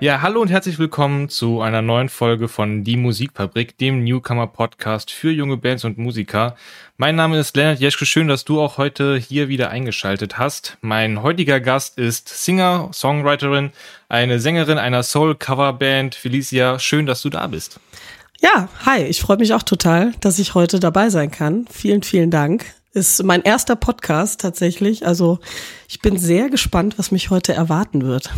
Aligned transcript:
Ja, 0.00 0.22
hallo 0.22 0.40
und 0.40 0.48
herzlich 0.48 0.78
willkommen 0.78 1.28
zu 1.28 1.60
einer 1.60 1.82
neuen 1.82 2.08
Folge 2.08 2.48
von 2.48 2.84
Die 2.84 2.96
Musikfabrik, 2.96 3.76
dem 3.76 4.02
Newcomer 4.02 4.46
Podcast 4.46 5.10
für 5.10 5.30
junge 5.30 5.58
Bands 5.58 5.84
und 5.84 5.98
Musiker. 5.98 6.56
Mein 6.96 7.16
Name 7.16 7.38
ist 7.38 7.54
Lennart 7.54 7.80
Jeschke, 7.80 8.06
schön, 8.06 8.26
dass 8.26 8.46
du 8.46 8.62
auch 8.62 8.78
heute 8.78 9.18
hier 9.18 9.48
wieder 9.48 9.68
eingeschaltet 9.68 10.38
hast. 10.38 10.78
Mein 10.80 11.22
heutiger 11.22 11.60
Gast 11.60 11.98
ist 11.98 12.30
Singer, 12.30 12.88
Songwriterin, 12.94 13.72
eine 14.08 14.40
Sängerin 14.40 14.78
einer 14.78 15.02
Soul-Coverband. 15.02 16.14
Felicia, 16.14 16.78
schön, 16.78 17.04
dass 17.04 17.20
du 17.20 17.28
da 17.28 17.46
bist. 17.46 17.78
Ja, 18.40 18.70
hi, 18.86 19.02
ich 19.02 19.20
freue 19.20 19.36
mich 19.36 19.52
auch 19.52 19.62
total, 19.62 20.14
dass 20.20 20.38
ich 20.38 20.54
heute 20.54 20.80
dabei 20.80 21.10
sein 21.10 21.30
kann. 21.30 21.66
Vielen, 21.70 22.02
vielen 22.02 22.30
Dank. 22.30 22.64
Ist 22.94 23.22
mein 23.22 23.42
erster 23.42 23.76
Podcast 23.76 24.40
tatsächlich. 24.40 25.06
Also 25.06 25.40
ich 25.88 26.00
bin 26.00 26.16
sehr 26.16 26.48
gespannt, 26.48 26.98
was 26.98 27.10
mich 27.10 27.28
heute 27.28 27.52
erwarten 27.52 28.00
wird. 28.00 28.30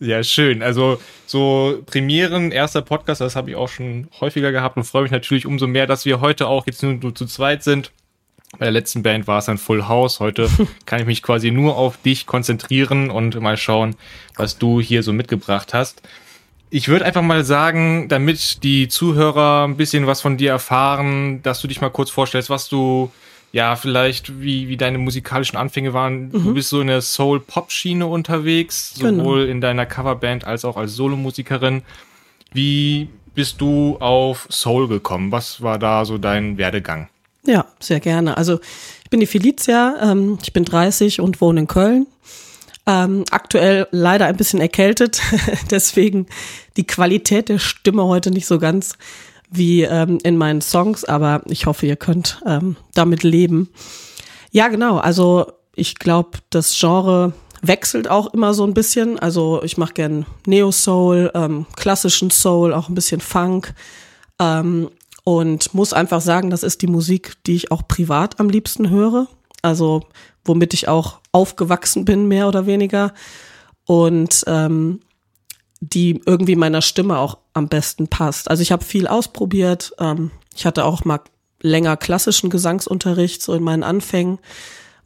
Ja, 0.00 0.22
schön. 0.22 0.62
Also 0.62 1.00
so 1.26 1.82
Premieren, 1.86 2.52
erster 2.52 2.82
Podcast, 2.82 3.20
das 3.20 3.34
habe 3.34 3.50
ich 3.50 3.56
auch 3.56 3.68
schon 3.68 4.08
häufiger 4.20 4.52
gehabt 4.52 4.76
und 4.76 4.84
freue 4.84 5.02
mich 5.02 5.10
natürlich 5.10 5.44
umso 5.44 5.66
mehr, 5.66 5.88
dass 5.88 6.04
wir 6.04 6.20
heute 6.20 6.46
auch 6.46 6.66
jetzt 6.66 6.82
nur, 6.84 6.92
nur 6.94 7.14
zu 7.14 7.26
zweit 7.26 7.64
sind. 7.64 7.90
Bei 8.52 8.66
der 8.66 8.72
letzten 8.72 9.02
Band 9.02 9.26
war 9.26 9.40
es 9.40 9.48
ein 9.48 9.58
Full 9.58 9.88
House. 9.88 10.20
Heute 10.20 10.48
kann 10.86 11.00
ich 11.00 11.06
mich 11.06 11.22
quasi 11.22 11.50
nur 11.50 11.76
auf 11.76 12.00
dich 12.00 12.26
konzentrieren 12.26 13.10
und 13.10 13.40
mal 13.40 13.56
schauen, 13.56 13.96
was 14.36 14.56
du 14.56 14.80
hier 14.80 15.02
so 15.02 15.12
mitgebracht 15.12 15.74
hast. 15.74 16.00
Ich 16.70 16.86
würde 16.88 17.04
einfach 17.04 17.22
mal 17.22 17.44
sagen, 17.44 18.08
damit 18.08 18.62
die 18.62 18.88
Zuhörer 18.88 19.66
ein 19.66 19.76
bisschen 19.76 20.06
was 20.06 20.20
von 20.20 20.36
dir 20.36 20.50
erfahren, 20.50 21.42
dass 21.42 21.60
du 21.60 21.66
dich 21.66 21.80
mal 21.80 21.90
kurz 21.90 22.10
vorstellst, 22.10 22.50
was 22.50 22.68
du 22.68 23.10
ja, 23.52 23.76
vielleicht 23.76 24.40
wie, 24.40 24.68
wie 24.68 24.76
deine 24.76 24.98
musikalischen 24.98 25.56
Anfänge 25.56 25.94
waren. 25.94 26.28
Mhm. 26.28 26.44
Du 26.44 26.54
bist 26.54 26.68
so 26.68 26.80
in 26.80 26.88
der 26.88 27.00
Soul-Pop-Schiene 27.00 28.06
unterwegs, 28.06 28.94
genau. 28.98 29.22
sowohl 29.22 29.40
genau. 29.40 29.52
in 29.52 29.60
deiner 29.60 29.86
Coverband 29.86 30.44
als 30.44 30.64
auch 30.64 30.76
als 30.76 30.94
Solomusikerin. 30.94 31.82
Wie 32.52 33.08
bist 33.34 33.60
du 33.60 33.96
auf 34.00 34.46
Soul 34.50 34.88
gekommen? 34.88 35.32
Was 35.32 35.62
war 35.62 35.78
da 35.78 36.04
so 36.04 36.18
dein 36.18 36.58
Werdegang? 36.58 37.08
Ja, 37.44 37.66
sehr 37.80 38.00
gerne. 38.00 38.36
Also 38.36 38.60
ich 39.04 39.10
bin 39.10 39.20
die 39.20 39.26
Felicia, 39.26 39.96
ähm, 40.02 40.38
ich 40.42 40.52
bin 40.52 40.64
30 40.64 41.20
und 41.20 41.40
wohne 41.40 41.60
in 41.60 41.66
Köln. 41.66 42.06
Ähm, 42.86 43.24
aktuell 43.30 43.86
leider 43.90 44.26
ein 44.26 44.36
bisschen 44.36 44.60
erkältet, 44.60 45.20
deswegen 45.70 46.26
die 46.76 46.86
Qualität 46.86 47.48
der 47.48 47.58
Stimme 47.58 48.04
heute 48.04 48.30
nicht 48.30 48.46
so 48.46 48.58
ganz 48.58 48.96
wie 49.50 49.82
ähm, 49.82 50.18
in 50.22 50.36
meinen 50.36 50.60
Songs, 50.60 51.04
aber 51.04 51.42
ich 51.46 51.66
hoffe, 51.66 51.86
ihr 51.86 51.96
könnt 51.96 52.40
ähm, 52.46 52.76
damit 52.94 53.22
leben. 53.22 53.70
Ja, 54.50 54.68
genau. 54.68 54.98
Also 54.98 55.52
ich 55.74 55.96
glaube, 55.96 56.38
das 56.50 56.76
Genre 56.78 57.32
wechselt 57.62 58.08
auch 58.08 58.32
immer 58.34 58.54
so 58.54 58.64
ein 58.64 58.74
bisschen. 58.74 59.18
Also 59.18 59.62
ich 59.62 59.76
mache 59.78 59.94
gern 59.94 60.26
Neo 60.46 60.70
Soul, 60.70 61.30
ähm, 61.34 61.66
klassischen 61.76 62.30
Soul, 62.30 62.72
auch 62.72 62.88
ein 62.88 62.94
bisschen 62.94 63.20
Funk. 63.20 63.74
Ähm, 64.38 64.90
und 65.24 65.74
muss 65.74 65.92
einfach 65.92 66.22
sagen, 66.22 66.48
das 66.48 66.62
ist 66.62 66.80
die 66.80 66.86
Musik, 66.86 67.34
die 67.46 67.54
ich 67.54 67.70
auch 67.70 67.86
privat 67.86 68.40
am 68.40 68.48
liebsten 68.48 68.88
höre. 68.88 69.28
Also 69.60 70.02
womit 70.44 70.72
ich 70.72 70.88
auch 70.88 71.20
aufgewachsen 71.32 72.04
bin, 72.04 72.28
mehr 72.28 72.48
oder 72.48 72.66
weniger. 72.66 73.12
Und 73.84 74.44
ähm, 74.46 75.00
die 75.80 76.20
irgendwie 76.26 76.56
meiner 76.56 76.82
Stimme 76.82 77.18
auch 77.18 77.38
am 77.52 77.68
besten 77.68 78.08
passt. 78.08 78.50
Also 78.50 78.62
ich 78.62 78.72
habe 78.72 78.84
viel 78.84 79.06
ausprobiert. 79.06 79.92
Ähm, 79.98 80.30
ich 80.54 80.66
hatte 80.66 80.84
auch 80.84 81.04
mal 81.04 81.20
länger 81.60 81.96
klassischen 81.96 82.50
Gesangsunterricht 82.50 83.42
so 83.42 83.54
in 83.54 83.62
meinen 83.62 83.82
Anfängen, 83.82 84.38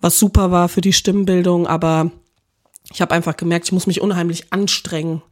was 0.01 0.19
super 0.19 0.51
war 0.51 0.69
für 0.69 0.81
die 0.81 0.93
Stimmbildung, 0.93 1.67
aber 1.67 2.11
ich 2.93 3.01
habe 3.01 3.15
einfach 3.15 3.37
gemerkt, 3.37 3.67
ich 3.67 3.73
muss 3.73 3.87
mich 3.87 4.01
unheimlich 4.01 4.53
anstrengen, 4.53 5.23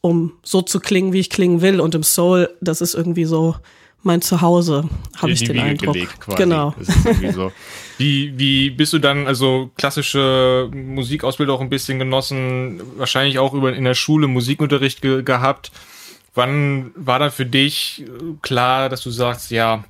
um 0.00 0.32
so 0.42 0.60
zu 0.62 0.80
klingen, 0.80 1.12
wie 1.12 1.20
ich 1.20 1.30
klingen 1.30 1.62
will. 1.62 1.80
Und 1.80 1.94
im 1.94 2.02
Soul, 2.02 2.50
das 2.60 2.80
ist 2.80 2.94
irgendwie 2.94 3.24
so 3.24 3.56
mein 4.02 4.22
Zuhause, 4.22 4.88
habe 5.16 5.32
ich 5.32 5.40
den 5.40 5.54
Wiege 5.54 5.62
Eindruck. 5.62 5.94
Gelegt, 5.94 6.20
quasi. 6.20 6.38
Genau. 6.38 6.74
So. 7.32 7.52
Wie, 7.98 8.38
wie 8.38 8.68
bist 8.68 8.92
du 8.92 8.98
dann, 8.98 9.26
also 9.26 9.70
klassische 9.78 10.70
Musikausbildung 10.70 11.56
auch 11.56 11.60
ein 11.62 11.70
bisschen 11.70 11.98
genossen, 11.98 12.82
wahrscheinlich 12.98 13.38
auch 13.38 13.54
über 13.54 13.72
in 13.74 13.84
der 13.84 13.94
Schule 13.94 14.26
Musikunterricht 14.26 15.00
ge 15.00 15.22
gehabt. 15.22 15.72
Wann 16.34 16.90
war 16.94 17.18
dann 17.18 17.30
für 17.30 17.46
dich 17.46 18.04
klar, 18.42 18.90
dass 18.90 19.02
du 19.02 19.10
sagst, 19.10 19.50
ja, 19.50 19.82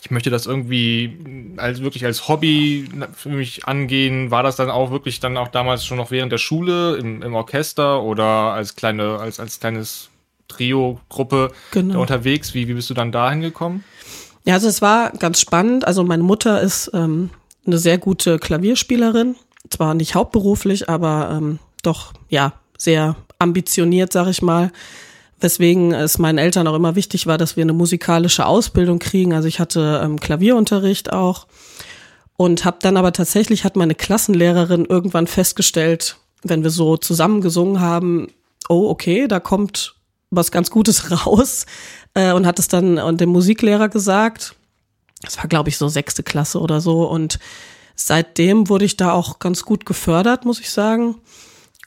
ich 0.00 0.12
möchte 0.12 0.30
das 0.30 0.46
irgendwie 0.46 1.54
als 1.56 1.82
wirklich 1.82 2.04
als 2.04 2.28
Hobby 2.28 2.88
für 3.12 3.28
mich 3.28 3.66
angehen. 3.66 4.30
War 4.30 4.44
das 4.44 4.54
dann 4.54 4.70
auch 4.70 4.92
wirklich 4.92 5.18
dann 5.18 5.36
auch 5.36 5.48
damals 5.48 5.84
schon 5.84 5.96
noch 5.96 6.12
während 6.12 6.30
der 6.30 6.38
Schule 6.38 6.96
im, 6.96 7.22
im 7.22 7.34
Orchester 7.34 8.02
oder 8.02 8.24
als 8.24 8.76
kleine, 8.76 9.18
als, 9.18 9.40
als 9.40 9.58
kleines 9.58 10.10
Trio-Gruppe 10.48 11.52
genau. 11.70 12.00
unterwegs. 12.00 12.54
Wie, 12.54 12.68
wie 12.68 12.74
bist 12.74 12.90
du 12.90 12.94
dann 12.94 13.12
dahin 13.12 13.40
gekommen? 13.40 13.84
Ja, 14.44 14.54
also 14.54 14.68
es 14.68 14.82
war 14.82 15.10
ganz 15.12 15.40
spannend. 15.40 15.86
Also 15.86 16.02
meine 16.04 16.22
Mutter 16.22 16.60
ist 16.60 16.90
ähm, 16.94 17.30
eine 17.66 17.78
sehr 17.78 17.98
gute 17.98 18.38
Klavierspielerin. 18.38 19.36
Zwar 19.70 19.94
nicht 19.94 20.14
hauptberuflich, 20.14 20.88
aber 20.88 21.30
ähm, 21.32 21.58
doch, 21.82 22.12
ja, 22.28 22.54
sehr 22.76 23.16
ambitioniert, 23.38 24.12
sag 24.12 24.28
ich 24.28 24.42
mal. 24.42 24.72
Weswegen 25.40 25.92
es 25.92 26.18
meinen 26.18 26.38
Eltern 26.38 26.68
auch 26.68 26.74
immer 26.74 26.94
wichtig 26.94 27.26
war, 27.26 27.38
dass 27.38 27.56
wir 27.56 27.62
eine 27.62 27.72
musikalische 27.72 28.46
Ausbildung 28.46 28.98
kriegen. 28.98 29.32
Also 29.32 29.48
ich 29.48 29.60
hatte 29.60 30.00
ähm, 30.04 30.20
Klavierunterricht 30.20 31.12
auch 31.12 31.46
und 32.36 32.64
habe 32.64 32.78
dann 32.80 32.96
aber 32.96 33.12
tatsächlich 33.12 33.64
hat 33.64 33.76
meine 33.76 33.94
Klassenlehrerin 33.94 34.84
irgendwann 34.84 35.26
festgestellt, 35.26 36.16
wenn 36.42 36.62
wir 36.62 36.70
so 36.70 36.96
zusammen 36.96 37.40
gesungen 37.40 37.80
haben, 37.80 38.28
oh 38.68 38.88
okay, 38.88 39.28
da 39.28 39.40
kommt 39.40 39.96
was 40.32 40.50
ganz 40.50 40.70
Gutes 40.70 41.10
raus 41.26 41.66
äh, 42.14 42.32
und 42.32 42.46
hat 42.46 42.58
es 42.58 42.68
dann 42.68 42.98
und 42.98 43.20
dem 43.20 43.30
Musiklehrer 43.30 43.88
gesagt. 43.88 44.56
Das 45.20 45.38
war, 45.38 45.46
glaube 45.46 45.68
ich, 45.68 45.78
so 45.78 45.86
sechste 45.86 46.24
Klasse 46.24 46.58
oder 46.58 46.80
so. 46.80 47.08
Und 47.08 47.38
seitdem 47.94 48.68
wurde 48.68 48.84
ich 48.84 48.96
da 48.96 49.12
auch 49.12 49.38
ganz 49.38 49.64
gut 49.64 49.86
gefördert, 49.86 50.44
muss 50.44 50.58
ich 50.58 50.70
sagen. 50.70 51.16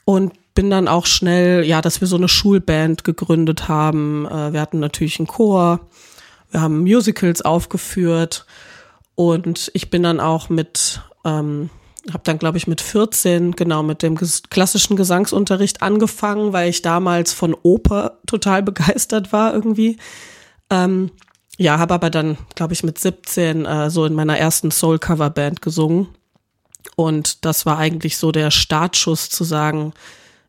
Und 0.06 0.32
bin 0.54 0.70
dann 0.70 0.88
auch 0.88 1.04
schnell, 1.04 1.64
ja, 1.64 1.82
dass 1.82 2.00
wir 2.00 2.08
so 2.08 2.16
eine 2.16 2.28
Schulband 2.28 3.04
gegründet 3.04 3.68
haben. 3.68 4.26
Äh, 4.26 4.54
wir 4.54 4.60
hatten 4.60 4.80
natürlich 4.80 5.18
einen 5.18 5.26
Chor, 5.26 5.80
wir 6.50 6.62
haben 6.62 6.80
Musicals 6.80 7.42
aufgeführt 7.42 8.46
und 9.14 9.70
ich 9.74 9.90
bin 9.90 10.02
dann 10.02 10.20
auch 10.20 10.48
mit 10.48 11.02
ähm, 11.24 11.70
habe 12.12 12.22
dann, 12.24 12.38
glaube 12.38 12.58
ich, 12.58 12.66
mit 12.66 12.80
14 12.80 13.52
genau 13.52 13.82
mit 13.82 14.02
dem 14.02 14.16
ges 14.16 14.42
klassischen 14.50 14.96
Gesangsunterricht 14.96 15.82
angefangen, 15.82 16.52
weil 16.52 16.70
ich 16.70 16.82
damals 16.82 17.32
von 17.32 17.54
Oper 17.62 18.18
total 18.26 18.62
begeistert 18.64 19.32
war 19.32 19.54
irgendwie. 19.54 19.98
Ähm, 20.70 21.10
ja, 21.58 21.78
habe 21.78 21.94
aber 21.94 22.10
dann, 22.10 22.36
glaube 22.54 22.74
ich, 22.74 22.82
mit 22.82 22.98
17 22.98 23.64
äh, 23.64 23.90
so 23.90 24.04
in 24.04 24.14
meiner 24.14 24.38
ersten 24.38 24.70
Soul-Cover-Band 24.70 25.62
gesungen. 25.62 26.08
Und 26.96 27.44
das 27.44 27.66
war 27.66 27.78
eigentlich 27.78 28.18
so 28.18 28.30
der 28.30 28.50
Startschuss 28.50 29.28
zu 29.30 29.44
sagen, 29.44 29.92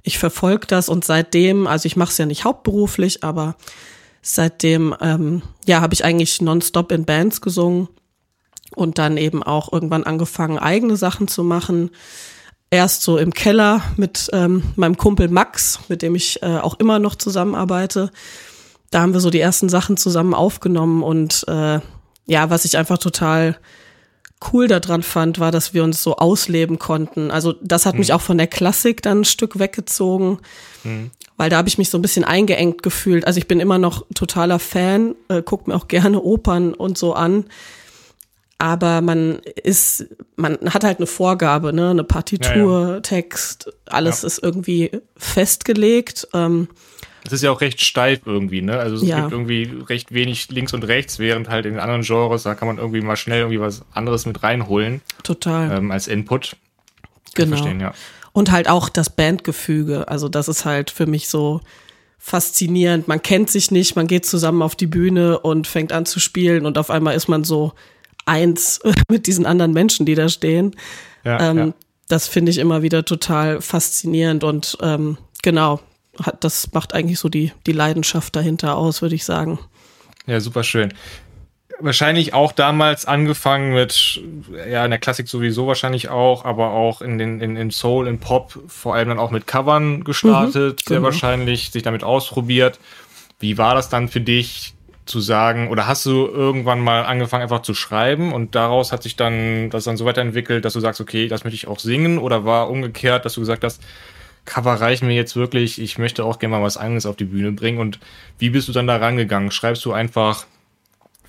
ich 0.03 0.19
verfolge 0.19 0.67
das 0.67 0.89
und 0.89 1.03
seitdem, 1.03 1.67
also 1.67 1.85
ich 1.85 1.95
mache 1.95 2.11
es 2.11 2.17
ja 2.17 2.25
nicht 2.25 2.45
hauptberuflich, 2.45 3.23
aber 3.23 3.55
seitdem, 4.21 4.95
ähm, 5.01 5.41
ja, 5.65 5.81
habe 5.81 5.93
ich 5.93 6.05
eigentlich 6.05 6.41
nonstop 6.41 6.91
in 6.91 7.05
Bands 7.05 7.41
gesungen 7.41 7.89
und 8.75 8.97
dann 8.97 9.17
eben 9.17 9.43
auch 9.43 9.71
irgendwann 9.71 10.03
angefangen, 10.03 10.59
eigene 10.59 10.97
Sachen 10.97 11.27
zu 11.27 11.43
machen. 11.43 11.91
Erst 12.69 13.01
so 13.01 13.17
im 13.17 13.33
Keller 13.33 13.81
mit 13.95 14.29
ähm, 14.33 14.63
meinem 14.75 14.97
Kumpel 14.97 15.29
Max, 15.29 15.79
mit 15.87 16.01
dem 16.01 16.15
ich 16.15 16.43
äh, 16.43 16.57
auch 16.57 16.79
immer 16.79 16.99
noch 16.99 17.15
zusammenarbeite. 17.15 18.11
Da 18.91 19.01
haben 19.01 19.13
wir 19.13 19.21
so 19.21 19.29
die 19.29 19.39
ersten 19.39 19.69
Sachen 19.69 19.97
zusammen 19.97 20.33
aufgenommen 20.33 21.03
und 21.03 21.45
äh, 21.47 21.79
ja, 22.25 22.49
was 22.49 22.65
ich 22.65 22.77
einfach 22.77 22.97
total 22.97 23.57
cool 24.51 24.67
daran 24.67 25.01
fand, 25.01 25.39
war, 25.39 25.51
dass 25.51 25.73
wir 25.73 25.83
uns 25.83 26.03
so 26.03 26.17
ausleben 26.17 26.77
konnten. 26.77 27.31
Also 27.31 27.53
das 27.61 27.85
hat 27.85 27.95
mhm. 27.95 27.99
mich 27.99 28.13
auch 28.13 28.21
von 28.21 28.37
der 28.37 28.47
Klassik 28.47 29.01
dann 29.01 29.21
ein 29.21 29.25
Stück 29.25 29.57
weggezogen, 29.59 30.39
mhm. 30.83 31.11
weil 31.37 31.49
da 31.49 31.57
habe 31.57 31.69
ich 31.69 31.77
mich 31.77 31.89
so 31.89 31.97
ein 31.97 32.01
bisschen 32.01 32.23
eingeengt 32.23 32.83
gefühlt. 32.83 33.25
Also 33.25 33.39
ich 33.39 33.47
bin 33.47 33.59
immer 33.59 33.77
noch 33.77 34.05
totaler 34.13 34.59
Fan, 34.59 35.15
äh, 35.29 35.41
gucke 35.41 35.69
mir 35.69 35.75
auch 35.75 35.87
gerne 35.87 36.21
Opern 36.21 36.73
und 36.73 36.97
so 36.97 37.13
an 37.13 37.45
aber 38.59 39.01
man 39.01 39.39
ist, 39.63 40.07
man 40.35 40.57
hat 40.69 40.83
halt 40.83 40.97
eine 40.97 41.07
Vorgabe, 41.07 41.73
ne, 41.73 41.91
eine 41.91 42.03
Partitur, 42.03 42.81
ja, 42.81 42.93
ja. 42.95 42.99
Text, 43.01 43.71
alles 43.85 44.21
ja. 44.23 44.27
ist 44.27 44.41
irgendwie 44.41 44.91
festgelegt. 45.15 46.27
Ähm, 46.33 46.67
es 47.25 47.33
ist 47.33 47.43
ja 47.43 47.51
auch 47.51 47.61
recht 47.61 47.81
steif 47.81 48.21
irgendwie, 48.25 48.61
ne? 48.61 48.79
Also 48.79 48.95
es 48.95 49.01
gibt 49.01 49.31
irgendwie 49.31 49.69
recht 49.87 50.13
wenig 50.13 50.49
links 50.49 50.73
und 50.73 50.83
rechts, 50.87 51.19
während 51.19 51.49
halt 51.49 51.65
in 51.65 51.77
anderen 51.77 52.01
Genres, 52.01 52.43
da 52.43 52.55
kann 52.55 52.67
man 52.67 52.77
irgendwie 52.77 53.01
mal 53.01 53.17
schnell 53.17 53.39
irgendwie 53.39 53.59
was 53.59 53.83
anderes 53.91 54.25
mit 54.25 54.43
reinholen. 54.43 55.01
Total. 55.23 55.77
Ähm, 55.77 55.91
als 55.91 56.07
Input. 56.07 56.55
Kann 57.35 57.45
genau. 57.45 57.57
Verstehen, 57.57 57.81
ja. 57.81 57.93
Und 58.31 58.51
halt 58.51 58.69
auch 58.69 58.87
das 58.87 59.09
Bandgefüge. 59.09 60.07
Also 60.07 60.29
das 60.29 60.47
ist 60.47 60.63
halt 60.63 60.89
für 60.89 61.05
mich 61.05 61.27
so 61.27 61.61
faszinierend. 62.17 63.07
Man 63.07 63.21
kennt 63.21 63.49
sich 63.49 63.71
nicht, 63.71 63.95
man 63.95 64.07
geht 64.07 64.25
zusammen 64.25 64.61
auf 64.61 64.75
die 64.75 64.87
Bühne 64.87 65.39
und 65.39 65.67
fängt 65.67 65.91
an 65.91 66.05
zu 66.05 66.19
spielen 66.19 66.65
und 66.65 66.77
auf 66.77 66.89
einmal 66.89 67.15
ist 67.15 67.27
man 67.27 67.43
so 67.43 67.73
eins 68.27 68.79
mit 69.09 69.27
diesen 69.27 69.45
anderen 69.45 69.73
Menschen, 69.73 70.05
die 70.05 70.15
da 70.15 70.29
stehen. 70.29 70.75
Ja, 71.23 71.51
ähm, 71.51 71.57
ja. 71.57 71.73
Das 72.07 72.27
finde 72.27 72.51
ich 72.51 72.57
immer 72.57 72.81
wieder 72.81 73.03
total 73.03 73.61
faszinierend 73.61 74.43
und 74.43 74.77
ähm, 74.81 75.17
genau. 75.43 75.81
hat, 76.23 76.43
das 76.43 76.71
macht 76.71 76.93
eigentlich 76.93 77.19
so 77.19 77.27
die, 77.27 77.51
die 77.65 77.73
Leidenschaft 77.73 78.35
dahinter 78.35 78.77
aus, 78.77 79.01
würde 79.01 79.15
ich 79.15 79.25
sagen. 79.25 79.59
Ja, 80.25 80.39
super 80.39 80.63
schön. 80.63 80.93
Wahrscheinlich 81.79 82.33
auch 82.33 82.53
damals 82.53 83.05
angefangen 83.05 83.73
mit, 83.73 84.21
ja, 84.69 84.83
in 84.83 84.91
der 84.91 84.99
Klassik 84.99 85.27
sowieso 85.27 85.67
wahrscheinlich 85.67 86.09
auch, 86.09 86.43
aber 86.43 86.71
auch 86.71 87.01
in 87.01 87.17
den, 87.17 87.39
in, 87.39 87.55
in 87.55 87.71
Soul, 87.71 88.07
in 88.07 88.19
Pop, 88.19 88.57
vor 88.67 88.95
allem 88.95 89.09
dann 89.09 89.19
auch 89.19 89.29
mit 89.29 89.45
Covern 89.45 90.03
gestartet, 90.03 90.79
mhm, 90.79 90.87
sehr 90.87 90.97
genau. 90.97 91.03
wahrscheinlich, 91.03 91.71
sich 91.71 91.83
damit 91.83 92.03
ausprobiert. 92.03 92.79
Wie 93.39 93.57
war 93.57 93.75
das 93.75 93.89
dann 93.89 94.07
für 94.07 94.21
dich, 94.21 94.73
zu 95.09 95.19
sagen, 95.19 95.69
oder 95.69 95.87
hast 95.87 96.05
du 96.05 96.27
irgendwann 96.27 96.79
mal 96.79 97.05
angefangen 97.05 97.43
einfach 97.43 97.61
zu 97.61 97.73
schreiben 97.73 98.33
und 98.33 98.55
daraus 98.55 98.91
hat 98.91 99.03
sich 99.03 99.15
dann 99.15 99.69
das 99.69 99.85
dann 99.85 99.97
so 99.97 100.05
weiterentwickelt, 100.05 100.65
dass 100.65 100.73
du 100.73 100.79
sagst, 100.79 101.01
okay, 101.01 101.27
das 101.27 101.43
möchte 101.43 101.55
ich 101.55 101.67
auch 101.67 101.79
singen 101.79 102.17
oder 102.17 102.45
war 102.45 102.69
umgekehrt, 102.69 103.25
dass 103.25 103.33
du 103.33 103.41
gesagt 103.41 103.63
hast, 103.63 103.81
Cover 104.47 104.73
reichen 104.73 105.07
mir 105.07 105.15
jetzt 105.15 105.35
wirklich, 105.35 105.79
ich 105.79 105.97
möchte 105.97 106.23
auch 106.23 106.39
gerne 106.39 106.55
mal 106.55 106.63
was 106.63 106.77
anderes 106.77 107.05
auf 107.05 107.17
die 107.17 107.25
Bühne 107.25 107.51
bringen. 107.51 107.79
Und 107.79 107.99
wie 108.39 108.49
bist 108.49 108.67
du 108.67 108.71
dann 108.71 108.87
da 108.87 108.95
rangegangen? 108.95 109.51
Schreibst 109.51 109.83
du 109.85 109.91
einfach 109.91 110.47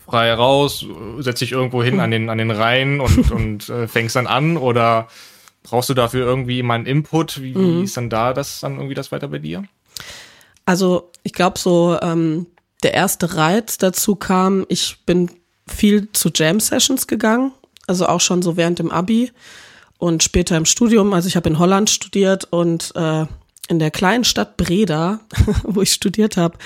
frei 0.07 0.33
raus, 0.33 0.87
setzt 1.19 1.43
dich 1.43 1.53
irgendwo 1.53 1.83
hin 1.83 2.01
an 2.01 2.11
den, 2.11 2.31
an 2.31 2.39
den 2.39 2.51
Reihen 2.51 3.01
und, 3.01 3.31
und 3.33 3.69
äh, 3.69 3.89
fängst 3.89 4.17
dann 4.17 4.27
an 4.27 4.57
oder 4.57 5.09
brauchst 5.65 5.91
du 5.91 5.95
dafür 5.95 6.25
irgendwie 6.25 6.63
mal 6.63 6.77
einen 6.77 6.87
Input? 6.87 7.43
Wie, 7.43 7.55
mhm. 7.55 7.81
wie 7.81 7.85
ist 7.85 7.97
dann 7.97 8.09
da 8.09 8.33
das 8.33 8.61
dann 8.61 8.77
irgendwie 8.77 8.95
das 8.95 9.13
weiter 9.13 9.29
bei 9.29 9.39
dir? 9.39 9.65
Also 10.65 11.11
ich 11.25 11.33
glaube 11.33 11.59
so, 11.59 11.99
ähm, 12.01 12.47
der 12.83 12.95
erste 12.95 13.37
Reiz 13.37 13.79
dazu 13.79 14.17
kam, 14.17 14.65
ich 14.69 14.99
bin 15.05 15.31
viel 15.67 16.11
zu 16.13 16.31
Jam 16.35 16.61
Sessions 16.61 17.07
gegangen, 17.07 17.53
also 17.87 18.07
auch 18.07 18.21
schon 18.21 18.43
so 18.43 18.57
während 18.57 18.79
dem 18.79 18.91
Abi 18.91 19.33
und 19.99 20.23
später 20.23 20.57
im 20.57 20.65
Studium, 20.65 21.13
also 21.13 21.29
ich 21.29 21.37
habe 21.37 21.49
in 21.49 21.59
Holland 21.59 21.91
studiert 21.91 22.45
und 22.51 22.93
äh, 22.95 23.27
in 23.69 23.79
der 23.79 23.91
kleinen 23.91 24.25
Stadt 24.25 24.57
Breda, 24.57 25.21
wo 25.65 25.83
ich 25.83 25.93
studiert 25.93 26.37
habe, 26.37 26.57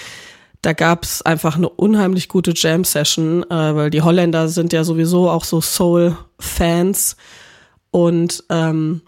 da 0.62 0.72
gab's 0.72 1.22
einfach 1.22 1.56
eine 1.56 1.68
unheimlich 1.68 2.28
gute 2.28 2.52
Jam-Session, 2.54 3.42
äh, 3.50 3.74
weil 3.74 3.90
die 3.90 4.02
Holländer 4.02 4.48
sind 4.48 4.72
ja 4.72 4.84
sowieso 4.84 5.28
auch 5.28 5.44
so 5.44 5.60
Soul-Fans. 5.60 7.16
Und 7.90 8.44
ähm, 8.48 9.02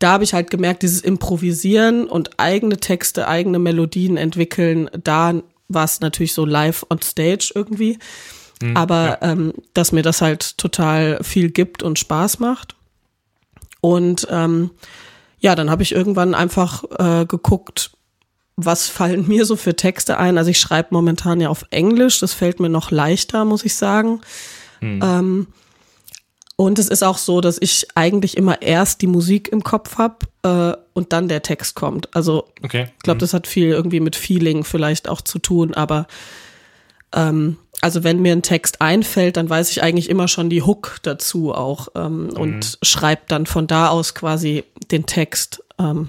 da 0.00 0.12
habe 0.12 0.24
ich 0.24 0.34
halt 0.34 0.50
gemerkt, 0.50 0.82
dieses 0.82 1.00
Improvisieren 1.00 2.08
und 2.08 2.40
eigene 2.40 2.78
Texte, 2.78 3.28
eigene 3.28 3.60
Melodien 3.60 4.16
entwickeln, 4.16 4.90
da 5.02 5.34
war 5.68 5.84
es 5.84 6.00
natürlich 6.00 6.34
so 6.34 6.44
live 6.44 6.84
on 6.90 7.00
stage 7.02 7.52
irgendwie. 7.54 7.98
Mhm, 8.62 8.76
Aber 8.76 9.18
ja. 9.20 9.32
ähm, 9.32 9.52
dass 9.74 9.92
mir 9.92 10.02
das 10.02 10.20
halt 10.20 10.58
total 10.58 11.22
viel 11.22 11.50
gibt 11.50 11.82
und 11.82 11.98
Spaß 11.98 12.40
macht. 12.40 12.74
Und 13.80 14.26
ähm, 14.30 14.70
ja, 15.40 15.54
dann 15.54 15.70
habe 15.70 15.82
ich 15.82 15.92
irgendwann 15.92 16.34
einfach 16.34 16.84
äh, 16.98 17.26
geguckt, 17.26 17.92
was 18.56 18.88
fallen 18.88 19.28
mir 19.28 19.44
so 19.44 19.54
für 19.54 19.76
Texte 19.76 20.18
ein. 20.18 20.36
Also 20.36 20.50
ich 20.50 20.58
schreibe 20.58 20.88
momentan 20.90 21.40
ja 21.40 21.48
auf 21.48 21.64
Englisch, 21.70 22.18
das 22.18 22.34
fällt 22.34 22.58
mir 22.58 22.68
noch 22.68 22.90
leichter, 22.90 23.44
muss 23.44 23.64
ich 23.64 23.76
sagen. 23.76 24.20
Hm. 24.80 25.00
Ähm, 25.02 25.46
und 26.60 26.80
es 26.80 26.88
ist 26.88 27.04
auch 27.04 27.18
so, 27.18 27.40
dass 27.40 27.56
ich 27.60 27.86
eigentlich 27.94 28.36
immer 28.36 28.60
erst 28.62 29.00
die 29.00 29.06
Musik 29.06 29.46
im 29.46 29.62
Kopf 29.62 29.96
habe 29.96 30.26
äh, 30.42 30.76
und 30.92 31.12
dann 31.12 31.28
der 31.28 31.42
Text 31.42 31.76
kommt. 31.76 32.14
Also 32.16 32.48
okay. 32.64 32.88
ich 32.96 33.02
glaube, 33.04 33.18
hm. 33.18 33.20
das 33.20 33.32
hat 33.32 33.46
viel 33.46 33.68
irgendwie 33.68 34.00
mit 34.00 34.16
Feeling 34.16 34.64
vielleicht 34.64 35.08
auch 35.08 35.20
zu 35.20 35.38
tun, 35.38 35.72
aber 35.72 36.08
ähm, 37.14 37.58
also 37.80 38.02
wenn 38.02 38.20
mir 38.20 38.32
ein 38.32 38.42
Text 38.42 38.80
einfällt, 38.80 39.36
dann 39.36 39.48
weiß 39.48 39.70
ich 39.70 39.84
eigentlich 39.84 40.10
immer 40.10 40.26
schon 40.26 40.50
die 40.50 40.62
Hook 40.62 40.96
dazu 41.04 41.54
auch 41.54 41.90
ähm, 41.94 42.24
mhm. 42.24 42.30
und 42.30 42.78
schreibe 42.82 43.22
dann 43.28 43.46
von 43.46 43.68
da 43.68 43.90
aus 43.90 44.16
quasi 44.16 44.64
den 44.90 45.06
Text. 45.06 45.62
Ähm, 45.78 46.08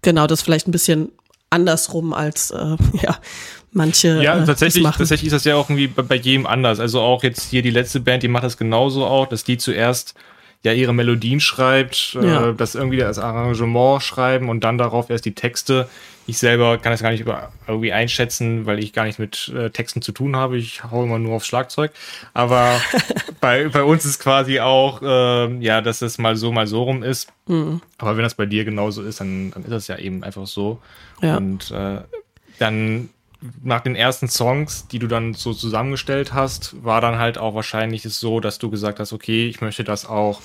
genau, 0.00 0.26
das 0.26 0.40
vielleicht 0.40 0.68
ein 0.68 0.72
bisschen 0.72 1.12
andersrum 1.50 2.14
als 2.14 2.50
äh, 2.50 2.76
ja 3.02 3.18
manche. 3.72 4.22
Ja, 4.22 4.42
äh, 4.42 4.44
tatsächlich, 4.44 4.84
tatsächlich 4.84 5.26
ist 5.28 5.32
das 5.32 5.44
ja 5.44 5.56
auch 5.56 5.68
irgendwie 5.68 5.88
bei, 5.88 6.02
bei 6.02 6.16
jedem 6.16 6.46
anders. 6.46 6.80
Also 6.80 7.00
auch 7.00 7.22
jetzt 7.22 7.50
hier 7.50 7.62
die 7.62 7.70
letzte 7.70 8.00
Band, 8.00 8.22
die 8.22 8.28
macht 8.28 8.44
das 8.44 8.56
genauso 8.56 9.04
auch, 9.04 9.26
dass 9.26 9.44
die 9.44 9.58
zuerst 9.58 10.14
ja 10.62 10.72
ihre 10.72 10.92
Melodien 10.92 11.40
schreibt, 11.40 12.16
äh, 12.20 12.26
ja. 12.26 12.48
äh, 12.48 12.54
das 12.54 12.74
irgendwie 12.74 12.98
das 12.98 13.18
Arrangement 13.18 14.02
schreiben 14.02 14.48
und 14.48 14.62
dann 14.62 14.78
darauf 14.78 15.10
erst 15.10 15.24
die 15.24 15.34
Texte. 15.34 15.88
Ich 16.26 16.38
selber 16.38 16.78
kann 16.78 16.92
das 16.92 17.02
gar 17.02 17.10
nicht 17.10 17.20
über, 17.20 17.50
irgendwie 17.66 17.92
einschätzen, 17.92 18.66
weil 18.66 18.78
ich 18.78 18.92
gar 18.92 19.04
nicht 19.04 19.18
mit 19.18 19.48
äh, 19.56 19.70
Texten 19.70 20.00
zu 20.02 20.12
tun 20.12 20.36
habe. 20.36 20.58
Ich 20.58 20.84
hau 20.84 21.02
immer 21.02 21.18
nur 21.18 21.36
aufs 21.36 21.46
Schlagzeug. 21.46 21.92
Aber 22.34 22.80
bei, 23.40 23.68
bei 23.68 23.82
uns 23.82 24.04
ist 24.04 24.20
quasi 24.20 24.60
auch, 24.60 25.02
äh, 25.02 25.56
ja, 25.58 25.80
dass 25.80 26.02
es 26.02 26.18
mal 26.18 26.36
so, 26.36 26.52
mal 26.52 26.66
so 26.66 26.84
rum 26.84 27.02
ist. 27.02 27.32
Mhm. 27.46 27.80
Aber 27.98 28.16
wenn 28.16 28.22
das 28.22 28.34
bei 28.34 28.46
dir 28.46 28.64
genauso 28.64 29.02
ist, 29.02 29.20
dann, 29.20 29.50
dann 29.50 29.64
ist 29.64 29.72
das 29.72 29.88
ja 29.88 29.96
eben 29.96 30.22
einfach 30.22 30.46
so. 30.46 30.80
Ja. 31.20 31.36
Und 31.36 31.70
äh, 31.72 32.02
dann 32.58 33.08
nach 33.62 33.80
den 33.80 33.96
ersten 33.96 34.28
Songs, 34.28 34.86
die 34.88 34.98
du 34.98 35.06
dann 35.06 35.34
so 35.34 35.54
zusammengestellt 35.54 36.32
hast, 36.32 36.82
war 36.84 37.00
dann 37.00 37.18
halt 37.18 37.38
auch 37.38 37.54
wahrscheinlich 37.54 38.04
es 38.04 38.20
so, 38.20 38.40
dass 38.40 38.58
du 38.58 38.70
gesagt 38.70 39.00
hast, 39.00 39.12
okay, 39.12 39.48
ich 39.48 39.60
möchte 39.60 39.84
das 39.84 40.06
auch 40.06 40.40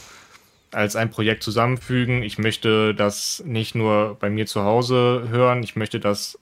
als 0.72 0.96
ein 0.96 1.10
Projekt 1.10 1.44
zusammenfügen. 1.44 2.24
Ich 2.24 2.38
möchte 2.38 2.94
das 2.94 3.44
nicht 3.46 3.76
nur 3.76 4.18
bei 4.20 4.30
mir 4.30 4.46
zu 4.46 4.64
Hause 4.64 5.28
hören, 5.30 5.64
ich 5.64 5.76
möchte 5.76 6.00
das 6.00 6.40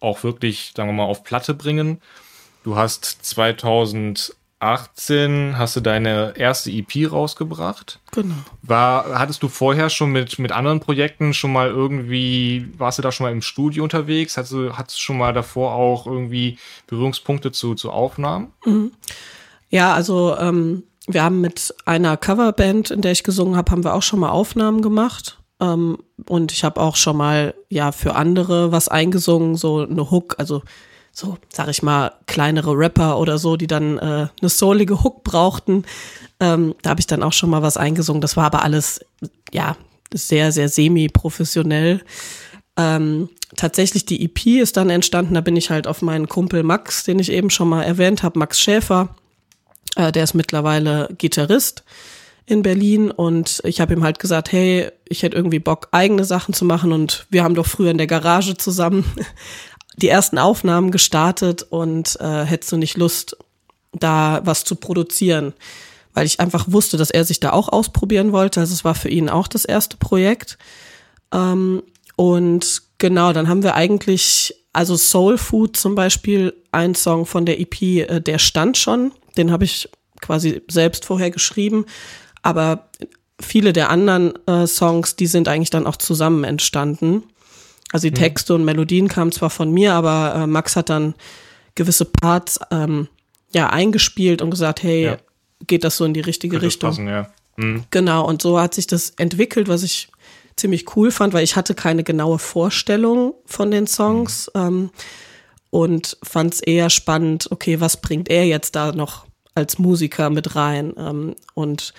auch 0.00 0.22
wirklich, 0.22 0.72
sagen 0.76 0.88
wir 0.90 0.92
mal, 0.94 1.04
auf 1.04 1.24
Platte 1.24 1.54
bringen. 1.54 2.00
Du 2.62 2.76
hast 2.76 3.04
2000 3.04 4.34
2018 4.64 5.58
hast 5.58 5.76
du 5.76 5.80
deine 5.80 6.34
erste 6.36 6.70
EP 6.70 7.10
rausgebracht. 7.10 8.00
Genau. 8.12 8.34
War, 8.62 9.18
hattest 9.18 9.42
du 9.42 9.48
vorher 9.48 9.90
schon 9.90 10.10
mit, 10.10 10.38
mit 10.38 10.52
anderen 10.52 10.80
Projekten 10.80 11.34
schon 11.34 11.52
mal 11.52 11.68
irgendwie, 11.68 12.68
warst 12.78 12.98
du 12.98 13.02
da 13.02 13.12
schon 13.12 13.24
mal 13.24 13.32
im 13.32 13.42
Studio 13.42 13.82
unterwegs? 13.84 14.36
Hattest 14.36 14.52
du, 14.52 14.72
hattest 14.72 14.96
du 14.96 15.02
schon 15.02 15.18
mal 15.18 15.32
davor 15.32 15.74
auch 15.74 16.06
irgendwie 16.06 16.58
Berührungspunkte 16.86 17.52
zu, 17.52 17.74
zu 17.74 17.90
Aufnahmen? 17.90 18.52
Mhm. 18.64 18.92
Ja, 19.68 19.92
also 19.92 20.36
ähm, 20.38 20.84
wir 21.06 21.22
haben 21.22 21.40
mit 21.40 21.74
einer 21.84 22.16
Coverband, 22.16 22.90
in 22.90 23.02
der 23.02 23.12
ich 23.12 23.24
gesungen 23.24 23.56
habe, 23.56 23.70
haben 23.70 23.84
wir 23.84 23.94
auch 23.94 24.02
schon 24.02 24.20
mal 24.20 24.30
Aufnahmen 24.30 24.80
gemacht. 24.80 25.38
Ähm, 25.60 25.98
und 26.26 26.52
ich 26.52 26.64
habe 26.64 26.80
auch 26.80 26.96
schon 26.96 27.16
mal 27.16 27.54
ja 27.68 27.92
für 27.92 28.14
andere 28.14 28.72
was 28.72 28.88
eingesungen, 28.88 29.56
so 29.56 29.80
eine 29.80 30.10
Hook, 30.10 30.36
also 30.38 30.62
so, 31.14 31.38
sag 31.48 31.68
ich 31.68 31.82
mal, 31.82 32.12
kleinere 32.26 32.76
Rapper 32.76 33.18
oder 33.18 33.38
so, 33.38 33.56
die 33.56 33.68
dann 33.68 33.98
äh, 33.98 34.26
eine 34.40 34.48
soulige 34.48 35.04
Hook 35.04 35.22
brauchten. 35.22 35.84
Ähm, 36.40 36.74
da 36.82 36.90
habe 36.90 37.00
ich 37.00 37.06
dann 37.06 37.22
auch 37.22 37.32
schon 37.32 37.50
mal 37.50 37.62
was 37.62 37.76
eingesungen. 37.76 38.20
Das 38.20 38.36
war 38.36 38.46
aber 38.46 38.62
alles, 38.62 39.00
ja, 39.52 39.76
sehr, 40.12 40.50
sehr 40.50 40.68
semi-professionell. 40.68 42.02
Ähm, 42.76 43.28
tatsächlich 43.56 44.04
die 44.04 44.24
EP 44.24 44.60
ist 44.60 44.76
dann 44.76 44.90
entstanden, 44.90 45.34
da 45.34 45.40
bin 45.40 45.56
ich 45.56 45.70
halt 45.70 45.86
auf 45.86 46.02
meinen 46.02 46.28
Kumpel 46.28 46.64
Max, 46.64 47.04
den 47.04 47.20
ich 47.20 47.30
eben 47.30 47.48
schon 47.48 47.68
mal 47.68 47.84
erwähnt 47.84 48.24
habe, 48.24 48.38
Max 48.40 48.58
Schäfer. 48.58 49.14
Äh, 49.94 50.10
der 50.10 50.24
ist 50.24 50.34
mittlerweile 50.34 51.08
Gitarrist 51.16 51.84
in 52.46 52.62
Berlin 52.62 53.12
und 53.12 53.62
ich 53.64 53.80
habe 53.80 53.94
ihm 53.94 54.02
halt 54.02 54.18
gesagt, 54.18 54.50
hey, 54.50 54.90
ich 55.08 55.22
hätte 55.22 55.36
irgendwie 55.36 55.60
Bock, 55.60 55.88
eigene 55.92 56.24
Sachen 56.24 56.52
zu 56.52 56.64
machen 56.64 56.92
und 56.92 57.26
wir 57.30 57.44
haben 57.44 57.54
doch 57.54 57.66
früher 57.66 57.92
in 57.92 57.98
der 57.98 58.08
Garage 58.08 58.56
zusammen 58.56 59.04
die 59.96 60.08
ersten 60.08 60.38
Aufnahmen 60.38 60.90
gestartet 60.90 61.62
und 61.62 62.18
äh, 62.20 62.44
hättest 62.44 62.72
du 62.72 62.76
nicht 62.76 62.96
Lust, 62.96 63.36
da 63.92 64.40
was 64.44 64.64
zu 64.64 64.76
produzieren? 64.76 65.52
Weil 66.12 66.26
ich 66.26 66.40
einfach 66.40 66.66
wusste, 66.68 66.96
dass 66.96 67.10
er 67.10 67.24
sich 67.24 67.40
da 67.40 67.52
auch 67.52 67.68
ausprobieren 67.68 68.32
wollte. 68.32 68.60
Also 68.60 68.72
es 68.72 68.84
war 68.84 68.94
für 68.94 69.08
ihn 69.08 69.28
auch 69.28 69.48
das 69.48 69.64
erste 69.64 69.96
Projekt. 69.96 70.58
Ähm, 71.32 71.82
und 72.16 72.82
genau, 72.98 73.32
dann 73.32 73.48
haben 73.48 73.62
wir 73.62 73.74
eigentlich, 73.74 74.54
also 74.72 74.96
Soul 74.96 75.38
Food 75.38 75.76
zum 75.76 75.94
Beispiel, 75.94 76.54
ein 76.72 76.94
Song 76.94 77.26
von 77.26 77.46
der 77.46 77.60
EP, 77.60 77.82
äh, 77.82 78.20
der 78.20 78.38
stand 78.38 78.76
schon. 78.76 79.12
Den 79.36 79.50
habe 79.50 79.64
ich 79.64 79.88
quasi 80.20 80.62
selbst 80.68 81.04
vorher 81.04 81.30
geschrieben. 81.30 81.86
Aber 82.42 82.88
viele 83.40 83.72
der 83.72 83.90
anderen 83.90 84.34
äh, 84.46 84.66
Songs, 84.66 85.16
die 85.16 85.26
sind 85.26 85.48
eigentlich 85.48 85.70
dann 85.70 85.86
auch 85.86 85.96
zusammen 85.96 86.44
entstanden. 86.44 87.24
Also 87.94 88.08
die 88.08 88.10
mhm. 88.10 88.24
Texte 88.24 88.54
und 88.56 88.64
Melodien 88.64 89.06
kamen 89.06 89.30
zwar 89.30 89.50
von 89.50 89.70
mir, 89.70 89.92
aber 89.92 90.34
äh, 90.34 90.46
Max 90.48 90.74
hat 90.74 90.90
dann 90.90 91.14
gewisse 91.76 92.04
Parts 92.04 92.58
ähm, 92.72 93.06
ja 93.52 93.70
eingespielt 93.70 94.42
und 94.42 94.50
gesagt, 94.50 94.82
hey, 94.82 95.04
ja. 95.04 95.16
geht 95.68 95.84
das 95.84 95.98
so 95.98 96.04
in 96.04 96.12
die 96.12 96.20
richtige 96.20 96.54
Könnte 96.54 96.66
Richtung? 96.66 96.90
Passen, 96.90 97.06
ja. 97.06 97.30
Mhm. 97.56 97.84
Genau, 97.92 98.26
und 98.26 98.42
so 98.42 98.58
hat 98.58 98.74
sich 98.74 98.88
das 98.88 99.10
entwickelt, 99.10 99.68
was 99.68 99.84
ich 99.84 100.08
ziemlich 100.56 100.96
cool 100.96 101.12
fand, 101.12 101.34
weil 101.34 101.44
ich 101.44 101.54
hatte 101.54 101.76
keine 101.76 102.02
genaue 102.02 102.40
Vorstellung 102.40 103.34
von 103.46 103.70
den 103.70 103.86
Songs 103.86 104.50
mhm. 104.52 104.60
ähm, 104.60 104.90
und 105.70 106.18
fand 106.24 106.54
es 106.54 106.60
eher 106.62 106.90
spannend, 106.90 107.46
okay, 107.52 107.78
was 107.78 108.00
bringt 108.00 108.28
er 108.28 108.44
jetzt 108.44 108.74
da 108.74 108.90
noch 108.90 109.24
als 109.54 109.78
Musiker 109.78 110.30
mit 110.30 110.56
rein? 110.56 110.94
Ähm, 110.98 111.36
und 111.54 111.94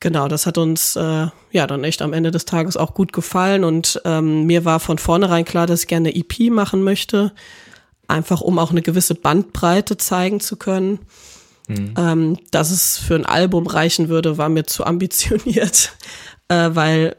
Genau, 0.00 0.28
das 0.28 0.46
hat 0.46 0.56
uns 0.56 0.96
äh, 0.96 1.26
ja 1.52 1.66
dann 1.66 1.84
echt 1.84 2.00
am 2.00 2.12
Ende 2.14 2.30
des 2.30 2.46
Tages 2.46 2.76
auch 2.78 2.94
gut 2.94 3.12
gefallen 3.12 3.64
und 3.64 4.00
ähm, 4.06 4.44
mir 4.46 4.64
war 4.64 4.80
von 4.80 4.96
vornherein 4.98 5.44
klar, 5.44 5.66
dass 5.66 5.82
ich 5.82 5.88
gerne 5.88 6.14
EP 6.16 6.50
machen 6.50 6.82
möchte, 6.82 7.32
einfach 8.08 8.40
um 8.40 8.58
auch 8.58 8.70
eine 8.70 8.80
gewisse 8.82 9.14
Bandbreite 9.14 9.98
zeigen 9.98 10.40
zu 10.40 10.56
können. 10.56 11.00
Mhm. 11.68 11.94
Ähm, 11.96 12.38
dass 12.50 12.70
es 12.70 12.96
für 12.98 13.14
ein 13.14 13.26
Album 13.26 13.66
reichen 13.66 14.08
würde, 14.08 14.38
war 14.38 14.48
mir 14.48 14.64
zu 14.64 14.84
ambitioniert, 14.84 15.92
äh, 16.48 16.70
weil 16.72 17.14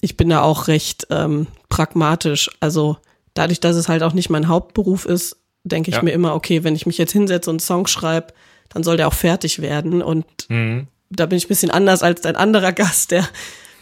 ich 0.00 0.16
bin 0.16 0.28
da 0.28 0.42
auch 0.42 0.66
recht 0.68 1.06
ähm, 1.10 1.46
pragmatisch. 1.68 2.50
Also 2.60 2.98
dadurch, 3.34 3.60
dass 3.60 3.76
es 3.76 3.88
halt 3.88 4.02
auch 4.02 4.12
nicht 4.12 4.28
mein 4.28 4.48
Hauptberuf 4.48 5.04
ist, 5.06 5.36
denke 5.64 5.90
ich 5.90 5.96
Ja. 5.96 6.02
mir 6.02 6.10
immer, 6.12 6.34
okay, 6.34 6.64
wenn 6.64 6.74
ich 6.76 6.84
mich 6.86 6.98
jetzt 6.98 7.12
hinsetze 7.12 7.48
und 7.48 7.54
einen 7.54 7.60
Song 7.60 7.86
schreibe, 7.86 8.34
dann 8.68 8.82
soll 8.82 8.96
der 8.96 9.08
auch 9.08 9.14
fertig 9.14 9.62
werden. 9.62 10.02
Und 10.02 10.26
Mhm. 10.48 10.88
Da 11.10 11.26
bin 11.26 11.38
ich 11.38 11.46
ein 11.46 11.48
bisschen 11.48 11.70
anders 11.70 12.02
als 12.02 12.24
ein 12.24 12.36
anderer 12.36 12.72
Gast, 12.82 13.10
der, 13.10 13.26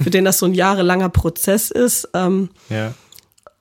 für 0.00 0.10
den 0.10 0.24
das 0.24 0.38
so 0.38 0.46
ein 0.46 0.54
jahrelanger 0.54 1.08
Prozess 1.08 1.70
ist. 1.70 2.08
Ähm, 2.14 2.50
Ja. 2.68 2.94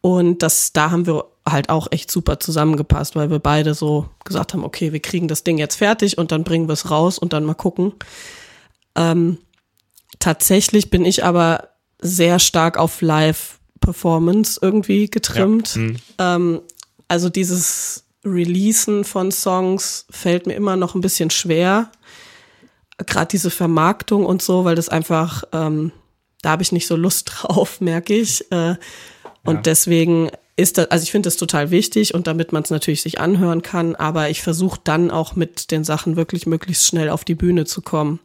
und 0.02 0.44
das, 0.44 0.74
da 0.74 0.92
haben 0.92 1.06
wir 1.08 1.26
halt 1.48 1.70
auch 1.70 1.88
echt 1.92 2.10
super 2.10 2.40
zusammengepasst, 2.40 3.16
weil 3.16 3.30
wir 3.30 3.38
beide 3.40 3.74
so 3.76 4.10
gesagt 4.24 4.54
haben, 4.54 4.64
okay, 4.64 4.94
wir 4.94 5.00
kriegen 5.00 5.28
das 5.28 5.44
Ding 5.44 5.58
jetzt 5.60 5.76
fertig 5.76 6.18
und 6.18 6.32
dann 6.32 6.44
bringen 6.44 6.68
wir 6.68 6.74
es 6.74 6.90
raus 6.90 7.20
und 7.20 7.34
dann 7.34 7.44
mal 7.46 7.54
gucken. 7.54 7.94
Ähm, 8.96 9.38
tatsächlich 10.20 10.90
bin 10.90 11.06
ich 11.06 11.24
aber 11.24 11.70
sehr 12.02 12.40
stark 12.40 12.78
auf 12.78 13.02
Live-Performance 13.02 14.60
irgendwie 14.62 15.08
getrimmt. 15.10 15.76
Mhm. 15.76 15.98
Ähm, 16.18 16.62
also 17.08 17.30
dieses 17.30 18.06
Releasen 18.24 19.04
von 19.04 19.32
Songs 19.32 20.06
fällt 20.10 20.48
mir 20.48 20.54
immer 20.56 20.76
noch 20.76 20.96
ein 20.96 21.02
bisschen 21.02 21.30
schwer. 21.30 21.92
Gerade 22.98 23.28
diese 23.28 23.50
Vermarktung 23.50 24.26
und 24.26 24.42
so, 24.42 24.64
weil 24.66 24.76
das 24.76 24.90
einfach, 24.90 25.44
ähm, 25.52 25.92
da 26.42 26.52
habe 26.52 26.64
ich 26.64 26.72
nicht 26.72 26.88
so 26.88 26.96
Lust 26.96 27.32
drauf, 27.36 27.82
merke 27.82 28.14
ich. 28.14 28.50
Äh, 28.52 28.76
und 29.44 29.56
Ja. 29.56 29.62
deswegen 29.62 30.30
ist 30.56 30.78
das, 30.78 30.90
also 30.90 31.04
ich 31.04 31.12
finde 31.12 31.28
das 31.28 31.36
total 31.38 31.70
wichtig 31.72 32.14
und 32.14 32.28
damit 32.28 32.54
man 32.54 32.64
es 32.64 32.70
natürlich 32.70 33.02
sich 33.02 33.20
anhören 33.20 33.62
kann, 33.62 33.96
aber 33.96 34.30
ich 34.30 34.42
versuche 34.42 34.80
dann 34.84 35.12
auch 35.12 35.36
mit 35.36 35.72
den 35.72 35.84
Sachen 35.84 36.16
wirklich 36.16 36.46
möglichst 36.46 36.86
schnell 36.88 37.10
auf 37.10 37.26
die 37.26 37.36
Bühne 37.36 37.66
zu 37.66 37.82
kommen, 37.82 38.20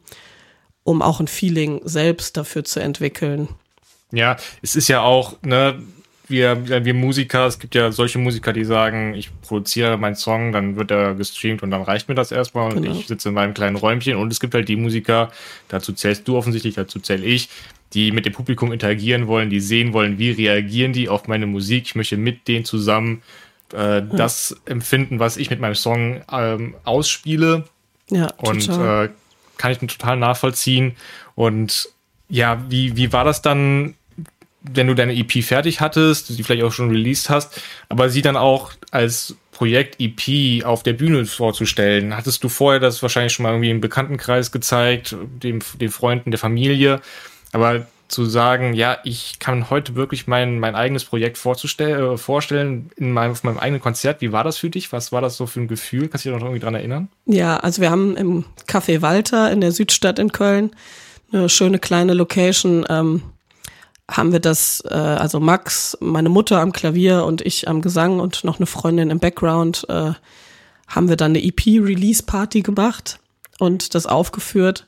um 0.83 1.01
auch 1.01 1.19
ein 1.19 1.27
Feeling 1.27 1.81
selbst 1.83 2.37
dafür 2.37 2.63
zu 2.63 2.79
entwickeln. 2.79 3.49
Ja, 4.13 4.37
es 4.61 4.75
ist 4.75 4.87
ja 4.87 5.01
auch, 5.01 5.41
ne, 5.41 5.81
wir, 6.31 6.85
wir 6.85 6.93
Musiker, 6.93 7.45
es 7.45 7.59
gibt 7.59 7.75
ja 7.75 7.91
solche 7.91 8.17
Musiker, 8.17 8.53
die 8.53 8.63
sagen, 8.63 9.13
ich 9.13 9.29
produziere 9.41 9.97
meinen 9.97 10.15
Song, 10.15 10.51
dann 10.51 10.75
wird 10.77 10.89
er 10.91 11.13
gestreamt 11.15 11.61
und 11.63 11.71
dann 11.71 11.81
reicht 11.83 12.09
mir 12.09 12.15
das 12.15 12.31
erstmal 12.31 12.71
und 12.71 12.81
Genau. 12.81 12.95
ich 12.95 13.07
sitze 13.07 13.29
in 13.29 13.35
meinem 13.35 13.53
kleinen 13.53 13.75
Räumchen 13.75 14.15
und 14.15 14.31
es 14.31 14.39
gibt 14.39 14.53
halt 14.53 14.67
die 14.69 14.75
Musiker, 14.77 15.31
dazu 15.67 15.93
zählst 15.93 16.27
du 16.27 16.37
offensichtlich, 16.37 16.75
dazu 16.75 16.99
zähle 16.99 17.25
ich, 17.25 17.49
die 17.93 18.11
mit 18.11 18.25
dem 18.25 18.33
Publikum 18.33 18.71
interagieren 18.71 19.27
wollen, 19.27 19.49
die 19.49 19.59
sehen 19.59 19.93
wollen, 19.93 20.17
wie 20.17 20.31
reagieren 20.31 20.93
die 20.93 21.09
auf 21.09 21.27
meine 21.27 21.45
Musik. 21.45 21.83
Ich 21.87 21.95
möchte 21.95 22.15
mit 22.17 22.47
denen 22.47 22.63
zusammen 22.63 23.21
äh, 23.73 24.01
das 24.13 24.55
empfinden, 24.65 25.19
was 25.19 25.35
ich 25.37 25.49
mit 25.49 25.59
meinem 25.59 25.75
Song 25.75 26.21
ähm, 26.31 26.75
ausspiele. 26.85 27.65
Ja, 28.09 28.27
Und 28.37 28.65
total. 28.65 29.05
äh, 29.05 29.09
kann 29.57 29.71
ich 29.73 29.77
total 29.79 30.17
nachvollziehen. 30.17 30.95
Und 31.35 31.89
ja, 32.29 32.63
wie, 32.69 32.95
wie 32.95 33.11
war 33.11 33.25
das 33.25 33.41
dann, 33.41 33.95
wenn 34.61 34.87
du 34.87 34.93
deine 34.93 35.15
EP 35.17 35.43
fertig 35.43 35.81
hattest, 35.81 36.29
die 36.29 36.43
vielleicht 36.43 36.63
auch 36.63 36.71
schon 36.71 36.89
released 36.89 37.29
hast, 37.29 37.61
aber 37.89 38.09
sie 38.09 38.21
dann 38.21 38.37
auch 38.37 38.71
als 38.91 39.35
Projekt 39.51 39.97
EP 39.99 40.65
auf 40.65 40.83
der 40.83 40.93
Bühne 40.93 41.25
vorzustellen? 41.25 42.15
Hattest 42.15 42.43
du 42.43 42.49
vorher 42.49 42.79
das 42.79 43.01
wahrscheinlich 43.01 43.33
schon 43.33 43.43
mal 43.43 43.51
irgendwie 43.51 43.69
im 43.69 43.81
Bekanntenkreis 43.81 44.51
gezeigt, 44.51 45.15
dem, 45.43 45.59
den 45.79 45.89
Freunden, 45.89 46.31
der 46.31 46.39
Familie? 46.39 47.01
Aber 47.51 47.85
zu 48.11 48.25
sagen, 48.25 48.73
ja, 48.73 48.97
ich 49.03 49.39
kann 49.39 49.69
heute 49.69 49.95
wirklich 49.95 50.27
mein, 50.27 50.59
mein 50.59 50.75
eigenes 50.75 51.05
Projekt 51.05 51.37
vorzustell, 51.37 52.13
äh, 52.13 52.17
vorstellen 52.17 52.91
in 52.97 53.11
meinem, 53.11 53.31
auf 53.31 53.43
meinem 53.43 53.57
eigenen 53.57 53.81
Konzert. 53.81 54.21
Wie 54.21 54.31
war 54.31 54.43
das 54.43 54.57
für 54.57 54.69
dich? 54.69 54.91
Was 54.91 55.11
war 55.11 55.21
das 55.21 55.37
so 55.37 55.47
für 55.47 55.61
ein 55.61 55.67
Gefühl? 55.67 56.07
Kannst 56.09 56.25
du 56.25 56.29
dich 56.29 56.37
noch 56.37 56.45
irgendwie 56.45 56.59
dran 56.59 56.75
erinnern? 56.75 57.09
Ja, 57.25 57.57
also 57.57 57.81
wir 57.81 57.89
haben 57.89 58.17
im 58.17 58.45
Café 58.67 59.01
Walter 59.01 59.51
in 59.51 59.61
der 59.61 59.71
Südstadt 59.71 60.19
in 60.19 60.31
Köln 60.31 60.71
eine 61.31 61.49
schöne 61.49 61.79
kleine 61.79 62.13
Location. 62.13 62.85
Ähm, 62.89 63.21
haben 64.11 64.31
wir 64.31 64.39
das, 64.39 64.83
äh, 64.89 64.93
also 64.93 65.39
Max, 65.39 65.97
meine 66.01 66.29
Mutter 66.29 66.59
am 66.59 66.71
Klavier 66.71 67.25
und 67.25 67.41
ich 67.41 67.67
am 67.67 67.81
Gesang 67.81 68.19
und 68.19 68.43
noch 68.43 68.59
eine 68.59 68.65
Freundin 68.65 69.09
im 69.09 69.19
Background, 69.19 69.85
äh, 69.89 70.11
haben 70.87 71.09
wir 71.09 71.15
dann 71.15 71.31
eine 71.31 71.43
EP-Release-Party 71.43 72.61
gemacht 72.61 73.19
und 73.59 73.95
das 73.95 74.05
aufgeführt. 74.05 74.85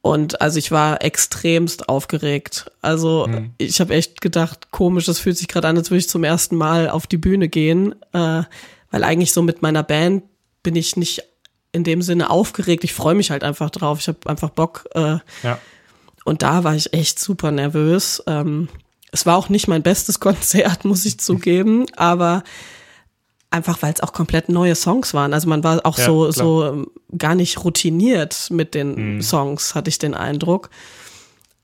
Und 0.00 0.40
also 0.40 0.58
ich 0.58 0.70
war 0.70 1.02
extremst 1.02 1.88
aufgeregt. 1.88 2.70
Also 2.82 3.26
ich 3.58 3.80
habe 3.80 3.94
echt 3.94 4.20
gedacht, 4.20 4.70
komisch, 4.70 5.06
das 5.06 5.18
fühlt 5.18 5.38
sich 5.38 5.48
gerade 5.48 5.68
an, 5.68 5.78
als 5.78 5.90
würde 5.90 6.00
ich 6.00 6.08
zum 6.10 6.24
ersten 6.24 6.56
Mal 6.56 6.90
auf 6.90 7.06
die 7.06 7.16
Bühne 7.16 7.48
gehen. 7.48 7.94
Äh, 8.12 8.42
weil 8.90 9.02
eigentlich 9.04 9.32
so 9.32 9.42
mit 9.42 9.62
meiner 9.62 9.82
Band 9.82 10.24
bin 10.62 10.76
ich 10.76 10.96
nicht 10.96 11.22
in 11.72 11.84
dem 11.84 12.02
Sinne 12.02 12.30
aufgeregt. 12.30 12.84
Ich 12.84 12.94
freue 12.94 13.14
mich 13.14 13.30
halt 13.30 13.44
einfach 13.44 13.70
drauf. 13.70 13.98
Ich 13.98 14.08
habe 14.08 14.18
einfach 14.26 14.50
Bock. 14.50 14.84
Äh, 14.94 15.18
Ja. 15.42 15.58
Und 16.24 16.42
da 16.42 16.64
war 16.64 16.74
ich 16.74 16.92
echt 16.92 17.18
super 17.18 17.50
nervös. 17.50 18.22
Ähm, 18.26 18.68
es 19.12 19.26
war 19.26 19.36
auch 19.36 19.48
nicht 19.48 19.68
mein 19.68 19.82
bestes 19.82 20.20
Konzert, 20.20 20.84
muss 20.84 21.04
ich 21.04 21.18
zugeben, 21.20 21.86
aber 21.96 22.42
einfach 23.50 23.82
weil 23.82 23.92
es 23.92 24.00
auch 24.00 24.12
komplett 24.12 24.48
neue 24.48 24.74
Songs 24.74 25.14
waren. 25.14 25.32
Also 25.32 25.48
man 25.48 25.62
war 25.62 25.80
auch 25.84 25.96
Ja, 25.98 26.06
so 26.06 26.20
klar. 26.22 26.32
so 26.32 26.64
ähm, 26.66 26.86
gar 27.16 27.34
nicht 27.36 27.62
routiniert 27.64 28.48
mit 28.50 28.74
den 28.74 29.22
Songs, 29.22 29.74
hatte 29.76 29.88
ich 29.90 29.98
den 29.98 30.14
Eindruck. 30.14 30.70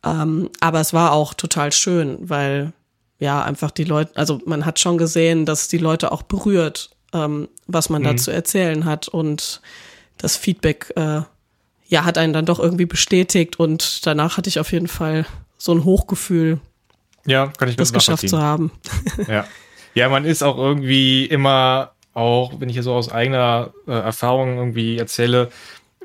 Ähm, 0.05 0.49
aber 0.61 0.81
es 0.81 0.93
war 0.93 1.12
auch 1.12 1.35
total 1.35 1.73
schön, 1.73 2.17
weil 2.21 2.73
ja 3.19 3.43
einfach 3.43 3.71
die 3.73 3.85
Leute, 3.85 4.12
also 4.17 4.40
man 4.47 4.64
hat 4.64 4.79
schon 4.79 4.97
gesehen, 4.99 5.45
dass 5.47 5.69
die 5.69 5.79
Leute 5.79 6.12
auch 6.12 6.23
berührt, 6.23 6.90
ähm, 7.12 7.49
was 7.67 7.90
man 7.90 8.02
da 8.05 8.17
zu 8.17 8.31
erzählen 8.31 8.85
hat 8.85 9.09
und 9.09 9.61
das 10.17 10.37
Feedback 10.37 10.93
äh, 10.97 11.23
ja, 11.90 12.04
hat 12.04 12.16
einen 12.16 12.32
dann 12.32 12.47
doch 12.47 12.61
irgendwie 12.61 12.87
bestätigt 12.87 13.59
und 13.59 14.06
danach 14.06 14.37
hatte 14.37 14.49
ich 14.49 14.61
auf 14.61 14.73
jeden 14.73 14.88
Fall 14.88 15.26
so 15.59 15.73
ein 15.73 15.85
Hochgefühl, 15.85 16.61
Ja, 17.26 17.49
kann 17.59 17.68
ich 17.68 17.76
das 17.76 17.92
geschafft 17.92 18.28
zu 18.28 18.40
haben. 18.40 18.70
Ja. 19.28 19.44
ja, 19.94 20.09
man 20.09 20.25
ist 20.25 20.42
auch 20.42 20.56
irgendwie 20.56 21.26
immer, 21.26 21.90
auch 22.14 22.61
wenn 22.61 22.68
ich 22.68 22.76
hier 22.76 22.85
so 22.85 22.94
aus 22.94 23.11
eigener 23.11 23.75
äh, 23.87 23.92
Erfahrung 23.92 24.56
irgendwie 24.56 24.99
erzähle, 24.99 25.50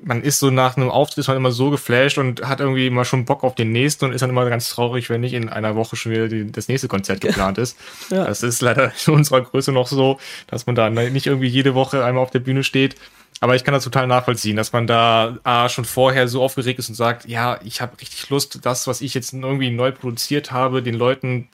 man 0.02 0.24
ist 0.24 0.40
so 0.40 0.50
nach 0.50 0.76
einem 0.76 0.90
Auftritt 0.90 1.20
ist 1.20 1.28
man 1.28 1.38
immer 1.38 1.52
so 1.52 1.70
geflasht 1.70 2.18
und 2.18 2.42
hat 2.48 2.60
irgendwie 2.60 2.88
immer 2.88 3.06
schon 3.06 3.26
Bock 3.26 3.44
auf 3.44 3.56
den 3.56 3.72
nächsten 3.72 4.06
und 4.06 4.12
ist 4.12 4.22
dann 4.22 4.30
immer 4.30 4.48
ganz 4.50 4.70
traurig, 4.70 5.10
wenn 5.10 5.22
nicht 5.22 5.34
in 5.34 5.50
einer 5.50 5.76
Woche 5.76 5.96
schon 5.96 6.12
wieder 6.12 6.28
die, 6.28 6.52
das 6.52 6.68
nächste 6.68 6.88
Konzert 6.88 7.22
geplant 7.22 7.58
ist. 7.60 7.78
Ja. 8.10 8.26
Das 8.26 8.44
ist 8.44 8.62
leider 8.62 8.92
in 9.08 9.14
unserer 9.14 9.42
Größe 9.42 9.72
noch 9.72 9.88
so, 9.88 10.20
dass 10.48 10.66
man 10.66 10.76
da 10.76 10.90
nicht 10.90 11.28
irgendwie 11.28 11.48
jede 11.48 11.76
Woche 11.76 12.04
einmal 12.04 12.24
auf 12.24 12.32
der 12.32 12.40
Bühne 12.40 12.64
steht. 12.64 12.96
Aber 13.42 13.56
ich 13.56 13.64
kann 13.64 13.74
das 13.74 13.84
total 13.84 14.08
nachvollziehen, 14.08 14.56
dass 14.56 14.72
man 14.72 14.88
da 14.88 15.38
ah, 15.44 15.68
schon 15.70 15.86
vorher 15.86 16.28
so 16.28 16.42
aufgeregt 16.42 16.80
ist 16.80 16.90
und 16.90 16.96
sagt, 16.96 17.28
ja, 17.28 17.60
ich 17.64 17.82
habe 17.82 18.00
richtig 18.00 18.30
Lust, 18.30 18.60
das, 18.64 18.88
was 18.88 19.02
ich 19.02 19.14
jetzt 19.14 19.34
irgendwie 19.34 19.70
neu 19.72 19.92
produziert 19.92 20.52
habe, 20.52 20.82
den 20.82 20.96
Leuten 20.96 21.50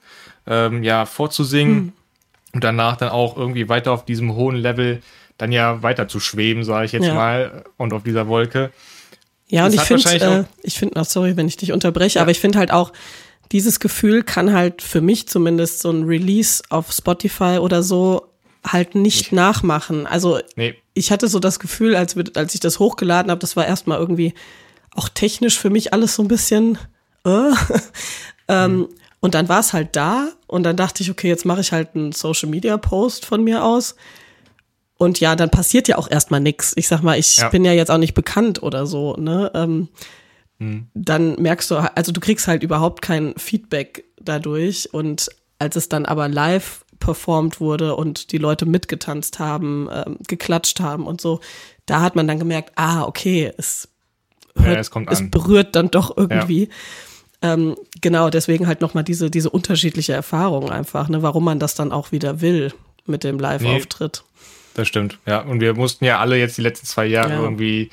ähm, 0.47 0.83
ja 0.83 1.05
vorzusingen 1.05 1.93
und 2.53 2.63
danach 2.63 2.97
dann 2.97 3.09
auch 3.09 3.35
irgendwie 3.35 3.67
weiter 3.67 3.91
auf 3.91 4.05
diesem 4.05 4.35
hohen 4.35 4.55
Level 4.55 5.01
dann 5.37 5.51
ja 5.51 5.81
weiter 5.81 6.07
zu 6.07 6.19
schweben, 6.19 6.63
sage 6.63 6.85
ich 6.85 6.91
jetzt 6.91 7.07
Ja. 7.07 7.15
mal, 7.15 7.63
und 7.77 7.93
auf 7.93 8.03
dieser 8.03 8.27
Wolke. 8.27 8.71
Ja, 9.47 9.65
und 9.65 9.73
Das 9.75 9.89
ich 9.89 9.91
hat 9.91 10.01
finde, 10.09 10.47
äh, 10.61 10.65
ich 10.65 10.77
finde, 10.77 11.03
sorry, 11.03 11.35
wenn 11.35 11.47
ich 11.47 11.57
dich 11.57 11.71
unterbreche, 11.71 12.21
aber 12.21 12.31
ich 12.31 12.39
finde 12.39 12.59
halt 12.59 12.71
auch, 12.71 12.93
dieses 13.51 13.79
Gefühl 13.79 14.23
kann 14.23 14.53
halt 14.53 14.81
für 14.81 15.01
mich 15.01 15.27
zumindest 15.27 15.81
so 15.81 15.91
ein 15.91 16.03
Release 16.03 16.63
auf 16.69 16.91
Spotify 16.91 17.57
oder 17.59 17.83
so 17.83 18.27
halt 18.65 18.95
nicht 18.95 19.31
nachmachen. 19.33 20.07
Also 20.07 20.39
Nee, 20.55 20.75
ich 20.93 21.11
hatte 21.11 21.27
so 21.27 21.39
das 21.39 21.59
Gefühl, 21.59 21.95
als, 21.95 22.15
als 22.35 22.53
ich 22.53 22.59
das 22.59 22.79
hochgeladen 22.79 23.31
habe, 23.31 23.39
das 23.39 23.55
war 23.55 23.65
erstmal 23.65 23.99
irgendwie 23.99 24.33
auch 24.95 25.09
technisch 25.09 25.57
für 25.57 25.69
mich 25.69 25.93
alles 25.93 26.15
so 26.15 26.21
ein 26.23 26.27
bisschen. 26.27 26.77
Äh. 27.25 27.51
ähm, 28.47 28.87
Und 29.19 29.35
dann 29.35 29.47
war 29.49 29.59
es 29.59 29.71
halt 29.73 29.95
da 29.95 30.29
und 30.47 30.63
dann 30.63 30.75
dachte 30.75 31.03
ich, 31.03 31.11
okay, 31.11 31.27
jetzt 31.27 31.45
mache 31.45 31.61
ich 31.61 31.71
halt 31.71 31.95
einen 31.95 32.11
Social 32.11 32.49
Media 32.49 32.75
Post 32.77 33.25
von 33.25 33.43
mir 33.43 33.63
aus. 33.63 33.95
Und 34.97 35.19
ja, 35.19 35.35
dann 35.35 35.49
passiert 35.49 35.87
ja 35.87 35.97
auch 35.97 36.09
erstmal 36.09 36.39
nichts. 36.39 36.73
Ich 36.75 36.87
sag 36.87 37.01
mal, 37.03 37.17
ich 37.17 37.37
Ja. 37.37 37.49
bin 37.49 37.63
ja 37.65 37.71
jetzt 37.73 37.89
auch 37.91 37.97
nicht 37.97 38.13
bekannt 38.13 38.61
oder 38.63 38.85
so, 38.85 39.15
ne? 39.15 39.51
Ähm, 39.53 39.89
Hm. 40.59 40.87
Dann 40.93 41.41
merkst 41.41 41.71
du, 41.71 41.77
also 41.77 42.11
du 42.11 42.19
kriegst 42.19 42.47
halt 42.47 42.61
überhaupt 42.61 43.01
kein 43.01 43.33
Feedback 43.35 44.03
dadurch. 44.21 44.93
Und 44.93 45.29
als 45.57 45.75
es 45.75 45.89
dann 45.89 46.05
aber 46.05 46.27
live 46.29 46.85
performt 47.01 47.59
wurde 47.59 47.95
und 47.97 48.31
die 48.31 48.37
Leute 48.37 48.65
mitgetanzt 48.65 49.39
haben, 49.39 49.89
ähm, 49.91 50.17
geklatscht 50.25 50.79
haben 50.79 51.05
und 51.05 51.19
so, 51.19 51.41
da 51.85 51.99
hat 51.99 52.15
man 52.15 52.25
dann 52.29 52.39
gemerkt, 52.39 52.71
ah, 52.75 53.03
okay, 53.03 53.51
es, 53.57 53.89
Ja, 54.57 54.63
hört, 54.63 54.79
es 54.79 54.89
kommt 54.91 55.11
es 55.11 55.19
an. 55.19 55.29
berührt 55.31 55.75
dann 55.75 55.91
doch 55.91 56.15
irgendwie. 56.15 56.69
Ähm, 57.41 57.75
genau, 57.99 58.29
deswegen 58.29 58.67
halt 58.67 58.79
nochmal 58.81 59.03
diese, 59.03 59.29
diese 59.29 59.49
unterschiedliche 59.49 60.13
Erfahrung 60.13 60.69
einfach, 60.69 61.09
ne, 61.09 61.21
warum 61.23 61.43
man 61.43 61.59
das 61.59 61.75
dann 61.75 61.91
auch 61.91 62.11
wieder 62.13 62.39
will 62.39 62.71
mit 63.05 63.23
dem 63.25 63.39
Live-Auftritt. 63.39 64.23
Das 64.75 64.87
stimmt, 64.87 65.19
ja. 65.25 65.39
Und 65.41 65.59
wir 65.59 65.73
mussten 65.73 66.05
ja 66.05 66.19
alle 66.19 66.37
jetzt 66.37 66.57
die 66.57 66.61
letzten 66.61 66.85
zwei 66.85 67.05
Jahre 67.05 67.33
Ja. 67.33 67.41
irgendwie 67.41 67.89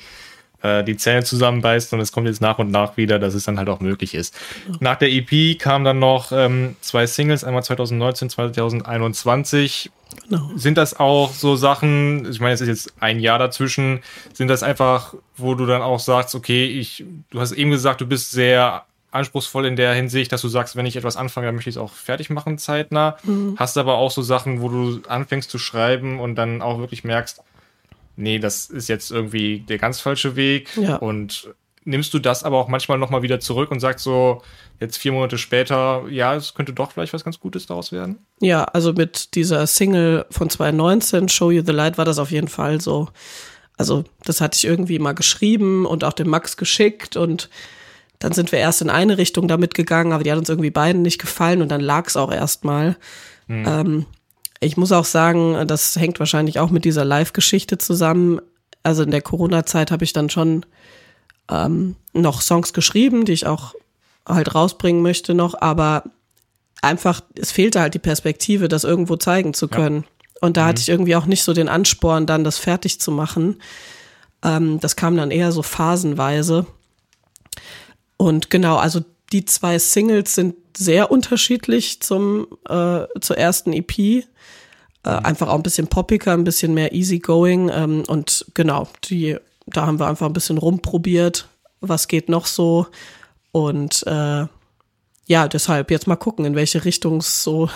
äh, 0.61 0.83
die 0.83 0.97
Zähne 0.97 1.23
zusammenbeißen 1.23 1.97
und 1.97 2.01
es 2.01 2.11
kommt 2.11 2.27
jetzt 2.27 2.41
nach 2.41 2.59
und 2.59 2.71
nach 2.71 2.97
wieder, 2.97 3.19
dass 3.19 3.33
es 3.33 3.43
dann 3.43 3.57
halt 3.57 3.69
auch 3.69 3.79
möglich 3.79 4.13
ist. 4.13 4.35
Nach 4.79 4.97
der 4.97 5.11
EP 5.11 5.57
kamen 5.57 5.85
dann 5.85 5.99
noch 5.99 6.31
ähm, 6.31 6.75
zwei 6.81 7.07
Singles, 7.07 7.43
einmal 7.43 7.63
2019, 7.63 8.29
2021. 8.29 9.91
Genau. 10.27 10.49
Sind 10.55 10.77
das 10.77 10.99
auch 10.99 11.31
so 11.33 11.55
Sachen, 11.55 12.29
ich 12.29 12.39
meine, 12.39 12.53
es 12.53 12.61
ist 12.61 12.67
jetzt 12.67 12.93
ein 12.99 13.19
Jahr 13.19 13.39
dazwischen, 13.39 14.01
sind 14.33 14.47
das 14.47 14.63
einfach, 14.63 15.13
wo 15.37 15.55
du 15.55 15.65
dann 15.65 15.81
auch 15.81 15.99
sagst, 15.99 16.35
okay, 16.35 16.65
ich, 16.65 17.05
du 17.29 17.39
hast 17.39 17.51
eben 17.51 17.71
gesagt, 17.71 18.01
du 18.01 18.07
bist 18.07 18.31
sehr 18.31 18.85
anspruchsvoll 19.11 19.65
in 19.65 19.75
der 19.75 19.93
Hinsicht, 19.93 20.31
dass 20.31 20.41
du 20.41 20.47
sagst, 20.47 20.75
wenn 20.75 20.85
ich 20.85 20.95
etwas 20.95 21.17
anfange, 21.17 21.47
dann 21.47 21.55
möchte 21.55 21.69
ich 21.69 21.75
es 21.75 21.81
auch 21.81 21.93
fertig 21.93 22.29
machen, 22.29 22.57
zeitnah. 22.57 23.17
Mhm. 23.23 23.55
Hast 23.57 23.77
aber 23.77 23.95
auch 23.95 24.11
so 24.11 24.21
Sachen, 24.21 24.61
wo 24.61 24.69
du 24.69 25.01
anfängst 25.07 25.49
zu 25.49 25.57
schreiben 25.57 26.19
und 26.19 26.35
dann 26.35 26.61
auch 26.61 26.79
wirklich 26.79 27.03
merkst, 27.03 27.41
nee, 28.19 28.37
das 28.37 28.67
ist 28.67 28.89
jetzt 28.89 29.11
irgendwie 29.11 29.59
der 29.61 29.77
ganz 29.77 29.99
falsche 29.99 30.35
Weg. 30.35 30.75
Ja. 30.77 30.97
Und 30.97 31.53
nimmst 31.85 32.13
du 32.13 32.19
das 32.19 32.43
aber 32.43 32.57
auch 32.57 32.67
manchmal 32.67 32.97
nochmal 32.97 33.23
wieder 33.23 33.39
zurück 33.39 33.71
und 33.71 33.79
sagst 33.79 34.03
so, 34.03 34.41
jetzt 34.79 34.97
vier 34.97 35.11
Monate 35.11 35.37
später, 35.37 36.03
ja, 36.09 36.35
es 36.35 36.53
könnte 36.53 36.73
doch 36.73 36.91
vielleicht 36.91 37.13
was 37.13 37.23
ganz 37.23 37.39
Gutes 37.39 37.65
daraus 37.65 37.91
werden? 37.91 38.19
Ja, 38.41 38.65
also 38.65 38.93
mit 38.93 39.35
dieser 39.35 39.65
Single 39.65 40.25
von 40.29 40.49
2019, 40.49 41.29
Show 41.29 41.51
You 41.51 41.63
the 41.65 41.71
Light, 41.71 41.97
war 41.97 42.05
das 42.05 42.19
auf 42.19 42.31
jeden 42.31 42.49
Fall 42.49 42.81
so. 42.81 43.07
Also, 43.77 44.03
das 44.25 44.41
hatte 44.41 44.57
ich 44.57 44.65
irgendwie 44.65 44.99
mal 44.99 45.13
geschrieben 45.13 45.85
und 45.85 46.03
auch 46.03 46.13
dem 46.13 46.29
Max 46.29 46.57
geschickt 46.57 47.15
und 47.15 47.49
dann 48.19 48.33
sind 48.33 48.51
wir 48.51 48.59
erst 48.59 48.81
in 48.81 48.89
eine 48.89 49.17
Richtung 49.17 49.47
damit 49.47 49.73
gegangen, 49.73 50.11
aber 50.11 50.25
die 50.25 50.31
hat 50.31 50.37
uns 50.37 50.49
irgendwie 50.49 50.71
beiden 50.71 51.01
nicht 51.01 51.19
gefallen 51.19 51.61
und 51.61 51.69
dann 51.69 51.79
lag 51.79 52.05
es 52.07 52.17
auch 52.17 52.31
erstmal. 52.31 52.97
Mhm. 53.47 53.65
Ähm, 53.65 54.05
ich 54.59 54.77
muss 54.77 54.91
auch 54.91 55.05
sagen, 55.05 55.67
das 55.67 55.95
hängt 55.95 56.19
wahrscheinlich 56.19 56.59
auch 56.59 56.69
mit 56.69 56.85
dieser 56.85 57.05
Live-Geschichte 57.05 57.77
zusammen. 57.77 58.41
Also 58.83 59.03
in 59.03 59.11
der 59.11 59.21
Corona-Zeit 59.21 59.91
habe 59.91 60.03
ich 60.03 60.13
dann 60.13 60.29
schon 60.29 60.65
ähm, 61.49 61.95
noch 62.13 62.41
Songs 62.41 62.73
geschrieben, 62.73 63.25
die 63.25 63.33
ich 63.33 63.47
auch 63.47 63.73
halt 64.27 64.53
rausbringen 64.53 65.01
möchte 65.01 65.33
noch, 65.33 65.59
aber 65.59 66.03
einfach, 66.81 67.21
es 67.35 67.51
fehlte 67.51 67.81
halt 67.81 67.93
die 67.93 67.99
Perspektive, 67.99 68.67
das 68.67 68.83
irgendwo 68.83 69.15
zeigen 69.15 69.53
zu 69.53 69.67
können. 69.67 70.03
Ja. 70.03 70.41
Und 70.41 70.57
da 70.57 70.63
mhm. 70.63 70.67
hatte 70.67 70.81
ich 70.81 70.89
irgendwie 70.89 71.15
auch 71.15 71.25
nicht 71.25 71.43
so 71.43 71.53
den 71.53 71.69
Ansporn, 71.69 72.25
dann 72.25 72.43
das 72.43 72.57
fertig 72.57 72.99
zu 72.99 73.11
machen. 73.11 73.57
Ähm, 74.43 74.79
das 74.79 74.95
kam 74.95 75.17
dann 75.17 75.31
eher 75.31 75.51
so 75.51 75.63
phasenweise. 75.63 76.65
Und 78.17 78.49
genau, 78.49 78.77
also 78.77 79.01
die 79.31 79.45
zwei 79.45 79.79
Singles 79.79 80.35
sind 80.35 80.55
sehr 80.79 81.11
unterschiedlich 81.11 82.01
zum 82.01 82.47
äh, 82.67 83.05
zur 83.19 83.37
ersten 83.37 83.73
EP. 83.73 83.99
Äh, 83.99 84.23
einfach 85.03 85.49
auch 85.49 85.55
ein 85.55 85.63
bisschen 85.63 85.87
poppiger, 85.87 86.33
ein 86.33 86.45
bisschen 86.45 86.73
mehr 86.73 86.93
easygoing. 86.93 87.69
Ähm, 87.69 88.03
und 88.07 88.45
genau, 88.53 88.87
die, 89.05 89.37
da 89.67 89.85
haben 89.85 89.99
wir 89.99 90.07
einfach 90.07 90.25
ein 90.25 90.33
bisschen 90.33 90.57
rumprobiert, 90.57 91.49
was 91.81 92.07
geht 92.07 92.29
noch 92.29 92.45
so. 92.45 92.87
Und 93.51 94.05
äh, 94.07 94.45
ja, 95.27 95.47
deshalb 95.47 95.91
jetzt 95.91 96.07
mal 96.07 96.15
gucken, 96.15 96.45
in 96.45 96.55
welche 96.55 96.85
Richtung 96.85 97.17
es 97.17 97.43
so 97.43 97.69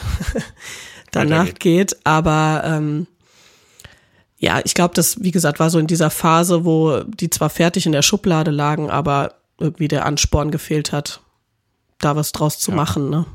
danach 1.11 1.53
geht. 1.55 1.97
Aber 2.05 2.63
ähm, 2.65 3.07
ja, 4.37 4.61
ich 4.63 4.75
glaube, 4.75 4.93
das, 4.95 5.21
wie 5.21 5.31
gesagt, 5.31 5.59
war 5.59 5.69
so 5.69 5.79
in 5.79 5.87
dieser 5.87 6.09
Phase, 6.09 6.63
wo 6.63 7.01
die 7.03 7.29
zwar 7.29 7.49
fertig 7.49 7.85
in 7.85 7.91
der 7.91 8.01
Schublade 8.01 8.51
lagen, 8.51 8.89
aber 8.89 9.35
irgendwie 9.59 9.89
der 9.89 10.05
Ansporn 10.05 10.51
gefehlt 10.51 10.91
hat, 10.91 11.21
da 12.03 12.15
was 12.15 12.31
draus 12.31 12.59
zu 12.59 12.71
ja. 12.71 12.77
machen. 12.77 13.09
Ne? 13.09 13.25